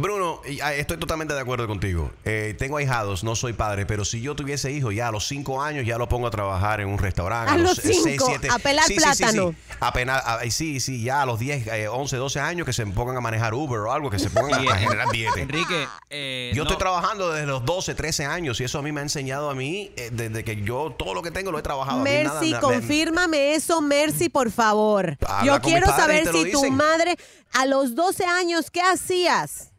Bruno, 0.02 0.40
y, 0.48 0.62
ah, 0.62 0.74
estoy 0.74 0.96
totalmente 0.96 1.34
de 1.34 1.42
acuerdo 1.42 1.68
contigo. 1.68 2.12
Eh, 2.24 2.56
tengo 2.58 2.78
ahijados, 2.78 3.26
no 3.26 3.36
soy 3.36 3.52
padre, 3.52 3.86
pero 3.86 4.06
si 4.06 4.22
yo 4.22 4.36
tuviese 4.38 4.72
hijos 4.72 4.96
ya 4.96 5.10
a 5.10 5.12
los 5.12 5.28
5 5.28 5.62
años 5.62 5.86
ya 5.86 5.98
lo 5.98 6.08
pongo 6.08 6.28
a 6.28 6.32
trabajar 6.32 6.80
en 6.80 6.88
un 6.88 6.98
restaurante. 6.98 7.52
A 7.52 7.58
los 7.58 7.76
seis, 7.76 8.00
cinco, 8.02 8.26
siete- 8.26 8.48
a 8.50 8.58
pelar 8.58 8.86
Sí, 8.86 8.94
sí, 8.96 9.02
sí, 9.02 9.12
sí. 9.12 9.18
plátano. 9.24 9.56
A 9.82 9.92
penar- 9.92 10.24
a- 10.26 10.50
sí, 10.50 10.80
sí, 10.80 11.04
ya 11.04 11.24
a 11.24 11.26
los 11.26 11.40
10, 11.40 11.68
eh, 11.68 11.90
11, 11.90 12.16
12 12.16 12.40
años 12.40 12.66
que 12.66 12.72
se 12.72 12.86
pongan 12.86 13.18
a 13.18 13.22
manejar 13.22 13.54
Uber 13.54 13.82
o 13.82 13.92
algo, 13.92 14.10
que 14.10 14.18
se 14.18 14.30
pongan 14.30 14.66
a 14.66 14.76
generar 14.78 15.12
billetes. 15.12 15.36
Enrique, 15.44 15.86
eh, 16.10 16.52
Yo 16.56 16.64
no. 16.64 16.70
estoy 16.70 16.80
trabajando 16.80 17.30
desde 17.34 17.48
los 17.48 17.66
12, 17.66 17.94
13 17.94 18.24
años 18.26 18.62
y 18.62 18.64
eso 18.64 18.80
a 18.80 18.82
mí 18.82 18.94
me 18.94 19.02
ha 19.02 19.04
enseñado 19.04 19.50
a 19.50 19.56
mí, 19.56 19.92
eh, 19.98 20.10
desde 20.14 20.46
que 20.46 20.56
yo 20.62 20.96
todo 20.98 21.14
lo 21.14 21.22
que 21.22 21.32
tengo 21.32 21.52
lo 21.52 21.60
he 21.60 21.64
trabajado. 21.64 22.00
A 22.00 22.04
mí 22.06 22.10
nada 22.24 22.40
Mercy, 22.40 22.52
me- 22.52 22.56
me- 22.56 22.62
confírmame 22.62 23.56
eso, 23.56 23.82
Mercy, 23.82 24.30
por 24.30 24.52
favor. 24.52 25.18
Yo 25.44 25.60
quiero 25.60 25.88
saber 25.88 26.32
si 26.32 26.50
tu 26.50 26.72
madre 26.72 27.18
a 27.54 27.66
los 27.66 27.96
12 27.96 28.26
años, 28.26 28.72
¿qué 28.72 28.82
hacías? 28.82 29.72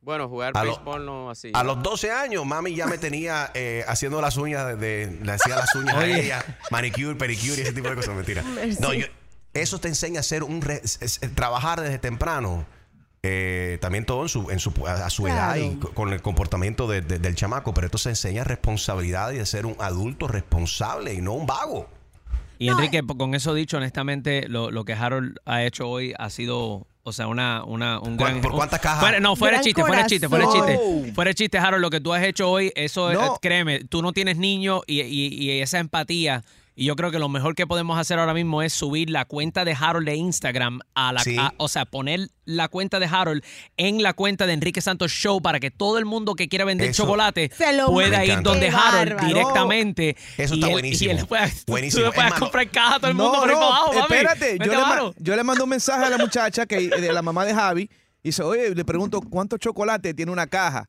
Bueno, 0.00 0.28
jugar 0.28 0.52
A 0.54 0.62
lo- 0.64 0.70
béisbol 0.76 1.04
no 1.04 1.30
así. 1.30 1.50
A 1.52 1.64
los 1.64 1.82
12 1.82 2.12
años, 2.12 2.46
mami 2.46 2.74
ya 2.74 2.86
me 2.86 2.96
tenía 2.98 3.50
eh, 3.54 3.84
haciendo 3.88 4.20
las 4.20 4.36
uñas, 4.36 4.66
de, 4.66 4.76
de- 4.76 5.24
le 5.24 5.32
hacía 5.32 5.56
las 5.56 5.74
uñas 5.74 5.96
a 5.96 6.06
ella, 6.06 6.44
manicure, 6.70 7.16
pedicure 7.16 7.58
y 7.58 7.62
ese 7.62 7.72
tipo 7.72 7.88
de 7.88 7.96
cosas, 7.96 8.14
mentira. 8.14 8.42
No, 8.80 8.92
yo- 8.94 9.06
eso 9.52 9.80
te 9.80 9.88
enseña 9.88 10.18
a 10.18 10.20
hacer 10.20 10.42
un 10.44 10.60
re- 10.62 10.80
es- 10.84 10.98
es- 11.02 11.20
trabajar 11.34 11.80
desde 11.80 11.98
temprano. 11.98 12.66
eh, 13.28 13.78
también 13.80 14.04
todo 14.04 14.22
en 14.22 14.28
su, 14.28 14.50
en 14.52 14.60
su, 14.60 14.72
a 14.86 15.10
su 15.10 15.26
edad 15.26 15.56
y 15.56 15.74
co- 15.80 15.90
con 15.94 16.12
el 16.12 16.22
comportamiento 16.22 16.86
de- 16.86 17.00
de- 17.00 17.18
del 17.18 17.34
chamaco, 17.34 17.74
pero 17.74 17.86
esto 17.88 17.98
se 17.98 18.10
enseña 18.10 18.44
responsabilidad 18.44 19.32
y 19.32 19.38
de 19.38 19.46
ser 19.46 19.66
un 19.66 19.74
adulto 19.80 20.28
responsable 20.28 21.12
y 21.14 21.20
no 21.20 21.32
un 21.32 21.44
vago. 21.44 21.88
Y 22.58 22.68
Enrique, 22.68 23.02
po- 23.02 23.16
con 23.18 23.34
eso 23.34 23.52
dicho, 23.52 23.78
honestamente, 23.78 24.46
lo, 24.48 24.70
lo 24.70 24.84
que 24.84 24.92
Harold 24.92 25.38
ha 25.44 25.64
hecho 25.64 25.88
hoy 25.88 26.14
ha 26.20 26.30
sido, 26.30 26.86
o 27.06 27.12
sea, 27.12 27.28
una, 27.28 27.62
una 27.64 28.00
un 28.00 28.16
¿Cuán- 28.16 28.32
gran... 28.32 28.40
por 28.42 28.52
cuántas 28.52 28.80
cajas? 28.80 28.98
Fuera- 29.00 29.20
no, 29.20 29.36
fuera 29.36 29.58
Gran 29.58 29.64
chiste, 29.64 29.80
fuera 29.82 30.06
chiste, 30.06 30.28
fuera 30.28 30.44
corazón. 30.46 30.66
chiste. 30.68 31.12
Fuera 31.12 31.34
chiste, 31.34 31.58
Harold, 31.58 31.80
lo 31.82 31.88
que 31.90 32.00
tú 32.00 32.12
has 32.12 32.22
hecho 32.24 32.50
hoy, 32.50 32.72
eso, 32.74 33.12
No. 33.12 33.24
eh, 33.24 33.38
créeme, 33.40 33.84
tú 33.84 34.02
no 34.02 34.12
tienes 34.12 34.36
niños 34.38 34.80
y, 34.88 35.00
y- 35.02 35.28
y 35.40 35.60
esa 35.60 35.78
empatía. 35.78 36.42
Y 36.78 36.84
yo 36.84 36.94
creo 36.94 37.10
que 37.10 37.18
lo 37.18 37.30
mejor 37.30 37.54
que 37.54 37.66
podemos 37.66 37.98
hacer 37.98 38.18
ahora 38.18 38.34
mismo 38.34 38.60
es 38.60 38.70
subir 38.74 39.08
la 39.08 39.24
cuenta 39.24 39.64
de 39.64 39.74
Harold 39.80 40.06
de 40.06 40.14
Instagram 40.16 40.80
a 40.94 41.14
la, 41.14 41.20
Sí. 41.20 41.34
a- 41.38 41.54
o 41.56 41.68
sea, 41.68 41.86
poner 41.86 42.28
la 42.44 42.68
cuenta 42.68 43.00
de 43.00 43.06
Harold 43.06 43.42
en 43.78 44.02
la 44.02 44.12
cuenta 44.12 44.46
de 44.46 44.52
Enrique 44.52 44.82
Santos 44.82 45.10
Show 45.10 45.40
para 45.40 45.58
que 45.58 45.70
todo 45.70 45.96
el 45.96 46.04
mundo 46.04 46.34
que 46.34 46.48
quiera 46.48 46.66
vender 46.66 46.90
Eso. 46.90 47.04
chocolate 47.04 47.50
Se 47.56 47.72
lo 47.72 47.86
pueda 47.86 48.22
ir 48.26 48.42
donde 48.42 48.68
Harold 48.68 49.14
bárbaro. 49.14 49.26
directamente. 49.26 50.16
Eso 50.36 50.54
y 50.54 50.58
está 50.58 50.66
él- 50.66 50.72
buenísimo. 50.72 51.12
Y 51.12 51.16
él 51.16 51.26
pueda, 51.26 51.48
Buenísimo. 51.66 52.02
Tú 52.04 52.10
le 52.10 52.14
puedes 52.14 52.34
comprar 52.34 52.70
caja 52.70 52.94
a 52.96 52.98
todo 53.00 53.10
el 53.10 53.16
mundo 53.16 53.32
por 53.40 53.48
ahí 53.48 53.54
para 53.54 53.66
abajo, 53.66 53.92
espérate, 53.98 54.58
yo 54.62 54.72
le, 54.72 55.12
yo 55.16 55.34
le 55.36 55.42
mando 55.44 55.64
un 55.64 55.70
mensaje 55.70 56.04
a 56.04 56.10
la 56.10 56.18
muchacha 56.18 56.66
que 56.66 56.88
de 56.90 57.12
la 57.12 57.22
mamá 57.22 57.46
de 57.46 57.54
Javi 57.54 57.88
y 58.22 58.28
dice, 58.28 58.42
oye, 58.42 58.74
le 58.74 58.84
pregunto 58.84 59.22
cuántos 59.22 59.58
chocolates 59.60 60.14
tiene 60.14 60.30
una 60.30 60.46
caja. 60.46 60.86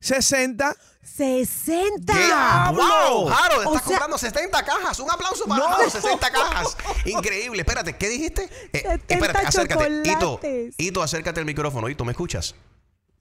60. 0.00 0.76
60. 1.02 2.70
¡Wow! 2.72 3.28
Harold, 3.30 3.66
O 3.66 3.72
estás 3.72 3.72
sea- 3.72 3.82
comprando 3.84 4.18
60 4.18 4.62
cajas. 4.64 4.98
Un 5.00 5.10
aplauso 5.10 5.44
para 5.46 5.58
No. 5.64 5.68
Harold, 5.74 5.90
60 5.90 6.30
cajas. 6.30 6.76
Increíble. 7.06 7.60
Espérate, 7.60 7.96
¿qué 7.96 8.08
dijiste? 8.08 8.48
Eh, 8.72 8.80
70 8.82 9.14
espérate, 9.14 9.46
acércate. 9.46 9.88
Ito, 10.04 10.20
chocolates. 10.20 10.74
Ito, 10.78 11.02
acércate 11.02 11.40
al 11.40 11.46
micrófono. 11.46 11.88
Ito, 11.88 12.04
¿me 12.04 12.12
escuchas? 12.12 12.54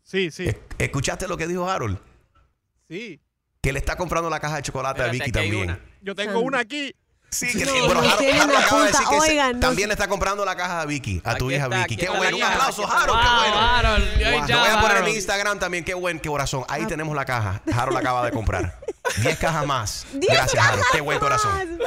Sí, 0.04 0.32
sí. 0.32 0.48
¿Escuchaste 0.78 1.28
lo 1.28 1.38
que 1.38 1.48
dijo 1.48 1.70
Harold? 1.70 1.98
Sí. 2.88 3.20
Que 3.62 3.74
le 3.74 3.80
está 3.80 3.96
comprando 3.98 4.30
la 4.30 4.40
caja 4.40 4.58
de 4.58 4.62
chocolate 4.62 5.02
a 5.04 5.08
Vicky 5.08 5.32
también. 5.32 5.82
Yo 6.02 6.16
tengo 6.16 6.40
una 6.40 6.60
aquí. 6.60 6.94
Sí, 7.30 7.48
que 7.58 7.66
No, 7.66 7.74
bueno, 7.86 8.02
no 8.02 8.10
Harold, 8.10 8.56
acaba 8.56 8.82
de 8.84 8.88
decir 8.88 9.08
que 9.08 9.20
se- 9.22 9.32
Oigan, 9.32 9.54
no 9.56 9.60
también 9.60 9.92
está 9.92 10.08
comprando 10.08 10.46
la 10.46 10.56
caja 10.56 10.82
a 10.82 10.86
Vicky, 10.86 11.22
a 11.26 11.36
tu 11.36 11.52
hija 11.52 11.66
está, 11.66 11.78
Vicky. 11.80 11.98
Qué 11.98 12.10
bueno, 12.10 12.38
un 12.38 12.44
aplauso. 12.44 12.90
Harold, 12.90 13.20
qué 13.22 13.28
bueno. 13.36 13.60
Harold, 13.60 14.06
Wow. 14.18 14.48
Lo 14.48 14.60
voy 14.60 14.70
a 14.70 14.82
poner 14.82 14.98
en 14.98 15.08
Instagram 15.10 15.60
también, 15.60 15.84
qué 15.84 15.94
buen 15.94 16.20
corazón. 16.20 16.64
Ahí 16.70 16.86
tenemos 16.86 17.16
la 17.16 17.26
caja. 17.26 17.62
Harold 17.74 17.94
la 17.96 18.00
acaba 18.00 18.26
de 18.26 18.32
comprar. 18.32 18.80
10 19.22 19.38
cajas 19.40 19.66
más. 19.66 20.06
Gracias, 20.14 20.66
Harold. 20.66 20.84
Qué 20.92 21.02
buen 21.02 21.20
corazón. 21.20 21.80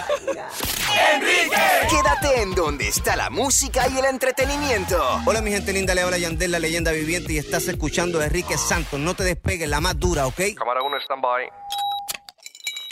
Quédate 1.88 2.42
en 2.42 2.54
donde 2.54 2.88
está 2.88 3.16
la 3.16 3.30
música 3.30 3.88
y 3.88 3.98
el 3.98 4.04
entretenimiento. 4.04 5.02
Hola 5.24 5.40
mi 5.40 5.50
gente 5.50 5.72
linda, 5.72 5.94
le 5.94 6.02
habla 6.02 6.18
Yandel, 6.18 6.50
la 6.50 6.58
leyenda 6.58 6.92
viviente 6.92 7.32
y 7.32 7.38
estás 7.38 7.66
escuchando 7.68 8.20
a 8.20 8.24
Enrique 8.26 8.56
Santos. 8.58 9.00
No 9.00 9.14
te 9.14 9.24
despegues, 9.24 9.68
la 9.68 9.80
más 9.80 9.98
dura, 9.98 10.26
¿ok? 10.26 10.40
Cámara 10.56 10.82
1, 10.82 10.96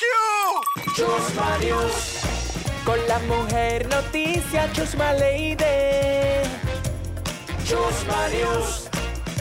stand-by. 0.08 0.94
Chusma 0.94 1.58
News. 1.58 2.20
Con 2.84 2.98
la 3.06 3.18
mujer 3.20 3.88
noticia 3.88 4.68
Chusma 4.72 5.12
Lady. 5.12 6.42
Chusma 7.64 8.28
News. 8.28 8.88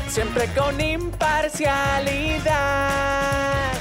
Siempre 0.09 0.47
con 0.55 0.79
imparcialidad. 0.79 3.73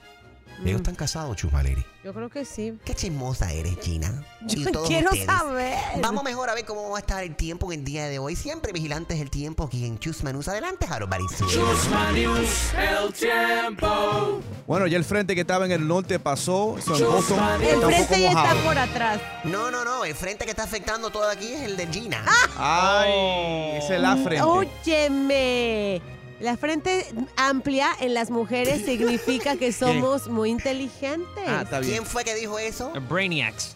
Ellos 0.66 0.78
están 0.82 0.96
casados, 0.96 1.38
Chusmaleri. 1.38 1.84
Yo 2.04 2.14
creo 2.14 2.30
que 2.30 2.44
sí. 2.46 2.78
Qué 2.86 2.94
chismosa 2.94 3.52
eres, 3.52 3.78
Gina. 3.82 4.26
Y 4.48 4.64
Yo 4.64 4.72
todos 4.72 4.88
quiero 4.88 5.10
ustedes. 5.10 5.26
saber. 5.26 5.76
Vamos 6.02 6.24
mejor 6.24 6.50
a 6.50 6.54
ver 6.56 6.66
cómo 6.66 6.90
va 6.90 6.98
a 6.98 7.02
estar 7.02 7.24
el 7.24 7.36
tiempo 7.36 7.72
en 7.72 7.80
el 7.80 7.86
día 7.86 8.08
de 8.08 8.20
hoy. 8.20 8.36
Siempre 8.36 8.72
vigilantes 8.72 9.20
del 9.20 9.30
tiempo 9.30 9.66
aquí 9.66 9.86
en 9.86 10.00
Chusma 10.00 10.32
News. 10.32 10.48
Adelante, 10.48 10.86
Harold 10.90 11.12
Barizú. 11.12 11.46
Chusma 11.46 12.12
News, 12.12 12.72
el 12.78 13.14
tiempo. 13.14 14.42
Bueno, 14.66 14.88
ya 14.88 14.98
el 14.98 15.04
frente 15.06 15.36
que 15.36 15.42
estaba 15.42 15.66
en 15.66 15.72
el 15.72 15.88
norte 15.88 16.20
pasó. 16.20 16.78
so 16.84 16.96
en 16.96 17.06
Boston 17.06 17.40
El 17.62 17.82
frente 17.82 18.22
ya 18.22 18.30
está 18.30 18.56
por 18.64 18.78
atrás. 18.78 19.22
No, 19.44 19.72
no, 19.72 19.84
no. 19.84 20.06
El 20.06 20.16
frente 20.16 20.46
que 20.46 20.52
está 20.52 20.64
afectando 20.64 21.10
todo 21.10 21.30
aquí 21.30 21.48
es 21.54 21.62
el 21.64 21.76
de 21.78 21.88
Gina. 21.88 22.24
Ay, 22.58 23.78
esa 23.78 23.96
es 23.96 24.02
la 24.02 24.16
frente. 24.16 24.42
Óyeme. 24.42 26.02
La 26.40 26.56
frente 26.56 27.06
amplia 27.36 27.90
en 28.00 28.14
las 28.14 28.30
mujeres 28.30 28.86
significa 28.86 29.58
que 29.58 29.72
somos 29.74 30.28
muy 30.28 30.50
inteligentes. 30.50 31.44
Ah, 31.46 31.62
está 31.64 31.80
bien. 31.80 31.92
¿Quién 31.92 32.06
fue 32.06 32.24
que 32.24 32.34
dijo 32.36 32.58
eso? 32.60 32.94
Brainiacs. 33.10 33.76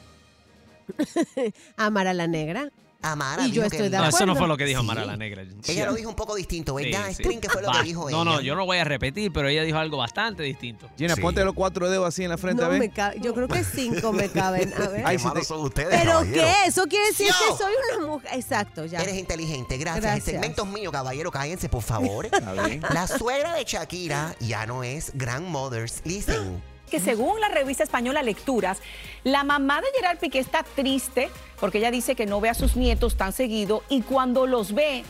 Amar 1.77 2.07
a 2.07 2.13
la 2.13 2.27
negra. 2.27 2.71
Amara 3.03 3.45
Y 3.45 3.51
yo 3.51 3.61
dijo 3.63 3.69
que- 3.69 3.75
estoy 3.77 3.89
de 3.89 3.97
No, 3.97 4.03
acuerdo. 4.05 4.17
eso 4.17 4.25
no 4.25 4.35
fue 4.35 4.47
lo 4.47 4.57
que 4.57 4.65
dijo 4.65 4.81
Sí. 4.81 4.87
Mara 4.87 5.05
la 5.05 5.17
Negra. 5.17 5.43
Ella 5.67 5.85
lo 5.85 5.93
dijo 5.93 6.09
un 6.09 6.15
poco 6.15 6.35
distinto, 6.35 6.73
¿verdad? 6.75 7.07
Sí, 7.09 7.15
sí. 7.15 7.23
String, 7.23 7.39
¿qué 7.41 7.49
fue 7.49 7.61
lo 7.61 7.67
Va. 7.67 7.79
que 7.79 7.83
dijo 7.83 8.07
ella? 8.09 8.17
No, 8.17 8.23
no, 8.25 8.41
yo 8.41 8.55
no 8.55 8.65
voy 8.65 8.77
a 8.77 8.83
repetir, 8.83 9.31
pero 9.33 9.47
ella 9.49 9.63
dijo 9.63 9.77
algo 9.77 9.97
bastante 9.97 10.41
distinto. 10.43 10.89
Gina, 10.97 11.15
ponte 11.17 11.43
los 11.43 11.53
cuatro 11.53 11.89
dedos 11.89 12.07
así 12.07 12.23
en 12.23 12.29
la 12.29 12.37
frente, 12.37 12.61
No 12.61 12.67
a 12.67 12.71
ver. 12.71 12.79
me 12.79 12.89
cabe- 12.89 13.19
yo 13.21 13.33
creo 13.33 13.47
que 13.47 13.63
cinco 13.63 14.11
me 14.13 14.29
caben. 14.29 14.73
A 14.73 14.87
ver. 14.89 15.03
Ay, 15.05 15.19
si 15.19 15.29
te- 15.31 15.85
¿Pero 15.85 16.21
qué? 16.23 16.45
Eso 16.65 16.85
quiere 16.87 17.07
decir 17.07 17.27
Yo. 17.27 17.33
que 17.57 17.63
soy 17.63 17.73
una 17.97 18.07
mujer. 18.07 18.29
Exacto, 18.33 18.85
ya. 18.85 19.01
Eres 19.01 19.15
inteligente, 19.17 19.77
gracias. 19.77 20.01
Gracias. 20.03 20.27
El 20.27 20.33
segmento 20.35 20.63
es 20.63 20.69
mío, 20.69 20.91
caballero, 20.91 21.29
cállense, 21.31 21.69
por 21.69 21.83
favor. 21.83 22.27
bien. 22.67 22.81
La 22.93 23.07
suegra 23.07 23.53
de 23.53 23.63
Shakira 23.65 24.35
ya 24.39 24.65
no 24.65 24.83
es 24.83 25.11
grandmothers. 25.13 26.01
Listen. 26.05 26.61
Que 26.93 26.99
según 26.99 27.41
la 27.41 27.49
revista 27.49 27.81
española 27.81 28.21
Lecturas, 28.21 28.77
la 29.23 29.43
mamá 29.43 29.81
de 29.81 29.87
Gerard 29.95 30.19
Piqué 30.19 30.37
está 30.37 30.61
triste 30.61 31.31
porque 31.59 31.79
ella 31.79 31.89
dice 31.89 32.13
que 32.13 32.27
no 32.27 32.39
ve 32.39 32.49
a 32.49 32.53
sus 32.53 32.75
nietos 32.75 33.15
tan 33.15 33.33
seguido 33.33 33.81
y 33.89 34.03
cuando 34.03 34.45
los 34.45 34.75
ve, 34.75 35.03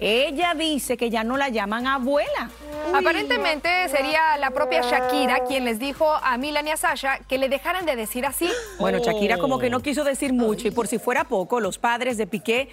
ella 0.00 0.54
dice 0.54 0.96
que 0.96 1.10
ya 1.10 1.24
no 1.24 1.36
la 1.36 1.48
llaman 1.48 1.86
abuela. 1.86 2.50
Aparentemente 2.94 3.68
sería 3.88 4.36
la 4.38 4.50
propia 4.50 4.80
Shakira 4.82 5.44
quien 5.46 5.64
les 5.64 5.78
dijo 5.78 6.10
a 6.10 6.36
Milan 6.38 6.66
y 6.68 6.70
a 6.70 6.76
Sasha 6.76 7.18
que 7.28 7.36
le 7.38 7.48
dejaran 7.48 7.84
de 7.84 7.96
decir 7.96 8.24
así. 8.24 8.48
Bueno, 8.78 8.98
Shakira 8.98 9.38
como 9.38 9.58
que 9.58 9.68
no 9.70 9.80
quiso 9.80 10.04
decir 10.04 10.32
mucho 10.32 10.68
y 10.68 10.70
por 10.70 10.86
si 10.86 10.98
fuera 10.98 11.24
poco, 11.24 11.60
los 11.60 11.78
padres 11.78 12.16
de 12.16 12.26
Piqué 12.26 12.68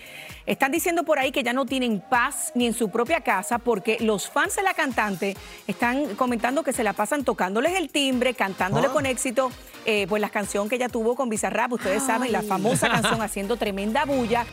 están 0.46 0.72
diciendo 0.72 1.04
por 1.04 1.20
ahí 1.20 1.32
que 1.32 1.44
ya 1.44 1.54
no 1.54 1.66
tienen 1.66 2.00
paz 2.00 2.52
ni 2.56 2.66
en 2.68 2.74
su 2.74 2.90
propia 2.90 3.22
casa 3.22 3.58
porque 3.58 3.98
los 4.00 4.30
fans 4.30 4.56
de 4.56 4.64
la 4.64 4.74
cantante 4.74 5.36
están 5.68 6.16
comentando 6.16 6.64
que 6.64 6.74
se 6.74 6.84
la 6.84 6.94
pasan 6.94 7.24
tocándoles 7.24 7.74
el 7.74 7.90
timbre, 7.90 8.34
cantándole 8.36 8.88
Ah. 8.88 8.94
con 8.94 9.06
éxito, 9.06 9.52
eh, 9.86 10.06
pues 10.08 10.22
la 10.22 10.30
canción 10.30 10.70
que 10.70 10.76
ella 10.76 10.90
tuvo 10.90 11.16
con 11.16 11.30
Bizarrap, 11.30 11.74
ustedes 11.74 12.04
saben, 12.04 12.32
la 12.32 12.42
famosa 12.42 12.88
canción 12.90 13.22
haciendo 13.22 13.58
tremenda 13.58 14.06
bulla. 14.06 14.46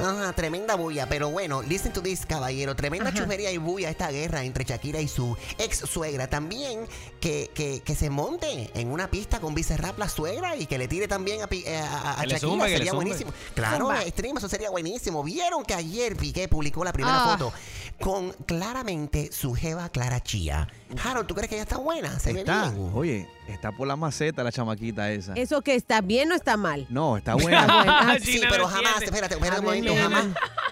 Ajá, 0.00 0.32
tremenda 0.32 0.76
bulla, 0.76 1.08
pero 1.08 1.30
bueno, 1.30 1.60
listen 1.62 1.92
to 1.92 2.00
this, 2.02 2.24
caballero. 2.24 2.76
Tremenda 2.76 3.12
chusmería 3.12 3.50
y 3.50 3.58
bulla 3.58 3.90
esta 3.90 4.10
guerra 4.10 4.44
entre 4.44 4.64
Shakira 4.64 5.00
y 5.00 5.08
su 5.08 5.36
ex 5.58 5.78
suegra. 5.78 6.28
También 6.28 6.86
que, 7.20 7.50
que, 7.54 7.80
que 7.80 7.94
se 7.96 8.08
monte 8.08 8.70
en 8.74 8.92
una 8.92 9.10
pista 9.10 9.40
con 9.40 9.54
Bizarrap 9.54 9.98
la 9.98 10.08
suegra 10.08 10.56
y 10.56 10.66
que 10.66 10.78
le 10.78 10.86
tire 10.86 11.08
también 11.08 11.42
a, 11.42 11.48
eh, 11.50 11.78
a, 11.78 12.20
a 12.20 12.24
Shakira. 12.26 12.68
sería 12.68 12.92
buenísimo. 12.92 13.32
Claro, 13.54 13.90
stream, 14.08 14.36
eso 14.38 14.48
sería 14.48 14.70
buenísimo. 14.70 15.24
Vieron 15.24 15.64
que 15.64 15.74
ayer 15.74 16.16
Piqué 16.16 16.46
publicó 16.48 16.84
la 16.84 16.92
primera 16.92 17.24
Ah. 17.24 17.36
foto 17.38 17.52
con 18.00 18.32
claramente 18.46 19.30
su 19.32 19.54
jeva 19.54 19.88
Clara 19.88 20.22
Chía. 20.22 20.68
Harold, 21.02 21.26
¿tú 21.26 21.34
crees 21.34 21.48
que 21.48 21.54
ella 21.56 21.62
está 21.64 21.76
buena? 21.78 22.18
Se 22.18 22.32
ve 22.32 22.40
Está, 22.40 22.70
bien. 22.70 22.90
oye, 22.94 23.28
está 23.46 23.72
por 23.72 23.86
la 23.86 23.96
maceta 23.96 24.42
la 24.42 24.50
chamaquita 24.52 25.10
esa. 25.12 25.34
¿Eso 25.34 25.60
que 25.62 25.74
está 25.74 26.00
bien 26.00 26.32
o 26.32 26.34
está 26.34 26.56
mal? 26.56 26.86
No, 26.88 27.16
está 27.16 27.32
Está 27.32 27.42
buena. 27.42 27.66
buena. 27.66 28.18
Sí, 28.20 28.40
pero 28.48 28.66
jamás, 28.66 29.02
espérate, 29.02 29.34
espérate 29.34 29.60
un 29.60 29.66
momento, 29.66 29.94
jamás, 29.94 30.26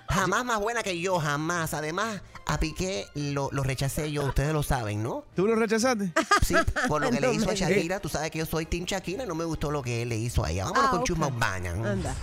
jamás 0.09 0.45
más 0.45 0.61
buena 0.61 0.83
que 0.83 0.99
yo, 1.01 1.19
jamás. 1.19 1.75
Además, 1.75 2.23
a 2.49 2.59
Piqué 2.61 3.07
lo, 3.15 3.49
lo 3.53 3.63
rechacé 3.65 4.11
yo, 4.13 4.25
ustedes 4.25 4.53
lo 4.53 4.63
saben, 4.63 5.03
¿no? 5.03 5.25
¿Tú 5.35 5.47
lo 5.47 5.57
rechazaste? 5.57 6.13
Sí, 6.47 6.55
por 6.89 7.03
lo 7.03 7.11
que 7.11 7.21
No 7.21 7.29
le 7.29 7.35
hizo 7.35 7.51
a 7.51 7.55
Shakira, 7.55 7.99
tú 8.01 8.09
sabes 8.09 8.31
que 8.31 8.39
yo 8.39 8.47
soy 8.47 8.67
Team 8.67 8.85
Shakira 8.85 9.25
y 9.25 9.27
no 9.27 9.35
me 9.35 9.45
gustó 9.45 9.71
lo 9.71 9.83
que 9.83 10.03
él 10.03 10.09
le 10.11 10.17
hizo 10.17 10.45
a 10.45 10.51
ella. 10.51 10.65
Vámonos 10.65 10.85
Ah, 10.87 10.91
con. 10.91 11.05
Chusma 11.05 11.27
Urbana. 11.27 11.71
Anda. 11.71 12.15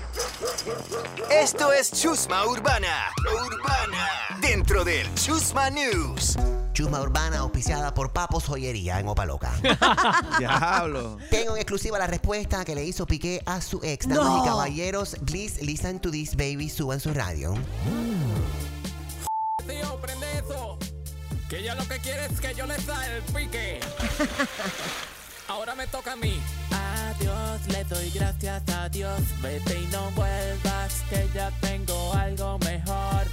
Esto 1.30 1.74
es 1.74 1.91
Chusma 1.91 2.45
Urbana. 2.45 3.11
Urbana. 3.45 4.07
Dentro 4.41 4.84
del 4.86 5.13
Chusma 5.15 5.69
News. 5.69 6.38
Chusma 6.74 7.01
Urbana, 7.01 7.39
auspiciada 7.39 7.93
por 7.93 8.13
Papos 8.13 8.45
Joyería 8.45 8.99
en 8.99 9.07
Opaloca. 9.09 9.51
Diablo. 10.39 11.17
Tengo 11.30 11.51
en 11.55 11.57
exclusiva 11.61 11.99
la 11.99 12.07
respuesta 12.07 12.63
que 12.65 12.74
le 12.76 12.84
hizo 12.86 13.05
Piqué 13.05 13.41
a 13.45 13.61
su 13.61 13.80
ex. 13.84 14.07
Damas 14.07 14.26
No. 14.26 14.43
y 14.43 14.47
caballeros, 14.47 15.15
please 15.26 15.61
listen 15.63 15.99
to 15.99 16.09
this 16.09 16.36
baby, 16.36 16.69
suban 16.69 16.99
su 16.99 17.13
radio. 17.13 17.53
Tío, 19.68 19.99
prende 20.01 20.28
eso. 20.39 20.78
Que 21.49 21.59
ella 21.59 21.76
lo 21.76 21.88
que 21.88 21.99
quiere 21.99 22.26
es 22.26 22.39
que 22.39 22.53
yo 22.55 22.66
le 22.66 22.76
pique. 23.34 23.80
Ahora 25.47 25.76
me 25.76 25.86
toca 25.88 26.14
a 26.14 26.16
mí. 26.16 26.39
Adiós, 26.72 27.68
le 27.68 27.84
doy 27.84 28.09
gracias 28.11 28.64
a 28.70 28.89
Dios. 28.89 29.22
Vete 29.41 29.80
y 29.80 29.86
no 29.88 30.09
vuelvas, 30.11 31.03
que 31.09 31.28
ya 31.34 31.51
tengo 31.61 32.14
algo 32.14 32.57
mejor. 32.59 33.28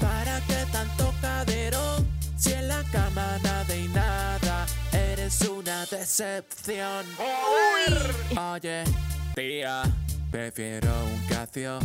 ¿Para 0.00 0.40
qué 0.42 0.64
tanto 0.72 1.12
caderón? 1.20 2.06
Si 2.36 2.52
en 2.52 2.68
la 2.68 2.82
cama 2.92 3.38
nada 3.42 3.76
y 3.76 3.88
nada, 3.88 4.66
eres 4.92 5.40
una 5.42 5.86
decepción. 5.86 7.06
Oye, 8.36 8.84
tía, 9.34 9.82
prefiero 10.30 10.88
un 11.04 11.26
Casio 11.26 11.78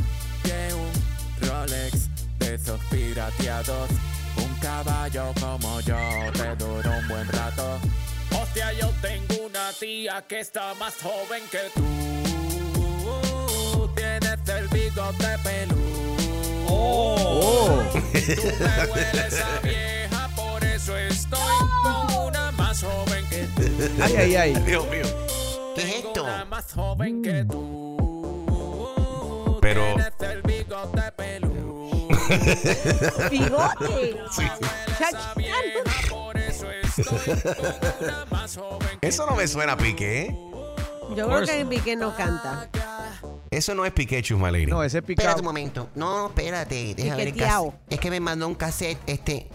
que 0.43 0.73
un 0.73 1.47
Rolex 1.47 2.09
de 2.49 2.55
esos 2.55 2.79
pirateados. 2.89 3.89
Un 4.37 4.53
caballo 4.59 5.33
como 5.39 5.79
yo 5.81 5.95
te 6.33 6.55
dura 6.55 6.97
un 6.99 7.07
buen 7.07 7.27
rato. 7.27 7.77
Hostia, 8.41 8.73
yo 8.73 8.89
tengo 9.01 9.45
una 9.45 9.71
tía 9.79 10.23
que 10.27 10.39
está 10.39 10.73
más 10.75 10.95
joven 11.01 11.43
que 11.51 11.69
tú. 11.75 11.85
Tienes 13.95 14.39
el 14.49 14.67
bigote 14.69 15.37
peludo. 15.43 15.77
Oh. 16.67 17.83
Tú 17.93 17.99
me 18.59 18.85
hueles 18.91 19.41
a 19.41 19.59
vieja, 19.61 20.29
por 20.35 20.63
eso 20.63 20.97
estoy 20.97 21.39
con 21.83 22.13
una 22.27 22.51
más 22.53 22.81
joven 22.81 23.25
que 23.29 23.43
tú. 23.55 23.61
Ay, 24.01 24.15
ay, 24.15 24.35
ay. 24.35 24.53
Dios 24.65 24.85
mío. 24.89 25.05
¿Qué 25.75 25.81
es 25.81 25.95
esto? 26.05 26.23
Una 26.23 26.45
más 26.45 26.71
joven 26.73 27.21
que 27.21 27.45
tú. 27.45 27.97
Pero- 29.61 29.83
Tienes 29.95 30.13
el 30.21 30.41
bigote 30.41 31.11
peludo. 31.15 31.48
Bigote. 33.31 34.17
Por 36.09 36.37
eso 39.01 39.25
no 39.25 39.35
me 39.35 39.47
suena 39.47 39.73
a 39.73 39.77
Piqué. 39.77 40.21
¿eh? 40.23 40.35
Yo 41.15 41.27
creo 41.27 41.45
que 41.45 41.65
Piqué 41.65 41.95
no 41.95 42.15
canta. 42.15 42.69
Eso 43.51 43.73
no 43.73 43.83
es 43.85 43.91
Piqué, 43.93 44.21
Chusmaleri. 44.21 44.67
No, 44.67 44.83
ese 44.83 44.99
es 44.99 45.01
Espérate 45.01 45.21
picado. 45.23 45.39
un 45.39 45.45
momento. 45.45 45.89
No, 45.95 46.27
espérate. 46.27 46.93
Deja 46.95 47.15
ver 47.15 47.29
el 47.29 47.35
cassette. 47.35 47.73
Es 47.89 47.99
que 47.99 48.11
me 48.11 48.19
mandó 48.19 48.47
un 48.47 48.55
cassette, 48.55 48.99
este. 49.07 49.47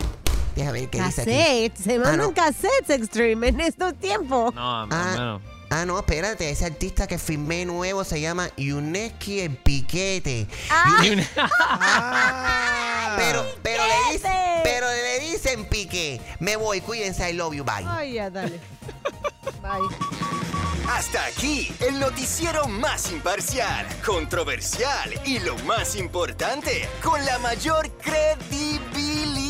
Deja 0.57 0.73
ver 0.73 0.89
qué 0.89 1.01
dice 1.03 1.23
aquí. 1.23 1.31
Cassette. 1.31 1.77
Se 1.77 1.99
mandan 1.99 2.21
Ah, 2.21 2.25
no. 2.25 2.35
cassettes 2.35 2.91
extreme 2.91 3.49
en 3.49 3.61
estos 3.61 3.95
tiempos. 3.99 4.55
No, 4.55 4.87
Ah, 4.91 5.15
no. 5.17 5.54
Ah, 5.77 5.85
no, 5.85 5.99
espérate, 5.99 6.49
ese 6.51 6.67
artista 6.67 7.09
que 7.09 7.19
firmé 7.19 7.65
nuevo 7.65 8.05
se 8.05 8.21
llama 8.21 8.49
Yuneski 8.57 9.41
el 9.41 9.57
Piquete. 9.57 10.47
Ah. 10.71 11.01
Yune- 11.03 11.27
Ah. 11.37 13.17
pero, 13.19 13.45
pero 13.61 13.83
le 13.85 14.13
dicen, 14.13 14.31
Piquete. 14.31 14.61
pero 14.63 14.87
le 14.89 15.19
dicen 15.19 15.69
Piqué. 15.69 16.21
Me 16.39 16.55
voy, 16.55 16.81
cuídense, 16.81 17.29
I 17.29 17.33
love 17.33 17.55
you, 17.55 17.65
bye. 17.65 17.85
Ay, 17.89 18.13
ya, 18.15 18.31
dale. 18.31 18.61
Bye. 19.61 19.89
Hasta 20.89 21.25
aquí, 21.27 21.75
el 21.81 21.99
noticiero 21.99 22.69
más 22.69 23.11
imparcial, 23.11 23.85
controversial 24.07 25.13
y 25.25 25.41
lo 25.41 25.57
más 25.61 25.97
importante, 25.97 26.89
con 27.03 27.25
la 27.25 27.39
mayor 27.41 27.91
credibilidad. 27.99 29.44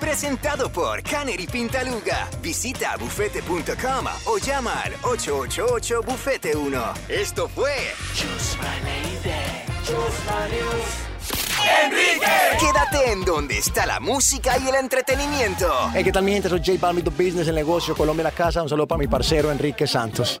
Presentado 0.00 0.70
por 0.70 1.02
Canary 1.02 1.46
Pintaluga. 1.46 2.28
Visita 2.40 2.96
bufete.com 2.96 4.06
o 4.26 4.38
llama 4.38 4.82
al 4.82 4.94
888 5.02 6.02
Bufete 6.02 6.56
1. 6.56 6.94
Esto 7.08 7.48
fue 7.48 7.72
Enrique. 11.84 12.26
Quédate 12.58 13.12
en 13.12 13.24
donde 13.24 13.58
está 13.58 13.86
la 13.86 14.00
música 14.00 14.56
y 14.58 14.68
el 14.68 14.74
entretenimiento. 14.76 15.68
Hey, 15.92 16.04
¿qué 16.04 16.12
tal 16.12 16.22
mi 16.22 16.32
gente? 16.32 16.48
Soy 16.48 16.62
J 16.64 16.78
Balvin, 16.80 17.04
Business, 17.04 17.48
el 17.48 17.54
negocio, 17.54 17.94
Colombia 17.96 18.24
la 18.24 18.32
casa. 18.32 18.62
Un 18.62 18.68
saludo 18.68 18.86
para 18.86 18.98
mi 18.98 19.08
parcero 19.08 19.50
Enrique 19.50 19.86
Santos. 19.86 20.40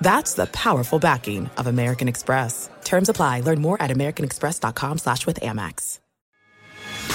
That's 0.00 0.34
the 0.34 0.46
powerful 0.46 0.98
backing 0.98 1.50
of 1.56 1.66
American 1.66 2.08
Express. 2.08 2.70
Terms 2.84 3.08
apply. 3.08 3.40
Learn 3.40 3.60
more 3.60 3.80
at 3.82 3.90
americanexpress.com 3.90 4.98
slash 4.98 5.26
with 5.26 5.40
Amex. 5.40 5.98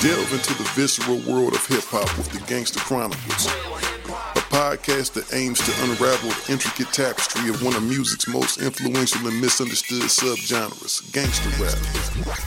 Delve 0.01 0.33
into 0.33 0.53
the 0.53 0.69
visceral 0.75 1.17
world 1.27 1.55
of 1.55 1.65
hip 1.65 1.83
hop 1.85 2.15
with 2.17 2.29
the 2.31 2.39
Gangster 2.45 2.79
Chronicles, 2.79 3.47
a 3.47 4.43
podcast 4.53 5.13
that 5.13 5.33
aims 5.33 5.57
to 5.59 5.71
unravel 5.83 6.29
the 6.29 6.51
intricate 6.51 6.93
tapestry 6.93 7.49
of 7.49 7.63
one 7.63 7.75
of 7.75 7.81
music's 7.81 8.27
most 8.27 8.61
influential 8.61 9.25
and 9.27 9.41
misunderstood 9.41 10.03
subgenres, 10.03 11.11
gangster 11.11 11.49
rap. 11.63 11.73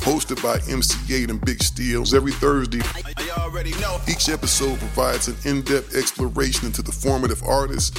Hosted 0.04 0.40
by 0.42 0.58
MC8 0.70 1.30
and 1.30 1.40
Big 1.44 1.62
Steels 1.62 2.14
every 2.14 2.32
Thursday. 2.32 2.82
Each 4.06 4.28
episode 4.28 4.78
provides 4.78 5.26
an 5.26 5.36
in-depth 5.44 5.96
exploration 5.96 6.66
into 6.66 6.82
the 6.82 6.92
formative 6.92 7.42
artists, 7.42 7.98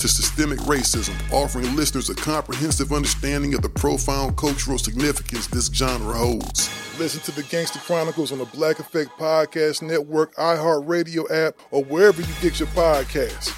to 0.00 0.08
systemic 0.08 0.58
racism, 0.60 1.14
offering 1.32 1.76
listeners 1.76 2.08
a 2.08 2.14
comprehensive 2.14 2.92
understanding 2.92 3.54
of 3.54 3.62
the 3.62 3.68
profound 3.68 4.36
cultural 4.36 4.78
significance 4.78 5.46
this 5.46 5.66
genre 5.66 6.14
holds. 6.14 6.70
Listen 6.98 7.20
to 7.22 7.32
the 7.32 7.42
Gangster 7.44 7.78
Chronicles 7.80 8.32
on 8.32 8.38
the 8.38 8.46
Black 8.46 8.78
Effect 8.78 9.10
Podcast 9.18 9.82
Network, 9.82 10.34
iHeartRadio 10.36 11.30
app, 11.30 11.54
or 11.70 11.84
wherever 11.84 12.20
you 12.20 12.34
get 12.40 12.58
your 12.58 12.68
podcasts. 12.68 13.50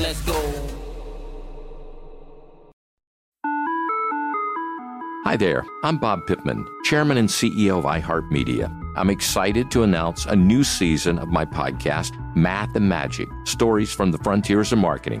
Let's 0.00 0.20
go. 0.22 0.78
Hi 5.24 5.36
there, 5.36 5.66
I'm 5.82 5.98
Bob 5.98 6.26
Pittman, 6.26 6.64
Chairman 6.84 7.18
and 7.18 7.28
CEO 7.28 7.78
of 7.78 7.84
iHeartMedia. 7.84 8.74
I'm 8.96 9.10
excited 9.10 9.70
to 9.72 9.82
announce 9.82 10.24
a 10.24 10.34
new 10.34 10.64
season 10.64 11.18
of 11.18 11.28
my 11.28 11.44
podcast, 11.44 12.12
Math 12.34 12.74
and 12.74 12.88
Magic 12.88 13.28
Stories 13.44 13.92
from 13.92 14.10
the 14.10 14.18
Frontiers 14.18 14.72
of 14.72 14.78
Marketing. 14.78 15.20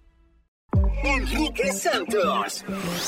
Enrique 1.03 1.73
Santos. 1.73 2.63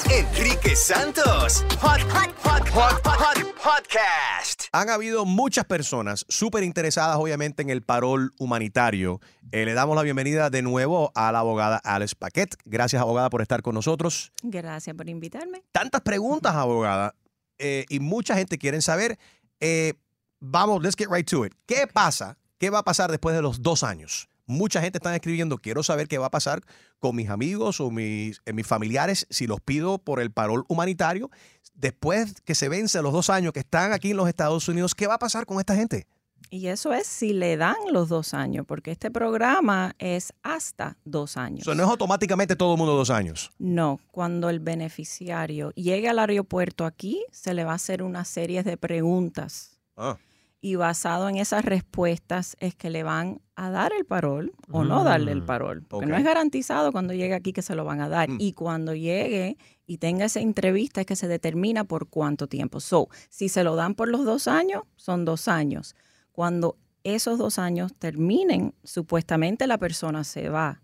Enrique 0.09 0.75
Santos. 0.75 1.65
Hot, 1.81 2.01
hot, 2.01 2.33
hot, 2.43 2.69
hot, 2.69 3.05
hot, 3.05 3.55
podcast. 3.55 4.63
Han 4.71 4.89
habido 4.89 5.25
muchas 5.25 5.65
personas 5.65 6.25
súper 6.27 6.63
interesadas, 6.63 7.17
obviamente, 7.17 7.61
en 7.61 7.69
el 7.69 7.81
parol 7.81 8.33
humanitario. 8.39 9.21
Eh, 9.51 9.65
le 9.65 9.73
damos 9.73 9.95
la 9.95 10.01
bienvenida 10.01 10.49
de 10.49 10.61
nuevo 10.61 11.11
a 11.15 11.31
la 11.31 11.39
abogada 11.39 11.77
Alice 11.77 12.15
Paquet. 12.17 12.55
Gracias, 12.65 13.01
abogada, 13.01 13.29
por 13.29 13.41
estar 13.41 13.61
con 13.61 13.75
nosotros. 13.75 14.31
Gracias 14.41 14.95
por 14.95 15.07
invitarme. 15.09 15.63
Tantas 15.71 16.01
preguntas, 16.01 16.55
abogada, 16.55 17.15
eh, 17.59 17.85
y 17.89 17.99
mucha 17.99 18.35
gente 18.35 18.57
quiere 18.57 18.81
saber. 18.81 19.17
eh, 19.59 19.93
vamos, 20.39 20.81
let's 20.83 20.95
get 20.97 21.07
right 21.09 21.29
to 21.29 21.45
it. 21.45 21.53
¿Qué 21.65 21.87
pasa? 21.87 22.37
¿Qué 22.57 22.69
va 22.69 22.79
a 22.79 22.83
pasar 22.83 23.09
después 23.11 23.35
de 23.35 23.41
los 23.41 23.61
dos 23.61 23.83
años? 23.83 24.27
Mucha 24.53 24.81
gente 24.81 24.99
está 24.99 25.13
escribiendo, 25.15 25.57
quiero 25.57 25.83
saber 25.83 26.07
qué 26.07 26.17
va 26.17 26.27
a 26.27 26.31
pasar 26.31 26.61
con 26.99 27.15
mis 27.15 27.29
amigos 27.29 27.81
o 27.81 27.91
mis, 27.91 28.41
eh, 28.45 28.53
mis 28.53 28.67
familiares 28.67 29.27
si 29.29 29.47
los 29.47 29.59
pido 29.59 29.97
por 29.97 30.19
el 30.19 30.31
parol 30.31 30.63
humanitario. 30.67 31.29
Después 31.73 32.41
que 32.45 32.55
se 32.55 32.69
vence 32.69 33.01
los 33.01 33.11
dos 33.11 33.29
años 33.29 33.51
que 33.51 33.59
están 33.59 33.93
aquí 33.93 34.11
en 34.11 34.17
los 34.17 34.29
Estados 34.29 34.67
Unidos, 34.69 34.95
¿qué 34.95 35.07
va 35.07 35.15
a 35.15 35.19
pasar 35.19 35.45
con 35.45 35.59
esta 35.59 35.75
gente? 35.75 36.07
Y 36.49 36.67
eso 36.67 36.93
es 36.93 37.07
si 37.07 37.33
le 37.33 37.57
dan 37.57 37.75
los 37.91 38.09
dos 38.09 38.35
años, 38.35 38.65
porque 38.67 38.91
este 38.91 39.09
programa 39.09 39.95
es 39.97 40.33
hasta 40.43 40.97
dos 41.03 41.35
años. 41.35 41.61
Eso 41.61 41.73
no 41.73 41.83
es 41.83 41.89
automáticamente 41.89 42.55
todo 42.55 42.73
el 42.73 42.77
mundo 42.77 42.93
dos 42.95 43.09
años. 43.09 43.51
No, 43.57 43.99
cuando 44.11 44.49
el 44.49 44.59
beneficiario 44.59 45.71
llegue 45.71 46.09
al 46.09 46.19
aeropuerto 46.19 46.85
aquí, 46.85 47.25
se 47.31 47.55
le 47.55 47.63
va 47.63 47.71
a 47.71 47.75
hacer 47.75 48.03
una 48.03 48.23
serie 48.23 48.61
de 48.61 48.77
preguntas. 48.77 49.79
Ah. 49.97 50.17
Y 50.65 50.75
basado 50.75 51.27
en 51.27 51.35
esas 51.35 51.65
respuestas 51.65 52.55
es 52.61 52.73
que 52.73 52.89
le 52.89 53.03
van 53.03 53.41
a 53.57 53.69
dar 53.69 53.91
el 53.91 54.05
parol 54.05 54.53
o 54.71 54.85
no 54.85 55.03
darle 55.03 55.33
el 55.33 55.41
Mm, 55.41 55.45
parol. 55.45 55.83
Porque 55.85 56.05
no 56.05 56.15
es 56.15 56.23
garantizado 56.23 56.93
cuando 56.93 57.13
llegue 57.13 57.33
aquí 57.33 57.51
que 57.51 57.61
se 57.61 57.75
lo 57.75 57.83
van 57.83 57.99
a 57.99 58.07
dar. 58.07 58.29
Mm. 58.29 58.37
Y 58.39 58.53
cuando 58.53 58.95
llegue 58.95 59.57
y 59.85 59.97
tenga 59.97 60.23
esa 60.23 60.39
entrevista 60.39 61.01
es 61.01 61.05
que 61.05 61.17
se 61.17 61.27
determina 61.27 61.83
por 61.83 62.07
cuánto 62.07 62.47
tiempo. 62.47 62.79
So, 62.79 63.09
si 63.29 63.49
se 63.49 63.65
lo 63.65 63.75
dan 63.75 63.93
por 63.93 64.07
los 64.07 64.23
dos 64.23 64.47
años, 64.47 64.83
son 64.95 65.25
dos 65.25 65.49
años. 65.49 65.97
Cuando 66.31 66.77
esos 67.03 67.37
dos 67.37 67.59
años 67.59 67.93
terminen, 67.99 68.73
supuestamente 68.85 69.67
la 69.67 69.77
persona 69.77 70.23
se 70.23 70.47
va. 70.47 70.81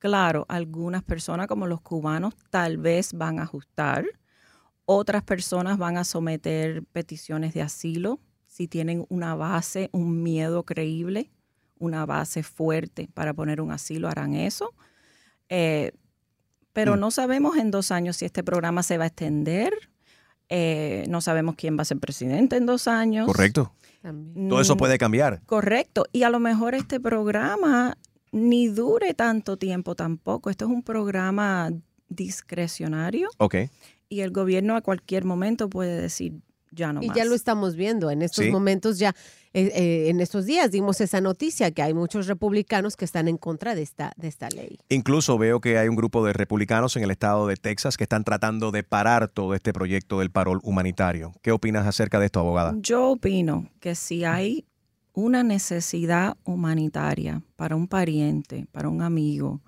Claro, 0.00 0.44
algunas 0.48 1.04
personas 1.04 1.46
como 1.46 1.68
los 1.68 1.80
cubanos 1.82 2.34
tal 2.50 2.78
vez 2.78 3.12
van 3.12 3.38
a 3.38 3.44
ajustar, 3.44 4.06
otras 4.86 5.22
personas 5.22 5.78
van 5.78 5.98
a 5.98 6.02
someter 6.02 6.82
peticiones 6.82 7.54
de 7.54 7.62
asilo 7.62 8.18
si 8.50 8.66
tienen 8.66 9.06
una 9.10 9.36
base, 9.36 9.88
un 9.92 10.22
miedo 10.24 10.64
creíble, 10.64 11.30
una 11.78 12.04
base 12.04 12.42
fuerte 12.42 13.08
para 13.14 13.32
poner 13.32 13.60
un 13.60 13.70
asilo, 13.70 14.08
harán 14.08 14.34
eso. 14.34 14.74
Eh, 15.48 15.92
pero 16.72 16.96
Mm. 16.96 17.00
no 17.00 17.10
sabemos 17.12 17.56
en 17.56 17.70
dos 17.70 17.92
años 17.92 18.16
si 18.16 18.24
este 18.24 18.42
programa 18.42 18.82
se 18.82 18.98
va 18.98 19.04
a 19.04 19.06
extender. 19.06 19.72
eh, 20.52 21.04
no 21.08 21.20
sabemos 21.20 21.54
quién 21.54 21.78
va 21.78 21.82
a 21.82 21.84
ser 21.84 21.98
presidente 22.00 22.56
en 22.56 22.66
dos 22.66 22.88
años. 22.88 23.24
Correcto. 23.28 23.72
Todo 24.48 24.60
eso 24.60 24.76
puede 24.76 24.98
cambiar. 24.98 25.40
Correcto. 25.46 26.06
Y 26.10 26.24
a 26.24 26.28
lo 26.30 26.40
mejor 26.40 26.74
este 26.74 26.98
programa 26.98 27.96
ni 28.32 28.66
dure 28.66 29.14
tanto 29.14 29.56
tiempo 29.58 29.94
tampoco. 29.94 30.50
Esto 30.50 30.64
es 30.64 30.70
un 30.72 30.82
programa 30.82 31.70
discrecionario 32.08 33.28
Ok. 33.38 33.54
y 34.08 34.20
el 34.22 34.32
gobierno 34.32 34.74
a 34.74 34.80
cualquier 34.80 35.24
momento 35.24 35.70
puede 35.70 36.00
decir 36.00 36.40
ya 36.72 36.92
no 36.92 37.02
Y 37.02 37.08
más. 37.08 37.16
ya 37.16 37.24
lo 37.24 37.34
estamos 37.34 37.74
viendo 37.76 38.10
en 38.10 38.22
estos 38.22 38.44
Sí. 38.44 38.50
momentos, 38.50 38.98
ya 38.98 39.14
eh, 39.52 39.72
eh, 39.74 40.10
en 40.10 40.20
estos 40.20 40.46
días 40.46 40.70
dimos 40.70 41.00
esa 41.00 41.20
noticia 41.20 41.72
que 41.72 41.82
hay 41.82 41.92
muchos 41.92 42.28
republicanos 42.28 42.96
que 42.96 43.04
están 43.04 43.26
en 43.26 43.36
contra 43.36 43.74
de 43.74 43.82
esta, 43.82 44.12
de 44.16 44.28
esta 44.28 44.48
ley. 44.50 44.78
Incluso 44.88 45.36
veo 45.38 45.60
que 45.60 45.76
hay 45.78 45.88
un 45.88 45.96
grupo 45.96 46.24
de 46.24 46.32
republicanos 46.32 46.96
en 46.96 47.02
el 47.02 47.10
estado 47.10 47.46
de 47.48 47.56
Texas 47.56 47.96
que 47.96 48.04
están 48.04 48.22
tratando 48.22 48.70
de 48.70 48.84
parar 48.84 49.26
todo 49.28 49.54
este 49.54 49.72
proyecto 49.72 50.20
del 50.20 50.30
parol 50.30 50.60
humanitario. 50.62 51.32
¿Qué 51.42 51.50
opinas 51.50 51.86
acerca 51.86 52.20
de 52.20 52.26
esto, 52.26 52.38
abogada? 52.40 52.74
Yo 52.78 53.08
opino 53.10 53.68
que 53.80 53.96
si 53.96 54.24
hay 54.24 54.64
una 55.12 55.42
necesidad 55.42 56.36
humanitaria 56.44 57.42
para 57.56 57.74
un 57.74 57.88
pariente, 57.88 58.66
para 58.70 58.88
un 58.88 59.02
amigo, 59.02 59.60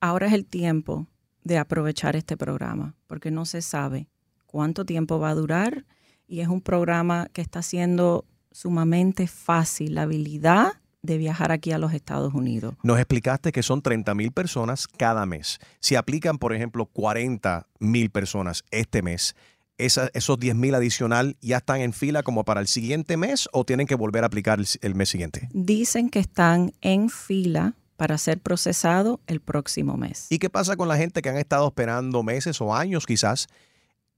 ahora 0.00 0.26
es 0.26 0.34
el 0.34 0.44
tiempo 0.44 1.06
de 1.44 1.56
aprovechar 1.56 2.14
este 2.14 2.36
programa, 2.36 2.94
porque 3.06 3.30
no 3.30 3.46
se 3.46 3.62
sabe 3.62 4.08
cuánto 4.46 4.84
tiempo 4.84 5.18
va 5.18 5.30
a 5.30 5.34
durar 5.34 5.86
y 6.28 6.40
es 6.40 6.48
un 6.48 6.60
programa 6.60 7.28
que 7.32 7.40
está 7.40 7.58
haciendo 7.60 8.24
sumamente 8.52 9.26
fácil 9.26 9.94
la 9.94 10.02
habilidad 10.02 10.72
de 11.02 11.16
viajar 11.16 11.52
aquí 11.52 11.72
a 11.72 11.78
los 11.78 11.92
Estados 11.94 12.34
Unidos. 12.34 12.74
Nos 12.82 12.98
explicaste 12.98 13.52
que 13.52 13.62
son 13.62 13.82
30 13.82 14.14
mil 14.14 14.32
personas 14.32 14.86
cada 14.88 15.24
mes. 15.26 15.58
Si 15.80 15.94
aplican, 15.94 16.38
por 16.38 16.52
ejemplo, 16.52 16.86
40 16.86 17.66
mil 17.78 18.10
personas 18.10 18.64
este 18.72 19.00
mes, 19.00 19.34
esa- 19.78 20.10
esos 20.12 20.38
10 20.40 20.56
mil 20.56 20.74
adicional 20.74 21.36
ya 21.40 21.58
están 21.58 21.80
en 21.80 21.92
fila 21.92 22.22
como 22.24 22.44
para 22.44 22.60
el 22.60 22.66
siguiente 22.66 23.16
mes 23.16 23.48
o 23.52 23.64
tienen 23.64 23.86
que 23.86 23.94
volver 23.94 24.24
a 24.24 24.26
aplicar 24.26 24.58
el, 24.58 24.66
el 24.82 24.94
mes 24.96 25.08
siguiente. 25.08 25.48
Dicen 25.52 26.10
que 26.10 26.18
están 26.18 26.72
en 26.80 27.10
fila 27.10 27.74
para 27.96 28.18
ser 28.18 28.40
procesado 28.40 29.20
el 29.28 29.40
próximo 29.40 29.96
mes. 29.96 30.26
¿Y 30.30 30.38
qué 30.38 30.50
pasa 30.50 30.76
con 30.76 30.88
la 30.88 30.96
gente 30.96 31.22
que 31.22 31.28
han 31.28 31.36
estado 31.36 31.66
esperando 31.68 32.22
meses 32.24 32.60
o 32.60 32.74
años 32.74 33.06
quizás? 33.06 33.46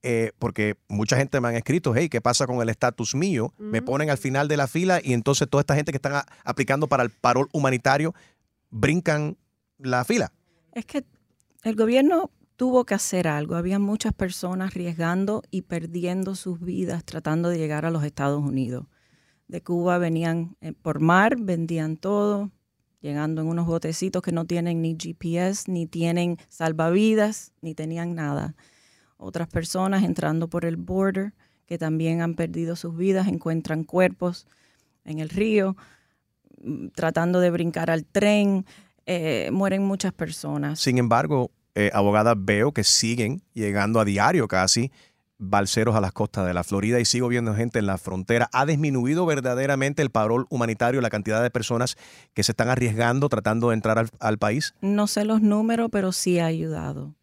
Eh, 0.03 0.31
porque 0.39 0.75
mucha 0.87 1.15
gente 1.15 1.39
me 1.39 1.47
han 1.49 1.55
escrito, 1.55 1.93
hey, 1.95 2.09
¿qué 2.09 2.21
pasa 2.21 2.47
con 2.47 2.59
el 2.61 2.69
estatus 2.69 3.13
mío? 3.13 3.53
Me 3.59 3.81
ponen 3.83 4.09
al 4.09 4.17
final 4.17 4.47
de 4.47 4.57
la 4.57 4.67
fila 4.67 4.99
y 5.03 5.13
entonces 5.13 5.47
toda 5.47 5.61
esta 5.61 5.75
gente 5.75 5.91
que 5.91 5.97
están 5.97 6.13
a- 6.15 6.25
aplicando 6.43 6.87
para 6.87 7.03
el 7.03 7.11
parol 7.11 7.47
humanitario 7.53 8.15
brincan 8.71 9.37
la 9.77 10.03
fila. 10.03 10.31
Es 10.73 10.85
que 10.85 11.03
el 11.63 11.75
gobierno 11.75 12.31
tuvo 12.55 12.85
que 12.85 12.93
hacer 12.95 13.27
algo. 13.27 13.55
Había 13.55 13.77
muchas 13.79 14.13
personas 14.13 14.71
arriesgando 14.71 15.43
y 15.51 15.63
perdiendo 15.63 16.33
sus 16.35 16.59
vidas 16.59 17.03
tratando 17.03 17.49
de 17.49 17.57
llegar 17.57 17.85
a 17.85 17.91
los 17.91 18.03
Estados 18.03 18.41
Unidos. 18.41 18.85
De 19.47 19.61
Cuba 19.61 19.97
venían 19.97 20.55
eh, 20.61 20.73
por 20.73 20.99
mar, 20.99 21.35
vendían 21.37 21.97
todo, 21.97 22.51
llegando 23.01 23.41
en 23.41 23.47
unos 23.49 23.67
botecitos 23.67 24.21
que 24.21 24.31
no 24.31 24.45
tienen 24.45 24.81
ni 24.81 24.95
GPS, 24.97 25.69
ni 25.71 25.85
tienen 25.85 26.37
salvavidas, 26.49 27.51
ni 27.61 27.75
tenían 27.75 28.15
nada. 28.15 28.55
Otras 29.21 29.47
personas 29.47 30.03
entrando 30.03 30.47
por 30.47 30.65
el 30.65 30.77
border 30.77 31.33
que 31.67 31.77
también 31.77 32.21
han 32.21 32.33
perdido 32.33 32.75
sus 32.75 32.97
vidas, 32.97 33.27
encuentran 33.27 33.83
cuerpos 33.83 34.47
en 35.05 35.19
el 35.19 35.29
río, 35.29 35.77
mm, 36.63 36.87
tratando 36.87 37.39
de 37.39 37.51
brincar 37.51 37.89
al 37.91 38.03
tren. 38.03 38.65
eh, 39.07 39.49
mueren 39.51 39.83
muchas 39.83 40.13
personas. 40.13 40.79
Sin 40.79 40.97
embargo, 40.99 41.49
eh, 41.73 41.89
abogada, 41.93 42.35
veo 42.37 42.71
que 42.71 42.83
siguen 42.83 43.41
llegando 43.53 43.99
a 43.99 44.05
diario 44.05 44.47
casi 44.47 44.91
balseros 45.39 45.95
a 45.95 46.01
las 46.01 46.11
costas 46.11 46.45
de 46.45 46.53
la 46.53 46.63
Florida 46.63 46.99
y 46.99 47.05
sigo 47.05 47.27
viendo 47.27 47.55
gente 47.55 47.79
en 47.79 47.87
la 47.87 47.97
frontera. 47.97 48.47
¿Ha 48.53 48.65
disminuido 48.65 49.25
verdaderamente 49.25 50.03
el 50.03 50.11
parol 50.11 50.45
humanitario, 50.49 51.01
la 51.01 51.09
cantidad 51.09 51.41
de 51.41 51.49
personas 51.49 51.97
que 52.33 52.43
se 52.43 52.51
están 52.51 52.69
arriesgando 52.69 53.27
tratando 53.27 53.69
de 53.69 53.75
entrar 53.75 53.97
al, 53.97 54.09
al 54.19 54.37
país? 54.37 54.75
No 54.81 55.07
sé 55.07 55.25
los 55.25 55.41
números, 55.41 55.89
pero 55.91 56.11
sí 56.11 56.37
ha 56.39 56.45
ayudado. 56.45 57.15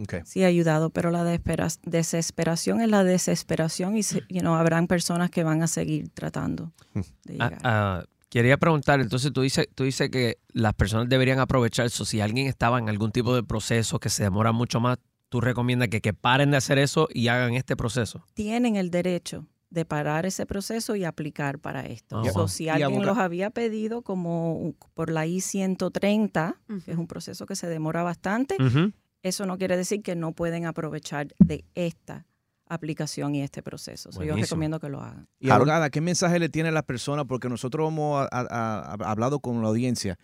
Okay. 0.00 0.20
Sí 0.24 0.44
ha 0.44 0.46
ayudado, 0.46 0.90
pero 0.90 1.10
la 1.10 1.24
desespera- 1.24 1.68
desesperación 1.84 2.80
es 2.80 2.88
la 2.88 3.02
desesperación 3.04 3.96
y 3.96 4.02
se- 4.02 4.22
you 4.28 4.40
know, 4.40 4.54
habrán 4.54 4.86
personas 4.86 5.30
que 5.30 5.42
van 5.44 5.62
a 5.62 5.66
seguir 5.66 6.08
tratando 6.10 6.72
de 6.94 7.36
Ah, 7.40 7.48
llegar. 7.50 7.58
ah, 7.64 8.04
quería 8.28 8.56
preguntar, 8.58 9.00
entonces 9.00 9.32
tú 9.32 9.40
dices, 9.42 9.68
tú 9.74 9.84
dices 9.84 10.08
que 10.10 10.38
las 10.52 10.74
personas 10.74 11.08
deberían 11.08 11.40
aprovechar 11.40 11.86
eso. 11.86 12.04
Si 12.04 12.20
alguien 12.20 12.46
estaba 12.46 12.78
en 12.78 12.88
algún 12.88 13.10
tipo 13.10 13.34
de 13.34 13.42
proceso 13.42 13.98
que 13.98 14.08
se 14.08 14.22
demora 14.22 14.52
mucho 14.52 14.78
más, 14.80 14.98
tú 15.30 15.40
recomiendas 15.40 15.88
que, 15.88 16.00
que 16.00 16.12
paren 16.14 16.50
de 16.52 16.56
hacer 16.58 16.78
eso 16.78 17.08
y 17.12 17.28
hagan 17.28 17.54
este 17.54 17.74
proceso. 17.76 18.24
Tienen 18.34 18.76
el 18.76 18.90
derecho 18.90 19.46
de 19.70 19.84
parar 19.84 20.24
ese 20.24 20.46
proceso 20.46 20.96
y 20.96 21.04
aplicar 21.04 21.58
para 21.58 21.84
esto. 21.84 22.20
Ah, 22.24 22.30
So, 22.32 22.38
wow. 22.40 22.48
si 22.48 22.68
alguien 22.70 23.04
los 23.04 23.18
había 23.18 23.50
pedido 23.50 24.00
como 24.02 24.74
por 24.94 25.10
la 25.10 25.26
I-130, 25.26 26.54
que 26.84 26.92
es 26.92 26.96
un 26.96 27.06
proceso 27.06 27.44
que 27.46 27.56
se 27.56 27.66
demora 27.66 28.02
bastante, 28.02 28.56
Ujú. 28.62 28.92
Eso 29.28 29.46
no 29.46 29.58
quiere 29.58 29.76
decir 29.76 30.02
que 30.02 30.16
no 30.16 30.32
pueden 30.32 30.66
aprovechar 30.66 31.28
de 31.38 31.64
esta 31.74 32.26
aplicación 32.66 33.34
y 33.34 33.42
este 33.42 33.62
proceso. 33.62 34.12
So, 34.12 34.22
yo 34.22 34.34
recomiendo 34.36 34.78
que 34.78 34.88
lo 34.90 35.00
hagan. 35.00 35.26
Y 35.40 35.48
abogada, 35.50 35.88
¿qué 35.90 36.00
mensaje 36.00 36.38
le 36.38 36.48
tiene 36.48 36.68
a 36.68 36.72
las 36.72 36.82
personas? 36.84 37.24
Porque 37.26 37.48
nosotros 37.48 37.88
hemos 37.88 38.20
a- 38.20 38.28
a- 38.30 38.80
a- 38.92 39.10
hablado 39.10 39.40
con 39.40 39.62
la 39.62 39.68
audiencia 39.68 40.18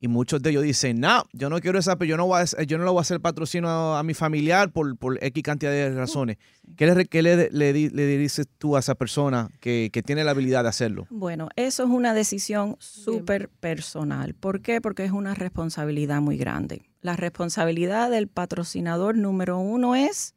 y 0.00 0.08
muchos 0.08 0.40
de 0.42 0.50
ellos 0.50 0.62
dicen, 0.62 1.00
no, 1.00 1.24
yo 1.32 1.50
no 1.50 1.58
quiero 1.60 1.78
esa, 1.78 1.96
pero 1.96 2.08
yo 2.10 2.16
no, 2.16 2.26
voy 2.26 2.40
a, 2.40 2.62
yo 2.62 2.78
no 2.78 2.84
le 2.84 2.90
voy 2.90 2.98
a 2.98 3.02
hacer 3.02 3.20
patrocinio 3.20 3.68
a 3.68 4.02
mi 4.02 4.14
familiar 4.14 4.70
por, 4.70 4.96
por 4.96 5.22
X 5.22 5.42
cantidad 5.42 5.72
de 5.72 5.92
razones. 5.92 6.36
¿Qué, 6.76 6.86
le, 6.86 7.06
qué 7.06 7.22
le, 7.22 7.50
le 7.50 7.72
dices 8.18 8.46
tú 8.58 8.76
a 8.76 8.80
esa 8.80 8.94
persona 8.94 9.50
que, 9.60 9.90
que 9.92 10.02
tiene 10.02 10.22
la 10.22 10.30
habilidad 10.30 10.62
de 10.62 10.68
hacerlo? 10.68 11.06
Bueno, 11.10 11.48
eso 11.56 11.82
es 11.82 11.88
una 11.88 12.14
decisión 12.14 12.76
súper 12.78 13.48
personal. 13.48 14.34
¿Por 14.34 14.62
qué? 14.62 14.80
Porque 14.80 15.04
es 15.04 15.12
una 15.12 15.34
responsabilidad 15.34 16.20
muy 16.20 16.36
grande. 16.36 16.82
La 17.00 17.16
responsabilidad 17.16 18.10
del 18.10 18.28
patrocinador 18.28 19.16
número 19.16 19.58
uno 19.58 19.96
es 19.96 20.34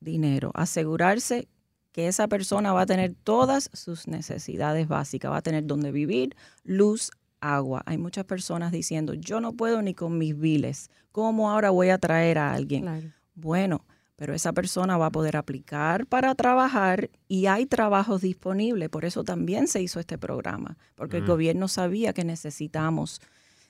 dinero, 0.00 0.50
asegurarse 0.54 1.48
que 1.92 2.08
esa 2.08 2.26
persona 2.26 2.72
va 2.72 2.82
a 2.82 2.86
tener 2.86 3.14
todas 3.14 3.70
sus 3.72 4.08
necesidades 4.08 4.88
básicas, 4.88 5.30
va 5.30 5.36
a 5.36 5.42
tener 5.42 5.64
donde 5.64 5.92
vivir, 5.92 6.34
luz, 6.64 7.12
agua. 7.52 7.82
Hay 7.86 7.98
muchas 7.98 8.24
personas 8.24 8.72
diciendo, 8.72 9.14
yo 9.14 9.40
no 9.40 9.52
puedo 9.52 9.82
ni 9.82 9.94
con 9.94 10.18
mis 10.18 10.38
biles, 10.38 10.90
¿cómo 11.12 11.50
ahora 11.50 11.70
voy 11.70 11.90
a 11.90 11.98
traer 11.98 12.38
a 12.38 12.52
alguien? 12.52 13.12
Bueno, 13.34 13.84
pero 14.16 14.34
esa 14.34 14.52
persona 14.52 14.96
va 14.96 15.06
a 15.06 15.10
poder 15.10 15.36
aplicar 15.36 16.06
para 16.06 16.34
trabajar 16.34 17.10
y 17.28 17.46
hay 17.46 17.66
trabajos 17.66 18.22
disponibles, 18.22 18.88
por 18.88 19.04
eso 19.04 19.24
también 19.24 19.66
se 19.66 19.82
hizo 19.82 19.98
este 20.00 20.18
programa, 20.18 20.76
porque 20.94 21.18
el 21.18 21.26
gobierno 21.26 21.68
sabía 21.68 22.12
que 22.12 22.24
necesitamos, 22.24 23.20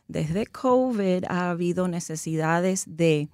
desde 0.06 0.46
COVID 0.46 1.24
ha 1.28 1.50
habido 1.50 1.88
necesidades 1.88 2.84
de 2.86 3.28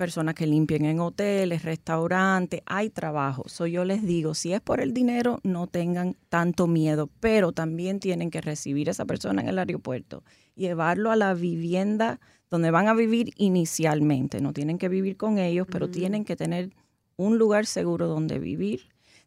personas 0.00 0.34
que 0.34 0.46
limpien 0.46 0.86
en 0.86 0.98
hoteles, 0.98 1.62
restaurantes, 1.62 2.62
hay 2.64 2.88
trabajo. 2.88 3.42
So, 3.48 3.66
yo 3.66 3.84
les 3.84 4.02
digo, 4.02 4.32
si 4.32 4.54
es 4.54 4.62
por 4.62 4.80
el 4.80 4.94
dinero, 4.94 5.40
no 5.42 5.66
tengan 5.66 6.16
tanto 6.30 6.66
miedo, 6.66 7.10
pero 7.20 7.52
también 7.52 8.00
tienen 8.00 8.30
que 8.30 8.40
recibir 8.40 8.88
a 8.88 8.92
esa 8.92 9.04
persona 9.04 9.42
en 9.42 9.48
el 9.48 9.58
aeropuerto, 9.58 10.24
llevarlo 10.54 11.10
a 11.10 11.16
la 11.16 11.34
vivienda 11.34 12.18
donde 12.48 12.70
van 12.70 12.88
a 12.88 12.94
vivir 12.94 13.34
inicialmente. 13.36 14.40
No 14.40 14.54
tienen 14.54 14.78
que 14.78 14.88
vivir 14.88 15.18
con 15.18 15.36
ellos, 15.36 15.66
pero 15.70 15.90
tienen 15.90 16.24
que 16.24 16.34
tener 16.34 16.70
un 17.16 17.36
lugar 17.36 17.66
seguro 17.66 18.08
donde 18.08 18.38
vivir. 18.38 18.80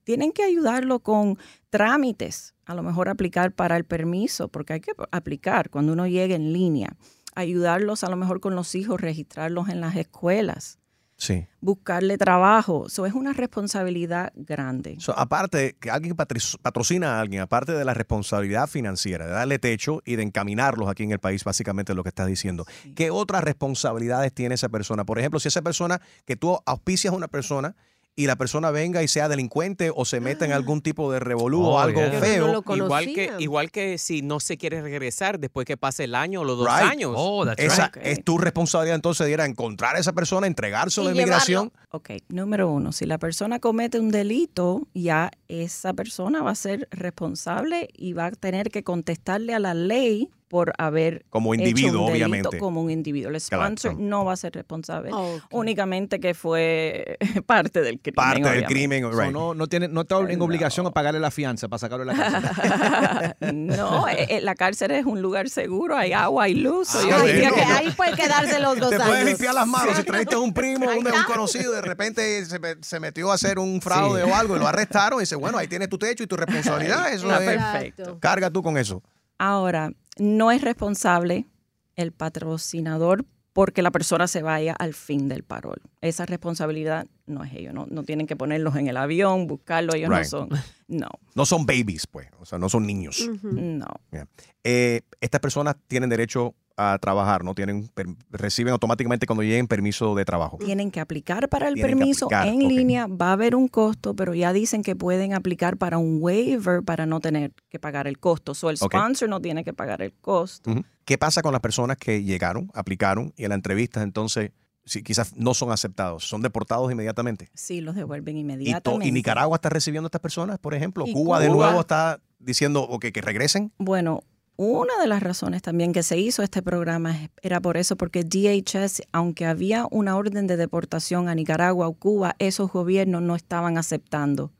Tienen 0.03 0.31
que 0.31 0.41
ayudarlo 0.41 1.01
con 1.01 1.37
trámites, 1.69 2.55
a 2.65 2.73
lo 2.73 2.81
mejor 2.81 3.09
aplicar 3.09 3.51
para 3.51 3.77
el 3.77 3.83
permiso, 3.83 4.47
porque 4.47 4.73
hay 4.73 4.81
que 4.81 4.93
aplicar 5.11 5.69
cuando 5.69 5.93
uno 5.93 6.07
llegue 6.07 6.33
en 6.33 6.51
línea 6.51 6.97
ayudarlos 7.35 8.03
a 8.03 8.09
lo 8.09 8.15
mejor 8.15 8.39
con 8.39 8.55
los 8.55 8.75
hijos, 8.75 9.01
registrarlos 9.01 9.69
en 9.69 9.81
las 9.81 9.95
escuelas, 9.95 10.79
Sí. 11.15 11.45
buscarle 11.61 12.17
trabajo. 12.17 12.87
Eso 12.87 13.05
es 13.05 13.13
una 13.13 13.31
responsabilidad 13.33 14.33
grande. 14.35 14.95
So, 14.99 15.17
aparte, 15.17 15.75
que 15.79 15.89
alguien 15.89 16.15
patrocina 16.15 17.17
a 17.17 17.21
alguien, 17.21 17.41
aparte 17.41 17.71
de 17.71 17.85
la 17.85 17.93
responsabilidad 17.93 18.67
financiera, 18.67 19.25
de 19.25 19.31
darle 19.31 19.59
techo 19.59 20.01
y 20.05 20.15
de 20.17 20.23
encaminarlos 20.23 20.89
aquí 20.89 21.03
en 21.03 21.11
el 21.11 21.19
país, 21.19 21.43
básicamente 21.43 21.93
lo 21.93 22.03
que 22.03 22.09
estás 22.09 22.27
diciendo. 22.27 22.65
¿Qué 22.95 23.09
otras 23.11 23.43
responsabilidades 23.43 24.33
tiene 24.33 24.55
esa 24.55 24.69
persona? 24.69 25.05
Por 25.05 25.19
ejemplo, 25.19 25.39
si 25.39 25.47
esa 25.47 25.61
persona, 25.61 26.01
que 26.25 26.35
tú 26.35 26.59
auspicias 26.65 27.13
a 27.13 27.17
una 27.17 27.27
persona 27.27 27.75
y 28.15 28.27
la 28.27 28.35
persona 28.35 28.69
venga 28.69 29.01
y 29.01 29.07
sea 29.07 29.27
delincuente 29.27 29.91
o 29.95 30.05
se 30.05 30.19
meta 30.19 30.45
en 30.45 30.51
algún 30.51 30.81
tipo 30.81 31.11
de 31.11 31.19
revolú 31.19 31.63
o 31.65 31.69
Oh, 31.75 31.79
algo 31.79 31.99
yeah. 32.01 32.19
feo. 32.19 32.63
igual 32.75 33.05
que 33.05 33.31
igual 33.39 33.71
que 33.71 33.97
si 33.97 34.21
no 34.21 34.39
se 34.39 34.57
quiere 34.57 34.81
regresar 34.83 35.39
después 35.39 35.65
que 35.65 35.77
pase 35.77 36.03
el 36.03 36.13
año 36.13 36.41
o 36.41 36.43
los 36.43 36.57
dos 36.59 36.67
Right. 36.67 36.91
años. 36.91 37.15
Esa 37.57 37.91
es 38.03 38.23
tu 38.23 38.37
responsabilidad 38.37 38.95
entonces 38.95 39.25
de 39.25 39.33
ir 39.33 39.41
a 39.41 39.45
encontrar 39.45 39.95
a 39.95 39.99
esa 39.99 40.13
persona, 40.13 40.45
entregárselo 40.45 41.07
a 41.07 41.11
Y 41.11 41.15
inmigración. 41.15 41.71
llevarlo. 41.71 41.87
Ok, 41.91 42.09
número 42.29 42.69
uno, 42.71 42.91
si 42.91 43.05
la 43.05 43.17
persona 43.17 43.59
comete 43.59 43.99
un 43.99 44.11
delito, 44.11 44.87
ya 44.93 45.31
esa 45.47 45.93
persona 45.93 46.43
va 46.43 46.51
a 46.51 46.55
ser 46.55 46.87
responsable 46.91 47.89
y 47.93 48.13
va 48.13 48.27
a 48.27 48.31
tener 48.31 48.69
que 48.69 48.83
contestarle 48.83 49.53
a 49.53 49.59
la 49.59 49.73
ley 49.73 50.29
por 50.53 50.71
haber 50.77 51.25
Como 51.31 51.55
hecho 51.55 51.63
individuo, 51.63 52.01
un 52.05 52.13
delito 52.13 52.27
obviamente. 52.27 52.57
como 52.59 52.79
un 52.83 52.91
individuo. 52.91 53.31
El 53.31 53.41
Claro. 53.41 53.63
sponsor 53.65 53.97
no 53.99 54.23
va 54.23 54.33
a 54.33 54.35
ser 54.35 54.53
responsable, 54.53 55.09
Oh, 55.11 55.39
únicamente 55.49 56.19
que 56.19 56.35
fue 56.35 57.17
parte 57.47 57.81
del 57.81 57.99
crimen. 57.99 58.15
Parte 58.15 58.49
del 58.51 58.65
crimen, 58.65 59.01
So, 59.11 59.31
no, 59.31 59.55
no, 59.55 59.65
tiene, 59.65 59.87
no 59.87 60.01
está 60.01 60.19
en 60.19 60.39
obligación 60.43 60.85
a 60.85 60.91
pagarle 60.91 61.19
la 61.19 61.31
fianza 61.31 61.67
para 61.69 61.79
sacarlo 61.79 62.05
de 62.05 62.13
la 62.15 62.23
casa. 62.23 63.35
No, 63.51 64.07
eh, 64.07 64.27
eh, 64.29 64.41
la 64.41 64.53
cárcel 64.53 64.91
es 64.91 65.05
un 65.07 65.23
lugar 65.23 65.49
seguro, 65.49 65.97
hay 65.97 66.13
agua, 66.13 66.43
hay 66.43 66.53
luz. 66.53 66.89
Ah, 66.93 67.01
yo 67.09 67.25
diría 67.25 67.49
bueno. 67.49 67.65
que 67.67 67.73
Ahí 67.73 67.89
puede 67.91 68.13
quedarse 68.13 68.59
los 68.59 68.77
dos 68.77 68.89
Te 68.91 68.95
años. 68.97 69.07
puedes 69.07 69.25
limpiar 69.25 69.55
las 69.55 69.65
manos. 69.67 69.97
Si 69.97 70.03
trajiste 70.03 70.35
un 70.35 70.53
primo, 70.53 70.85
un, 70.85 71.07
un 71.07 71.23
conocido, 71.25 71.71
de 71.73 71.81
repente 71.81 72.45
se, 72.45 72.59
me- 72.59 72.75
se 72.81 72.99
metió 72.99 73.31
a 73.31 73.33
hacer 73.33 73.57
un 73.57 73.81
fraude 73.81 74.23
Sí. 74.23 74.29
o 74.29 74.35
algo 74.35 74.55
y 74.55 74.59
lo 74.59 74.67
arrestaron 74.67 75.17
y 75.19 75.23
dice, 75.23 75.35
bueno, 75.35 75.57
ahí 75.57 75.67
tienes 75.67 75.89
tu 75.89 75.97
techo 75.97 76.21
y 76.23 76.27
tu 76.27 76.35
responsabilidad. 76.37 77.11
Eso 77.11 77.31
es. 77.33 77.39
perfecto. 77.39 78.19
Carga 78.19 78.51
tú 78.51 78.61
con 78.61 78.77
eso. 78.77 79.01
Ahora, 79.39 79.91
no 80.17 80.51
es 80.51 80.61
responsable 80.61 81.47
el 81.95 82.11
patrocinador 82.11 83.25
porque 83.53 83.83
la 83.83 83.91
persona 83.91 84.27
se 84.27 84.41
vaya 84.41 84.73
al 84.73 84.95
fin 84.95 85.29
del 85.29 85.43
parol. 85.43 85.79
Esa 86.01 86.25
responsabilidad 86.25 87.05
no 87.27 87.43
es 87.43 87.53
ellos, 87.53 87.73
no, 87.73 87.85
no 87.87 88.03
tienen 88.03 88.25
que 88.25 88.35
ponerlos 88.35 88.75
en 88.75 88.87
el 88.87 88.97
avión, 88.97 89.45
buscarlo, 89.47 89.93
ellos 89.93 90.09
no 90.09 90.23
son. 90.23 90.49
No, 90.85 91.07
No 91.33 91.45
son 91.45 91.65
babies, 91.65 92.05
pues. 92.05 92.27
O 92.39 92.45
sea, 92.45 92.59
no 92.59 92.69
son 92.69 92.85
niños. 92.85 93.27
no. 93.41 93.87
Yeah. 94.11 94.27
Eh, 94.63 95.01
estas 95.21 95.39
personas 95.41 95.75
tienen 95.87 96.09
derecho 96.09 96.53
a 96.75 96.97
trabajar, 96.99 97.43
¿no? 97.43 97.53
Tienen, 97.53 97.89
reciben 98.29 98.71
automáticamente 98.71 99.27
cuando 99.27 99.43
lleguen 99.43 99.67
permiso 99.67 100.15
de 100.15 100.25
trabajo. 100.25 100.57
Tienen 100.57 100.89
que 100.91 100.99
aplicar 100.99 101.47
para 101.49 101.67
el 101.67 101.75
Tienen 101.75 101.97
permiso 101.97 102.25
aplicar, 102.25 102.47
en 102.47 102.67
línea, 102.67 103.07
va 103.07 103.29
a 103.29 103.33
haber 103.33 103.55
un 103.55 103.67
costo, 103.67 104.15
pero 104.15 104.33
ya 104.33 104.53
dicen 104.53 104.81
que 104.81 104.95
pueden 104.95 105.33
aplicar 105.33 105.77
para 105.77 105.97
un 105.97 106.17
waiver 106.19 106.81
para 106.83 107.05
no 107.05 107.19
tener 107.19 107.51
que 107.69 107.79
pagar 107.79 108.07
el 108.07 108.17
costo. 108.19 108.55
So 108.55 108.69
el 108.69 108.77
sponsor 108.77 109.29
no 109.29 109.39
tiene 109.39 109.63
que 109.63 109.73
pagar 109.73 110.01
el 110.01 110.13
costo. 110.13 110.73
¿Qué 111.05 111.17
pasa 111.17 111.41
con 111.41 111.51
las 111.51 111.61
personas 111.61 111.97
que 111.97 112.23
llegaron, 112.23 112.71
aplicaron 112.73 113.33
y 113.35 113.43
en 113.43 113.49
la 113.49 113.55
entrevista 113.55 114.01
entonces 114.01 114.51
si 114.85 115.03
quizás 115.03 115.35
no 115.35 115.53
son 115.53 115.71
aceptados? 115.71 116.27
¿Son 116.27 116.41
deportados 116.41 116.91
inmediatamente? 116.91 117.49
Sí, 117.53 117.81
los 117.81 117.95
devuelven 117.95 118.35
¿Y, 118.35 118.41
to- 118.41 118.41
inmediatamente. 118.41 119.07
y 119.07 119.11
Nicaragua 119.11 119.55
está 119.57 119.69
recibiendo 119.69 120.07
a 120.07 120.09
estas 120.09 120.21
personas, 120.21 120.57
por 120.59 120.73
ejemplo? 120.73 121.05
¿Y 121.07 121.13
¿Cuba, 121.13 121.39
de 121.39 121.49
nuevo 121.49 121.79
está 121.79 122.19
diciendo 122.39 122.81
ok, 122.81 123.05
que 123.13 123.21
regresen? 123.21 123.71
Bueno, 123.77 124.23
una 124.55 124.99
de 124.99 125.07
las 125.07 125.23
razones 125.23 125.63
también 125.63 125.93
que 125.93 126.03
se 126.03 126.19
hizo 126.19 126.43
este 126.43 126.61
programa 126.61 127.29
era 127.41 127.59
por 127.59 127.75
eso, 127.75 127.95
porque 127.95 128.23
DHS, 128.23 129.01
aunque 129.11 129.45
había 129.45 129.87
una 129.89 130.15
orden 130.15 130.45
de 130.45 130.57
deportación 130.57 131.27
a 131.27 131.35
Nicaragua 131.35 131.87
o 131.87 131.93
Cuba, 131.93 132.35
esos 132.37 132.71
gobiernos 132.71 133.23
no 133.23 133.35
estaban 133.35 133.77
aceptando. 133.77 134.51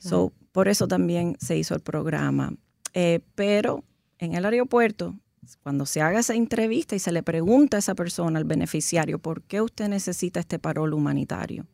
So, 0.00 0.32
por 0.52 0.68
eso 0.68 0.86
también 0.86 1.36
se 1.40 1.56
hizo 1.56 1.74
el 1.74 1.80
programa. 1.80 2.54
Eh, 2.92 3.20
pero 3.34 3.82
en 4.18 4.34
el 4.34 4.44
aeropuerto, 4.44 5.18
cuando 5.62 5.86
se 5.86 6.00
haga 6.00 6.20
esa 6.20 6.34
entrevista 6.34 6.94
y 6.94 7.00
se 7.00 7.10
le 7.10 7.24
pregunta 7.24 7.78
a 7.78 7.80
esa 7.80 7.96
persona, 7.96 8.38
al 8.38 8.44
beneficiario, 8.44 9.18
¿por 9.18 9.42
qué 9.42 9.60
usted 9.60 9.88
necesita 9.88 10.38
este 10.38 10.60
parol 10.60 10.94
humanitario? 10.94 11.66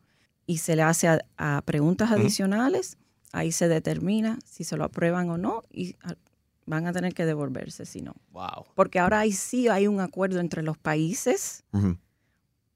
Y 0.47 0.57
se 0.57 0.75
le 0.75 0.81
hace 0.81 1.07
a, 1.07 1.19
a 1.37 1.61
preguntas 1.61 2.11
adicionales, 2.11 2.97
ahí 3.31 3.51
se 3.51 3.67
determina 3.67 4.39
si 4.45 4.63
se 4.63 4.75
lo 4.75 4.85
aprueban 4.85 5.29
o 5.29 5.37
no 5.37 5.61
y 5.71 5.95
van 6.65 6.87
a 6.87 6.93
tener 6.93 7.13
que 7.13 7.25
devolverse 7.25 7.85
si 7.85 8.01
no. 8.01 8.13
Wow. 8.31 8.65
Porque 8.75 8.99
ahora 8.99 9.19
ahí 9.19 9.31
sí 9.31 9.67
hay 9.67 9.87
un 9.87 9.99
acuerdo 9.99 10.39
entre 10.39 10.63
los 10.63 10.77
países 10.77 11.63
Ujú. 11.73 11.97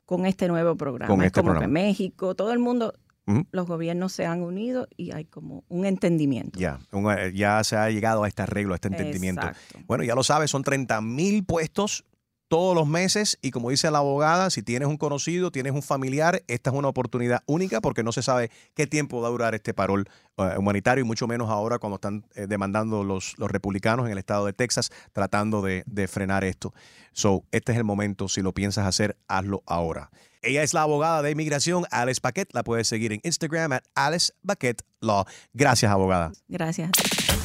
con 0.06 0.26
este 0.26 0.48
nuevo 0.48 0.76
programa. 0.76 1.08
Con 1.08 1.22
es 1.22 1.28
este 1.28 1.40
como 1.42 1.52
programa. 1.52 1.66
que 1.68 1.72
México, 1.72 2.36
todo 2.36 2.52
el 2.52 2.60
mundo, 2.60 2.94
Ujú. 3.28 3.46
los 3.52 3.66
gobiernos 3.68 4.12
se 4.12 4.26
han 4.26 4.42
unido 4.42 4.88
y 4.98 5.12
hay 5.12 5.26
como 5.26 5.64
un 5.68 5.86
entendimiento. 5.86 6.60
Ya, 6.60 6.80
un- 6.92 7.12
eh, 7.12 7.32
ya 7.34 7.64
se 7.64 7.76
ha 7.76 7.90
llegado 7.90 8.24
a 8.24 8.28
este 8.28 8.42
arreglo, 8.44 8.74
a 8.74 8.76
este 8.76 8.88
entendimiento. 8.90 9.48
Exacto. 9.48 9.80
Bueno, 9.88 10.04
ya 10.04 10.14
lo 10.16 10.24
sabes, 10.24 10.52
son 10.52 10.64
30 10.64 11.02
mil 11.02 11.44
puestos 11.44 12.06
todos 12.48 12.76
los 12.76 12.88
meses 12.88 13.38
y 13.42 13.52
como 13.52 13.70
dice 13.70 13.90
la 13.92 14.00
abogada, 14.00 14.50
si 14.50 14.62
tienes 14.62 14.88
un 14.88 14.98
conocido, 14.98 15.52
tienes 15.52 15.74
un 15.74 15.82
familiar, 15.82 16.44
esta 16.48 16.70
es 16.70 16.76
una 16.76 16.88
oportunidad 16.88 17.44
única 17.46 17.82
porque 17.82 18.04
no 18.04 18.12
se 18.12 18.22
sabe 18.22 18.52
qué 18.74 18.88
tiempo 18.88 19.22
va 19.22 19.28
a 19.28 19.32
durar 19.32 19.56
este 19.56 19.74
parol 19.74 20.08
eh, 20.38 20.56
humanitario 20.58 21.04
y 21.04 21.08
mucho 21.08 21.28
menos 21.28 21.50
ahora 21.50 21.80
cuando 21.80 21.96
están 21.96 22.26
eh, 22.36 22.48
demandando 22.48 23.04
los, 23.04 23.34
los 23.38 23.50
republicanos 23.50 24.06
en 24.06 24.12
el 24.12 24.18
estado 24.18 24.46
de 24.46 24.54
Texas 24.54 24.92
tratando 25.14 25.62
de, 25.62 25.84
de 25.88 26.08
frenar 26.08 26.44
esto. 26.44 26.74
So, 27.14 27.44
este 27.52 27.72
es 27.72 27.78
el 27.78 27.84
momento, 27.84 28.28
si 28.28 28.42
lo 28.42 28.54
piensas 28.54 28.86
hacer, 28.86 29.18
hazlo 29.28 29.64
ahora. 29.66 30.12
Ella 30.42 30.62
es 30.62 30.74
la 30.74 30.84
abogada 30.84 31.24
de 31.24 31.32
inmigración, 31.32 31.86
Alice 31.90 32.22
Paquet. 32.22 32.50
La 32.54 32.64
puedes 32.64 32.88
seguir 32.88 33.12
en 33.12 33.20
Instagram 33.24 33.74
at 33.74 33.82
Alice 33.96 34.32
Paquet 34.46 34.84
Law. 35.02 35.26
Gracias, 35.54 35.92
abogada. 35.92 36.32
Gracias. 36.48 36.92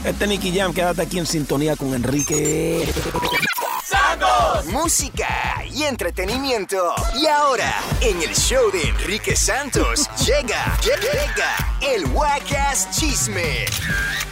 Este 0.04 0.26
Nicky 0.26 0.52
Jam, 0.52 0.74
quédate 0.74 1.02
aquí 1.02 1.18
en 1.18 1.26
sintonía 1.26 1.76
con 1.76 1.94
Enrique. 1.94 2.86
Música 4.66 5.64
y 5.72 5.84
entretenimiento. 5.84 6.94
Y 7.18 7.26
ahora, 7.26 7.72
en 8.00 8.20
el 8.20 8.34
show 8.34 8.70
de 8.70 8.88
Enrique 8.88 9.34
Santos, 9.34 10.08
llega, 10.26 10.78
llega 10.82 11.56
el 11.80 12.04
Wacas 12.06 12.90
Chisme 12.90 13.64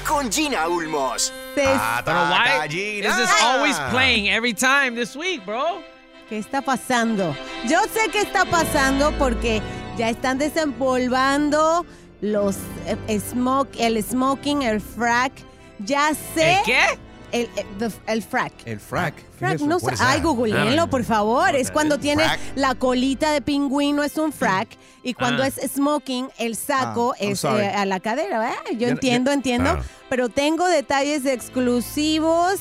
con 0.07 0.31
Gina 0.31 0.69
Ulmos. 0.69 1.33
Ah, 1.59 2.03
pero 2.05 2.19
why 2.29 2.67
is 2.69 3.17
this 3.17 3.43
always 3.43 3.79
playing 3.91 4.29
every 4.29 4.53
time 4.53 4.95
this 4.95 5.17
week, 5.17 5.45
bro? 5.45 5.83
¿Qué 6.29 6.39
está 6.39 6.61
pasando? 6.61 7.35
Yo 7.67 7.81
sé 7.93 8.11
qué 8.13 8.21
está 8.21 8.45
pasando 8.45 9.17
porque 9.19 9.63
ya 9.97 10.11
están 10.11 10.39
desempolvando 10.39 11.87
los 12.21 12.57
eh, 12.87 13.21
smoke, 13.21 13.71
el 13.79 14.03
smoking, 14.03 14.63
el 14.63 14.81
frack. 14.81 15.33
Ya 15.79 16.13
sé. 16.35 16.59
¿El 16.59 16.65
qué? 16.65 16.99
El, 17.31 17.49
el, 17.57 17.67
the- 17.79 18.01
el 18.13 18.23
frack. 18.23 18.53
El 18.65 18.81
frack. 18.81 19.15
Frack, 19.39 19.61
no 19.61 19.79
sé. 19.79 19.95
Ay, 20.01 20.21
googleenlo, 20.23 20.89
por 20.89 21.05
favor. 21.05 21.55
Es 21.55 21.71
cuando 21.71 21.99
tienes 21.99 22.27
la 22.55 22.75
colita 22.75 23.33
de 23.33 23.41
pingüino, 23.43 24.03
es 24.03 24.17
un 24.17 24.33
frack. 24.33 24.69
Y 25.03 25.15
cuando 25.15 25.43
Ah. 25.43 25.49
es 25.49 25.61
smoking, 25.73 26.29
el 26.39 26.57
saco 26.57 27.13
Ah, 27.13 27.17
es 27.21 27.45
eh, 27.45 27.49
a 27.75 27.85
la 27.85 28.01
cadera. 28.01 28.51
¿eh? 28.51 28.55
Yo, 28.73 28.79
Yo- 28.79 28.89
entiendo, 28.89 29.31
yo- 29.31 29.35
entiendo. 29.35 29.71
Ah. 29.79 29.83
Pero 30.09 30.29
tengo 30.31 30.67
detalles 30.67 31.25
exclusivos 31.27 32.61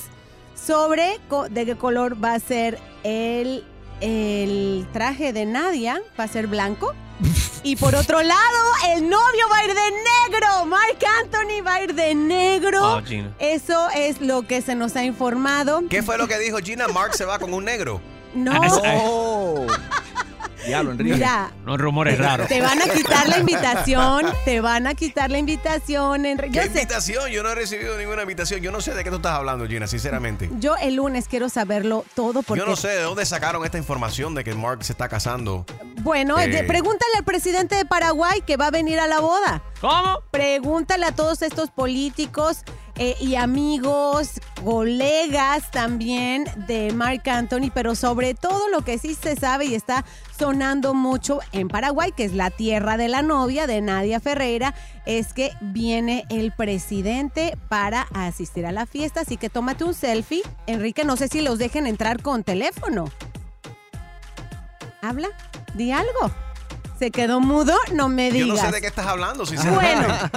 sobre 0.54 1.18
co- 1.30 1.50
de 1.50 1.66
qué 1.66 1.76
color 1.76 2.22
va 2.24 2.34
a 2.34 2.40
ser 2.40 2.78
el, 3.04 3.64
el 4.02 4.88
traje 4.92 5.34
de 5.34 5.46
Nadia. 5.46 6.02
Va 6.20 6.26
a 6.26 6.28
ser 6.28 6.48
blanco. 6.48 6.94
Y 7.64 7.76
por 7.76 7.96
otro 7.96 8.22
lado, 8.22 8.72
el 8.94 9.10
novio 9.10 9.46
va 9.52 9.58
a 9.58 9.66
ir 9.66 9.74
de 9.74 9.92
negro. 9.92 10.66
Mark 10.66 10.98
Anthony 11.24 11.64
va 11.66 11.76
a 11.76 11.84
ir 11.84 11.94
de 11.94 12.16
negro. 12.16 12.98
Oh, 12.98 13.02
Gina. 13.04 13.34
Eso 13.40 13.90
es 13.96 14.22
lo 14.22 14.44
que 14.44 14.62
se 14.62 14.76
nos 14.76 14.96
ha 14.96 15.04
informado. 15.04 15.84
¿Qué 15.90 16.04
fue 16.04 16.18
lo 16.18 16.28
que 16.28 16.38
dijo 16.40 16.58
Gina? 16.60 16.88
Mark 16.88 17.16
se 17.16 17.26
va 17.26 17.40
con 17.40 17.54
un 17.54 17.66
negro. 17.66 18.02
No. 18.34 18.52
Diablo, 20.68 20.92
Enrique. 20.92 21.14
Mira, 21.16 21.52
No 21.66 21.78
rumores 21.78 22.18
raros. 22.18 22.48
te 22.48 22.62
van 22.62 22.82
a 22.82 22.86
quitar 22.86 23.28
la 23.30 23.38
invitación. 23.40 24.26
Te 24.46 24.62
van 24.62 24.88
a 24.88 24.94
quitar 24.94 25.30
la 25.32 25.38
invitación. 25.38 26.24
Enri- 26.24 26.44
¿Qué 26.52 26.52
Yo 26.52 26.62
sé, 26.62 26.68
invitación? 26.68 27.30
Yo 27.32 27.44
no 27.44 27.50
he 27.50 27.56
recibido 27.56 27.98
ninguna 27.98 28.22
invitación. 28.22 28.62
Yo 28.62 28.72
no 28.72 28.82
sé 28.82 28.94
de 28.94 29.04
qué 29.04 29.10
tú 29.10 29.18
estás 29.18 29.34
hablando, 29.34 29.68
Gina, 29.68 29.88
sinceramente. 29.88 30.50
yo 30.60 30.76
el 30.78 30.96
lunes 30.96 31.28
quiero 31.28 31.50
saberlo 31.50 32.06
todo 32.16 32.42
porque 32.44 32.60
Yo 32.62 32.66
no 32.68 32.76
sé 32.76 32.90
de 32.90 33.02
dónde 33.02 33.26
sacaron 33.26 33.64
esta 33.66 33.78
información 33.78 34.36
de 34.36 34.44
que 34.44 34.54
Mark 34.54 34.84
se 34.84 34.94
está 34.94 35.10
casando. 35.10 35.66
Bueno, 36.02 36.40
Eh. 36.40 36.48
de- 36.48 36.64
pregúntale 36.64 37.12
al 37.18 37.24
presidente 37.24 37.76
de 37.76 37.86
Paraguay 37.86 38.42
que 38.46 38.56
va 38.58 38.68
a 38.68 38.72
venir 38.72 39.00
a 39.00 39.08
la 39.08 39.20
boda. 39.20 39.62
¿Cómo? 39.82 40.22
Pregúntale 40.32 41.06
a 41.06 41.12
todos 41.12 41.42
estos 41.44 41.70
políticos 41.70 42.64
eh, 43.00 43.16
y 43.22 43.36
amigos, 43.36 44.42
colegas 44.64 45.70
también 45.70 46.46
de 46.66 46.92
Mark 46.94 47.30
Anthony, 47.30 47.70
pero 47.72 47.94
sobre 47.94 48.34
todo 48.34 48.70
lo 48.70 48.82
que 48.82 48.98
sí 48.98 49.14
se 49.14 49.36
sabe 49.36 49.66
y 49.66 49.76
está 49.76 50.04
sonando 50.38 50.96
mucho 50.96 51.40
en 51.52 51.68
Paraguay, 51.68 52.12
que 52.12 52.24
es 52.24 52.34
la 52.34 52.50
tierra 52.50 52.98
de 52.98 53.08
la 53.08 53.22
novia 53.22 53.68
de 53.68 53.82
Nadia 53.82 54.20
Ferreira, 54.20 54.74
es 55.06 55.32
que 55.34 55.52
viene 55.62 56.26
el 56.30 56.52
presidente 56.52 57.56
para 57.70 58.08
asistir 58.14 58.66
a 58.66 58.72
la 58.72 58.88
fiesta, 58.88 59.22
así 59.22 59.38
que 59.38 59.50
tómate 59.50 59.84
un 59.84 59.94
selfie. 59.94 60.42
Enrique, 60.66 61.04
no 61.04 61.18
sé 61.18 61.28
si 61.28 61.42
los 61.42 61.60
dejen 61.60 61.86
entrar 61.86 62.24
con 62.24 62.44
teléfono. 62.44 63.06
¿Habla? 65.04 65.28
Di 65.76 65.92
algo. 65.92 66.47
¿Se 67.00 67.12
quedó 67.12 67.40
mudo? 67.40 67.74
No 67.94 68.10
me 68.10 68.30
Yo 68.30 68.34
digas. 68.46 68.58
no 68.58 68.66
sé 68.66 68.72
de 68.72 68.82
qué 68.82 68.88
estás 68.88 69.06
hablando, 69.06 69.46
sinceramente. 69.46 70.08
Bueno, 70.08 70.30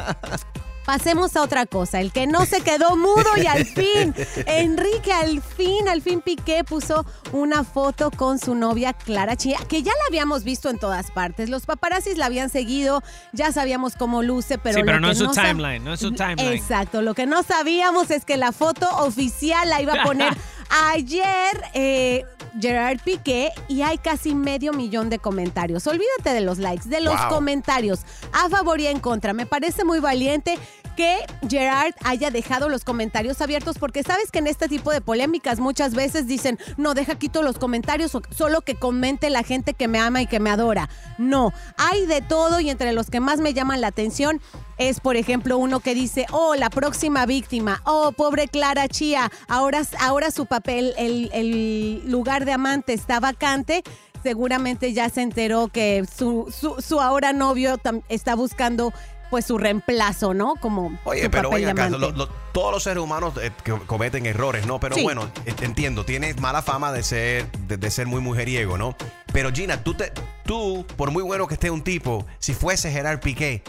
pasemos 0.85 1.37
a 1.37 1.43
otra 1.43 1.67
cosa. 1.67 2.01
El 2.01 2.13
que 2.13 2.27
no 2.27 2.45
se 2.47 2.61
quedó 2.63 2.97
mudo 2.97 3.25
y 3.37 3.47
al 3.47 3.65
fin, 3.65 4.15
Enrique, 4.47 5.13
al 5.13 5.41
fin, 5.41 5.89
al 5.89 6.03
fin 6.03 6.21
Piqué 6.21 6.65
puso 6.65 7.07
una 7.33 7.65
foto 7.65 8.11
con 8.11 8.39
su 8.39 8.55
novia 8.55 8.93
Clara 8.93 9.37
Chía, 9.37 9.59
que 9.69 9.83
ya 9.83 9.93
la 9.93 10.07
habíamos 10.09 10.43
visto 10.45 10.69
en 10.69 10.79
todas 10.79 11.11
partes. 11.13 11.49
Los 11.49 11.65
paparazzis 11.65 12.19
la 12.19 12.27
habían 12.27 12.51
seguido, 12.51 13.03
ya 13.33 13.53
sabíamos 13.53 13.95
cómo 13.97 14.23
luce, 14.23 14.59
pero 14.59 14.79
sí, 14.79 14.83
pero 14.85 15.01
no 15.01 15.11
en 15.11 15.17
su 15.17 15.29
timeline, 15.31 15.83
no 15.85 15.93
en 15.93 15.99
su 15.99 16.13
timeline. 16.13 16.53
Exacto, 16.53 17.03
lo 17.03 17.15
que 17.15 17.27
no 17.27 17.43
sabíamos 17.43 18.11
es 18.11 18.25
que 18.25 18.37
la 18.37 18.53
foto 18.53 18.89
oficial 18.99 19.69
la 19.69 19.81
iba 19.81 19.95
a 19.95 20.05
poner 20.05 20.37
ayer 20.71 21.63
eh, 21.75 22.25
Gerard 22.61 23.01
Piqué 23.05 23.51
y 23.69 23.83
hay 23.83 23.99
casi 23.99 24.35
medio 24.35 24.73
millón 24.73 25.11
de 25.11 25.19
comentarios. 25.19 25.87
Olvídate 25.87 26.33
de 26.33 26.41
los 26.41 26.59
likes, 26.59 26.89
de 26.89 27.01
los 27.01 27.19
Wow. 27.21 27.29
comentarios 27.29 28.01
a 28.33 28.49
favor 28.49 28.81
y 28.81 28.87
en 28.87 29.01
contra. 29.01 29.33
Me 29.33 29.47
parece 29.47 29.85
muy 29.85 30.01
valiente 30.01 30.59
que 30.97 31.19
Gerard 31.49 31.95
haya 32.05 32.31
dejado 32.31 32.69
los 32.69 32.85
comentarios 32.85 33.41
abiertos 33.41 33.79
porque 33.79 34.03
sabes 34.03 34.31
que 34.31 34.41
en 34.41 34.49
este 34.49 34.69
tipo 34.69 34.91
de 34.91 35.01
polémicas 35.01 35.61
muchas 35.61 35.95
veces 35.95 36.27
dicen, 36.27 36.59
no, 36.77 36.95
deja 36.95 37.15
quito 37.15 37.43
los 37.43 37.59
comentarios 37.59 38.15
o 38.15 38.23
solo 38.31 38.61
que 38.63 38.75
comente 38.75 39.31
la 39.31 39.43
gente 39.43 39.73
que 39.73 39.89
me 39.89 39.99
ama 39.99 40.21
y 40.23 40.27
que 40.27 40.41
me 40.41 40.51
adora. 40.51 40.91
No, 41.17 41.53
hay 41.79 42.07
de 42.07 42.21
todo 42.21 42.61
y 42.61 42.71
entre 42.71 42.93
los 42.93 43.09
que 43.09 43.21
más 43.21 43.39
me 43.41 43.55
llaman 43.55 43.81
la 43.81 43.87
atención 43.87 44.41
es, 44.81 44.99
por 44.99 45.17
ejemplo, 45.17 45.59
uno 45.59 45.79
que 45.81 45.95
dice, 45.95 46.27
oh, 46.33 46.55
la 46.57 46.71
próxima 46.71 47.27
víctima, 47.27 47.81
oh, 47.85 48.11
pobre 48.13 48.49
Clara 48.49 48.89
Chía, 48.89 49.31
ahora, 49.47 49.83
ahora 50.01 50.31
su 50.31 50.47
papel, 50.47 50.95
el, 50.99 51.31
el 51.33 52.11
lugar 52.11 52.45
de 52.47 52.53
amante 52.53 52.93
está 52.95 53.21
vacante. 53.21 53.83
Seguramente 54.23 54.93
ya 54.93 55.09
se 55.09 55.23
enteró 55.23 55.69
que 55.69 56.05
su, 56.07 56.53
su, 56.55 56.83
su 56.83 57.01
ahora 57.01 57.33
novio 57.33 57.79
está 58.09 58.35
buscando 58.35 58.93
pues 59.31 59.47
su 59.47 59.59
reemplazo, 59.59 60.35
¿no? 60.35 60.55
Como 60.61 60.99
Oye, 61.05 61.31
pero 61.31 61.51
oye, 61.51 61.71
acá, 61.71 61.85
amante. 61.87 61.99
lo- 62.05 62.11
lo- 62.11 62.29
todos 62.53 62.73
los 62.73 62.83
seres 62.83 63.01
humanos 63.03 63.33
eh, 63.41 63.53
que 63.63 63.73
cometen 63.87 64.27
errores, 64.27 64.67
¿no? 64.67 64.81
Pero 64.81 64.97
Sí. 64.97 65.05
bueno, 65.05 65.31
entiendo, 65.63 66.05
tienes 66.05 66.41
mala 66.41 66.63
fama 66.63 66.91
de 66.93 67.03
ser, 67.05 67.51
de, 67.69 67.77
de 67.77 67.91
ser 67.93 68.09
muy 68.09 68.21
mujeriego, 68.21 68.77
¿no? 68.77 68.97
Pero 69.33 69.53
Gina, 69.53 69.85
tú, 69.85 69.95
te, 69.95 70.13
tú, 70.45 70.85
por 70.97 71.13
muy 71.13 71.23
bueno 71.23 71.47
que 71.47 71.55
esté 71.55 71.71
un 71.71 71.83
tipo, 71.83 72.27
si 72.41 72.55
fuese 72.55 72.91
Gerard 72.91 73.21
Piqué, 73.21 73.63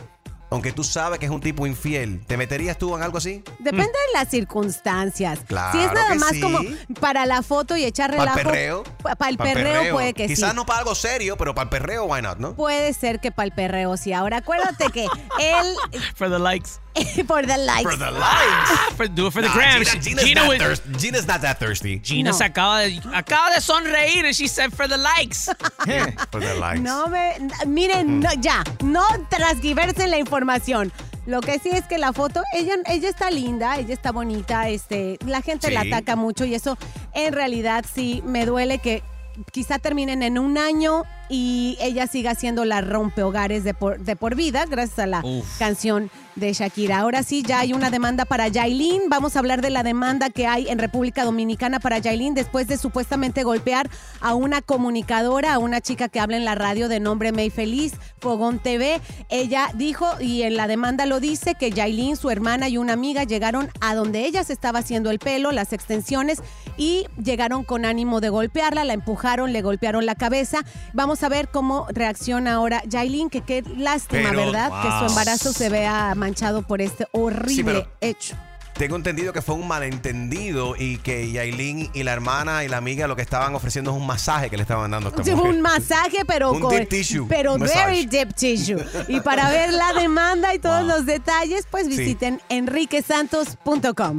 aunque 0.52 0.74
tú 0.74 0.84
sabes 0.84 1.18
que 1.18 1.26
es 1.26 1.32
un 1.32 1.40
tipo 1.40 1.66
infiel, 1.66 2.22
¿te 2.28 2.36
meterías 2.36 2.78
tú 2.78 2.94
en 2.96 3.02
algo 3.02 3.18
así? 3.18 3.42
Depende 3.60 3.86
de 3.88 4.20
las 4.20 4.28
circunstancias. 4.28 5.40
Claro 5.48 5.72
si 5.72 5.86
es 5.86 5.94
nada 5.94 6.12
que 6.12 6.20
más 6.20 6.32
sí. 6.32 6.42
como 6.42 6.60
para 7.00 7.26
la 7.26 7.42
foto 7.42 7.78
y 7.78 7.86
echar 7.86 8.12
Para 8.12 8.34
relajo. 8.36 8.40
el 8.40 8.46
perreo. 8.46 8.84
Para 9.02 9.30
el 9.30 9.38
perreo, 9.38 9.94
puede 9.94 10.14
que 10.14 10.28
Quizás 10.28 10.50
sí. 10.50 10.56
no 10.56 10.66
para 10.66 10.80
algo 10.80 10.94
serio, 10.94 11.38
pero 11.38 11.56
para 11.56 11.64
el 11.64 11.70
perreo, 11.70 12.06
why 12.06 12.22
not, 12.22 12.38
¿no? 12.38 12.54
Puede 12.54 12.94
ser 12.94 13.22
que 13.22 13.32
para 13.32 13.46
el 13.46 13.54
perreo 13.54 13.96
sí. 13.96 14.12
Ahora 14.12 14.38
acuérdate 14.38 14.90
que 14.92 15.06
él 15.40 15.76
For 16.16 16.30
the 16.30 16.38
likes. 16.38 16.72
por 17.28 17.46
the 17.46 17.58
likes. 17.58 17.84
For 17.84 17.96
the 17.98 18.12
likes. 18.12 18.96
For- 18.98 19.08
do 19.08 19.28
it 19.28 19.34
for 19.34 19.42
the 19.42 19.48
Nah, 19.48 19.54
gram. 19.54 19.84
Gina- 19.84 20.02
Gina, 20.02 20.22
Gina's, 20.22 20.36
not 20.36 20.48
was- 20.50 20.60
thirst- 20.60 20.84
Gina's 21.00 21.28
not 21.28 21.42
that 21.42 21.58
thirsty. 21.60 22.00
Gina 22.00 22.32
No. 22.32 22.38
se 22.38 22.44
acaba 22.44 22.80
de, 22.82 23.00
acaba 23.14 23.50
de 23.56 23.62
sonreír 23.62 24.26
and 24.26 24.36
she 24.36 24.48
said 24.48 24.72
for 24.74 24.88
the 24.88 24.98
likes. 24.98 25.46
For 26.32 26.40
the 26.42 26.56
likes. 26.60 26.82
No 26.82 27.08
me. 27.08 27.34
Miren, 27.66 28.20
no, 28.20 28.30
ya. 28.40 28.64
No 28.84 29.04
transgiversen 29.30 30.10
la 30.10 30.18
información. 30.18 30.92
Lo 31.26 31.40
que 31.42 31.60
sí 31.60 31.70
es 31.70 31.86
que 31.86 31.98
la 31.98 32.14
foto, 32.14 32.42
ella, 32.54 32.76
ella 32.88 33.08
está 33.10 33.30
linda, 33.30 33.78
ella 33.78 33.94
está 33.94 34.12
bonita, 34.12 34.68
este, 34.70 35.18
la 35.26 35.42
gente 35.44 35.70
la 35.70 35.82
ataca 35.82 36.16
mucho 36.16 36.46
y 36.46 36.56
eso 36.56 36.78
en 37.14 37.32
realidad 37.34 37.86
sí 37.94 38.24
me 38.26 38.46
duele 38.48 38.80
que 38.80 39.04
quizá 39.52 39.78
terminen 39.78 40.24
en 40.24 40.40
un 40.40 40.58
año 40.58 41.04
y 41.32 41.78
ella 41.80 42.08
siga 42.08 42.36
siendo 42.36 42.66
la 42.66 42.82
rompehogares 42.82 43.64
de 43.64 43.74
por, 43.74 44.02
de 44.02 44.18
por 44.18 44.36
vida 44.36 44.66
gracias 44.66 45.00
a 45.00 45.08
la 45.08 45.22
Uf. 45.24 45.58
canción 45.58 46.12
de 46.36 46.54
Shakira. 46.54 47.00
Ahora 47.00 47.24
sí, 47.24 47.44
ya 47.44 47.60
hay 47.60 47.74
una 47.74 47.90
demanda 47.90 48.26
para 48.26 48.48
Yailin. 48.48 49.04
Vamos 49.10 49.36
a 49.36 49.40
hablar 49.40 49.62
de 49.62 49.70
la 49.70 49.84
demanda 49.84 50.30
que 50.30 50.48
hay 50.48 50.68
en 50.70 50.80
República 50.80 51.24
Dominicana 51.24 51.80
para 51.80 52.00
Yailin 52.00 52.34
después 52.34 52.68
de 52.68 52.78
supuestamente 52.78 53.44
golpear 53.44 53.90
a 54.20 54.34
una 54.34 54.62
comunicadora, 54.62 55.54
a 55.54 55.60
una 55.60 55.82
chica 55.82 56.10
que 56.10 56.20
habla 56.20 56.38
en 56.38 56.46
la 56.46 56.56
radio 56.56 56.88
de 56.88 57.00
nombre 57.00 57.32
May 57.32 57.50
Feliz, 57.50 57.94
Fogón 58.20 58.60
TV. 58.60 59.02
Ella 59.30 59.70
dijo, 59.76 60.08
y 60.20 60.44
en 60.44 60.56
la 60.56 60.68
demanda 60.68 61.06
lo 61.06 61.20
dice, 61.20 61.56
que 61.56 61.72
Yailin, 61.72 62.16
su 62.16 62.30
hermana 62.30 62.70
y 62.70 62.78
una 62.78 62.94
amiga 62.94 63.24
llegaron 63.24 63.70
a 63.80 63.96
donde 63.96 64.26
ella 64.26 64.44
se 64.44 64.54
estaba 64.54 64.80
haciendo 64.80 65.12
el 65.12 65.20
pelo, 65.20 65.52
las 65.52 65.74
extensiones, 65.74 66.42
y 66.78 67.06
llegaron 67.22 67.64
con 67.64 67.86
ánimo 67.86 68.22
de 68.22 68.30
golpearla, 68.30 68.84
la 68.84 68.94
empujaron, 68.94 69.54
le 69.54 69.62
golpearon 69.62 70.06
la 70.06 70.16
cabeza. 70.16 70.60
Vamos 70.94 71.21
a 71.24 71.30
ver 71.30 71.50
cómo 71.50 71.88
reacciona 71.92 72.54
ahora 72.54 72.82
Yailin, 72.86 73.30
que 73.30 73.42
qué 73.42 73.64
lástima, 73.78 74.30
Pero- 74.30 74.46
¿verdad? 74.46 74.72
Que 74.82 74.90
su 75.00 75.06
embarazo 75.12 75.54
se 75.54 75.70
vea 75.70 76.14
manchado 76.16 76.62
por 76.64 76.82
este 76.82 77.08
horrible 77.12 77.54
Sí, 77.56 77.64
pero- 77.64 77.88
hecho. 78.02 78.36
Tengo 78.74 78.96
entendido 78.96 79.32
que 79.34 79.42
fue 79.44 79.54
un 79.56 79.68
malentendido 79.68 80.76
y 80.78 80.98
que 81.00 81.30
Yailin 81.32 81.92
y 81.94 82.04
la 82.04 82.14
hermana 82.14 82.64
y 82.64 82.68
la 82.70 82.78
amiga 82.78 83.06
lo 83.06 83.16
que 83.16 83.22
estaban 83.22 83.54
ofreciendo 83.54 83.92
es 83.92 83.98
un 83.98 84.08
masaje 84.08 84.50
que 84.50 84.56
le 84.56 84.64
estaban 84.64 84.90
dando 84.90 85.10
a 85.10 85.12
esta 85.12 85.24
Sí, 85.24 85.32
mujer. 85.36 85.52
un 85.52 85.62
masaje, 85.62 86.24
pero 86.26 86.54
Un 86.54 86.62
con, 86.62 86.72
deep 86.72 86.88
tissue, 86.90 87.28
pero 87.28 87.58
massage. 87.60 87.86
very 87.86 88.06
deep 88.06 88.34
tissue. 88.34 88.80
Y 89.10 89.20
para 89.20 89.50
ver 89.52 89.72
la 89.74 89.94
demanda 89.94 90.56
y 90.56 90.60
todos 90.60 90.84
los 90.86 91.06
detalles, 91.06 91.68
pues 91.70 91.84
Sí. 91.88 91.98
visiten 91.98 92.42
enriquesantos.com. 92.50 94.18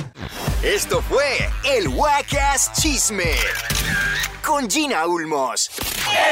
Esto 0.63 1.03
fue 1.03 1.49
el 1.65 1.89
Wacas 1.89 2.73
Chisme 2.75 3.33
con 4.43 4.69
Gina 4.69 5.07
Ulmos. 5.07 5.71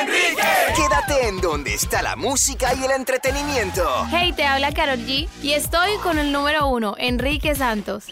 ¡Enrique! 0.01 0.43
Quédate 0.75 1.29
en 1.29 1.41
donde 1.41 1.75
está 1.75 2.03
la 2.03 2.17
música 2.17 2.75
y 2.75 2.85
el 2.85 2.91
entretenimiento. 2.91 4.07
Hey, 4.11 4.33
te 4.35 4.45
habla 4.45 4.73
Carol 4.73 4.99
G 4.99 5.29
y 5.43 5.53
estoy 5.53 5.97
con 6.03 6.19
el 6.19 6.33
número 6.33 6.69
uno, 6.69 6.95
Enrique 6.99 7.55
Santos. 7.55 8.07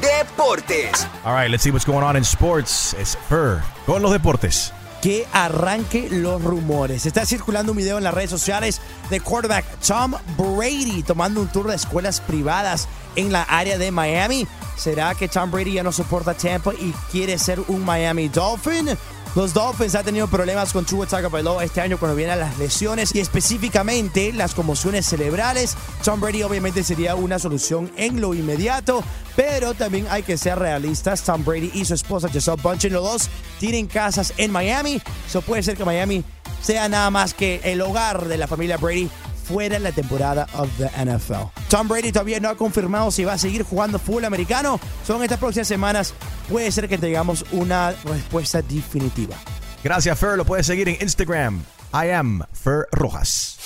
Deportes. 0.00 1.06
All 1.24 1.34
right, 1.34 1.50
let's 1.50 1.62
see 1.62 1.70
what's 1.70 1.86
going 1.86 2.02
on 2.02 2.16
in 2.16 2.24
sports. 2.24 2.94
Es 2.94 3.16
Fur 3.28 3.62
con 3.86 4.02
los 4.02 4.10
deportes. 4.12 4.72
Que 5.02 5.26
arranque 5.32 6.08
los 6.10 6.42
rumores. 6.42 7.04
Está 7.04 7.26
circulando 7.26 7.72
un 7.72 7.78
video 7.78 7.98
en 7.98 8.04
las 8.04 8.14
redes 8.14 8.30
sociales 8.30 8.80
de 9.10 9.20
quarterback 9.20 9.66
Tom 9.86 10.14
Brady 10.38 11.02
tomando 11.02 11.40
un 11.40 11.48
tour 11.48 11.66
de 11.68 11.74
escuelas 11.74 12.20
privadas 12.20 12.88
en 13.16 13.32
la 13.32 13.42
área 13.42 13.76
de 13.78 13.90
Miami. 13.90 14.46
¿Será 14.76 15.14
que 15.14 15.28
Tom 15.28 15.50
Brady 15.50 15.74
ya 15.74 15.82
no 15.82 15.92
soporta 15.92 16.34
Tampa 16.34 16.72
y 16.72 16.92
quiere 17.10 17.36
ser 17.36 17.60
un 17.66 17.84
Miami 17.84 18.28
Dolphin? 18.28 18.96
Los 19.34 19.54
Dolphins 19.54 19.94
han 19.94 20.04
tenido 20.04 20.28
problemas 20.28 20.74
con 20.74 20.84
Tua 20.84 21.06
Tagovailoa 21.06 21.64
este 21.64 21.80
año 21.80 21.96
cuando 21.98 22.14
vienen 22.14 22.38
las 22.38 22.58
lesiones 22.58 23.14
y 23.14 23.20
específicamente 23.20 24.30
las 24.30 24.54
conmociones 24.54 25.06
cerebrales. 25.06 25.74
Tom 26.04 26.20
Brady 26.20 26.42
obviamente 26.42 26.84
sería 26.84 27.14
una 27.14 27.38
solución 27.38 27.90
en 27.96 28.20
lo 28.20 28.34
inmediato, 28.34 29.02
pero 29.34 29.72
también 29.72 30.06
hay 30.10 30.22
que 30.22 30.36
ser 30.36 30.58
realistas. 30.58 31.22
Tom 31.22 31.46
Brady 31.46 31.70
y 31.72 31.86
su 31.86 31.94
esposa 31.94 32.28
Giselle 32.28 32.60
Bundchen, 32.62 32.92
los 32.92 33.02
dos 33.02 33.30
tienen 33.58 33.86
casas 33.86 34.34
en 34.36 34.52
Miami. 34.52 35.00
Eso 35.26 35.40
puede 35.40 35.62
ser 35.62 35.78
que 35.78 35.84
Miami 35.86 36.22
sea 36.60 36.90
nada 36.90 37.08
más 37.08 37.32
que 37.32 37.62
el 37.64 37.80
hogar 37.80 38.28
de 38.28 38.36
la 38.36 38.46
familia 38.46 38.76
Brady 38.76 39.08
fuera 39.42 39.78
la 39.78 39.92
temporada 39.92 40.46
of 40.54 40.68
the 40.78 40.88
NFL. 41.04 41.50
Tom 41.68 41.88
Brady 41.88 42.12
todavía 42.12 42.40
no 42.40 42.48
ha 42.48 42.56
confirmado 42.56 43.10
si 43.10 43.24
va 43.24 43.34
a 43.34 43.38
seguir 43.38 43.62
jugando 43.62 43.98
fútbol 43.98 44.24
americano. 44.24 44.78
Son 45.06 45.22
estas 45.22 45.38
próximas 45.38 45.68
semanas. 45.68 46.14
Puede 46.48 46.70
ser 46.70 46.88
que 46.88 46.98
tengamos 46.98 47.44
una 47.52 47.94
respuesta 48.04 48.62
definitiva. 48.62 49.36
Gracias, 49.82 50.18
Fur. 50.18 50.36
Lo 50.36 50.44
puedes 50.44 50.66
seguir 50.66 50.88
en 50.88 50.96
Instagram. 51.00 51.62
I 51.92 52.10
am 52.10 52.42
Fur 52.52 52.88
Rojas. 52.92 53.58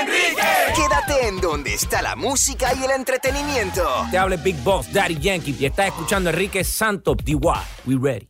¡Enrique! 0.00 0.42
Quédate 0.74 1.28
en 1.28 1.40
donde 1.40 1.74
está 1.74 2.02
la 2.02 2.16
música 2.16 2.72
y 2.74 2.84
el 2.84 2.90
entretenimiento. 2.92 3.86
Te 4.10 4.18
habla 4.18 4.36
Big 4.36 4.56
Boss, 4.62 4.92
Daddy 4.92 5.18
Yankee, 5.18 5.56
y 5.58 5.66
estás 5.66 5.88
escuchando 5.88 6.30
a 6.30 6.32
Enrique 6.32 6.64
Santos, 6.64 7.16
DY. 7.22 7.38
We 7.86 7.96
ready. 8.00 8.29